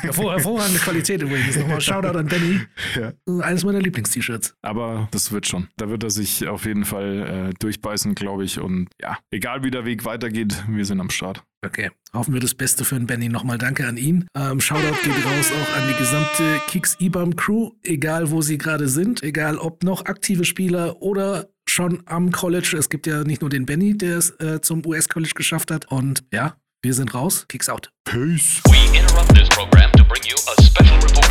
Hervor, 0.00 0.32
hervorragende 0.32 0.78
Qualität 0.78 1.22
übrigens. 1.22 1.56
Nochmal 1.56 1.80
Shoutout 1.80 2.18
an 2.18 2.26
Benny. 2.26 2.60
Ja. 2.96 3.12
Eines 3.42 3.64
meiner 3.64 3.80
Lieblingst-T-Shirts. 3.80 4.54
Aber 4.62 5.08
das 5.10 5.30
wird 5.30 5.46
schon. 5.46 5.68
Da 5.76 5.90
wird 5.90 6.02
er 6.02 6.10
sich 6.10 6.46
auf 6.48 6.64
jeden 6.64 6.84
Fall 6.84 7.50
äh, 7.50 7.54
durchbeißen, 7.58 8.14
glaube 8.14 8.44
ich. 8.44 8.58
Und 8.60 8.88
ja, 9.00 9.18
egal 9.30 9.62
wie 9.62 9.70
der 9.70 9.84
Weg 9.84 10.04
weitergeht, 10.04 10.64
wir 10.68 10.84
sind 10.84 11.00
am 11.00 11.10
Start. 11.10 11.44
Okay, 11.64 11.90
hoffen 12.14 12.34
wir 12.34 12.40
das 12.40 12.54
Beste 12.54 12.84
für 12.84 12.94
den 12.94 13.06
Benny. 13.06 13.28
Nochmal 13.28 13.58
danke 13.58 13.86
an 13.86 13.96
ihn. 13.96 14.26
Ähm, 14.34 14.60
Shoutout 14.60 14.96
geht 15.02 15.24
raus 15.24 15.52
auch 15.52 15.76
an 15.76 15.88
die 15.88 15.98
gesamte 15.98 16.60
Kicks 16.68 16.96
IBAM 17.00 17.36
Crew, 17.36 17.72
egal 17.82 18.30
wo 18.30 18.40
sie 18.40 18.58
gerade 18.58 18.88
sind, 18.88 19.22
egal 19.22 19.58
ob 19.58 19.82
noch 19.82 20.06
aktive 20.06 20.44
Spieler 20.44 21.02
oder 21.02 21.48
schon 21.68 22.02
am 22.06 22.30
College. 22.30 22.76
Es 22.78 22.88
gibt 22.88 23.06
ja 23.06 23.24
nicht 23.24 23.40
nur 23.40 23.50
den 23.50 23.66
Benny, 23.66 23.98
der 23.98 24.18
es 24.18 24.30
äh, 24.40 24.60
zum 24.60 24.86
US-College 24.86 25.32
geschafft 25.34 25.70
hat. 25.70 25.90
Und 25.90 26.24
ja, 26.32 26.56
wir 26.80 26.94
sind 26.94 27.12
raus. 27.12 27.44
Kicks 27.48 27.68
out. 27.68 27.90
Peace. 28.04 28.62
We 28.70 28.96
interrupt 28.96 29.34
this 29.34 29.48
program 29.48 29.90
to 29.96 30.04
bring 30.04 30.22
you 30.22 30.36
a 30.36 30.62
special 30.62 30.96
report. 30.98 31.26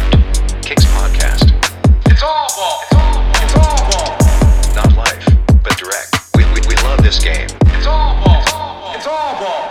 Kicks 0.62 0.83
Podcast. 0.83 1.53
It's 2.12 2.21
all 2.21 2.49
ball. 2.57 2.81
It's 2.83 2.93
all 2.93 3.07
ball. 3.07 3.31
It's 3.41 3.55
all 3.55 3.89
ball. 3.89 4.75
Not 4.75 4.91
live, 4.97 5.23
but 5.63 5.77
direct. 5.77 6.12
We, 6.36 6.43
we, 6.51 6.60
we 6.67 6.75
love 6.83 7.01
this 7.01 7.23
game. 7.23 7.47
It's 7.77 7.88
all 7.88 8.21
ball. 8.25 8.41
It's 8.41 8.51
all 8.51 8.75
ball. 8.75 8.95
It's 8.95 9.07
all 9.07 9.39
ball. 9.39 9.66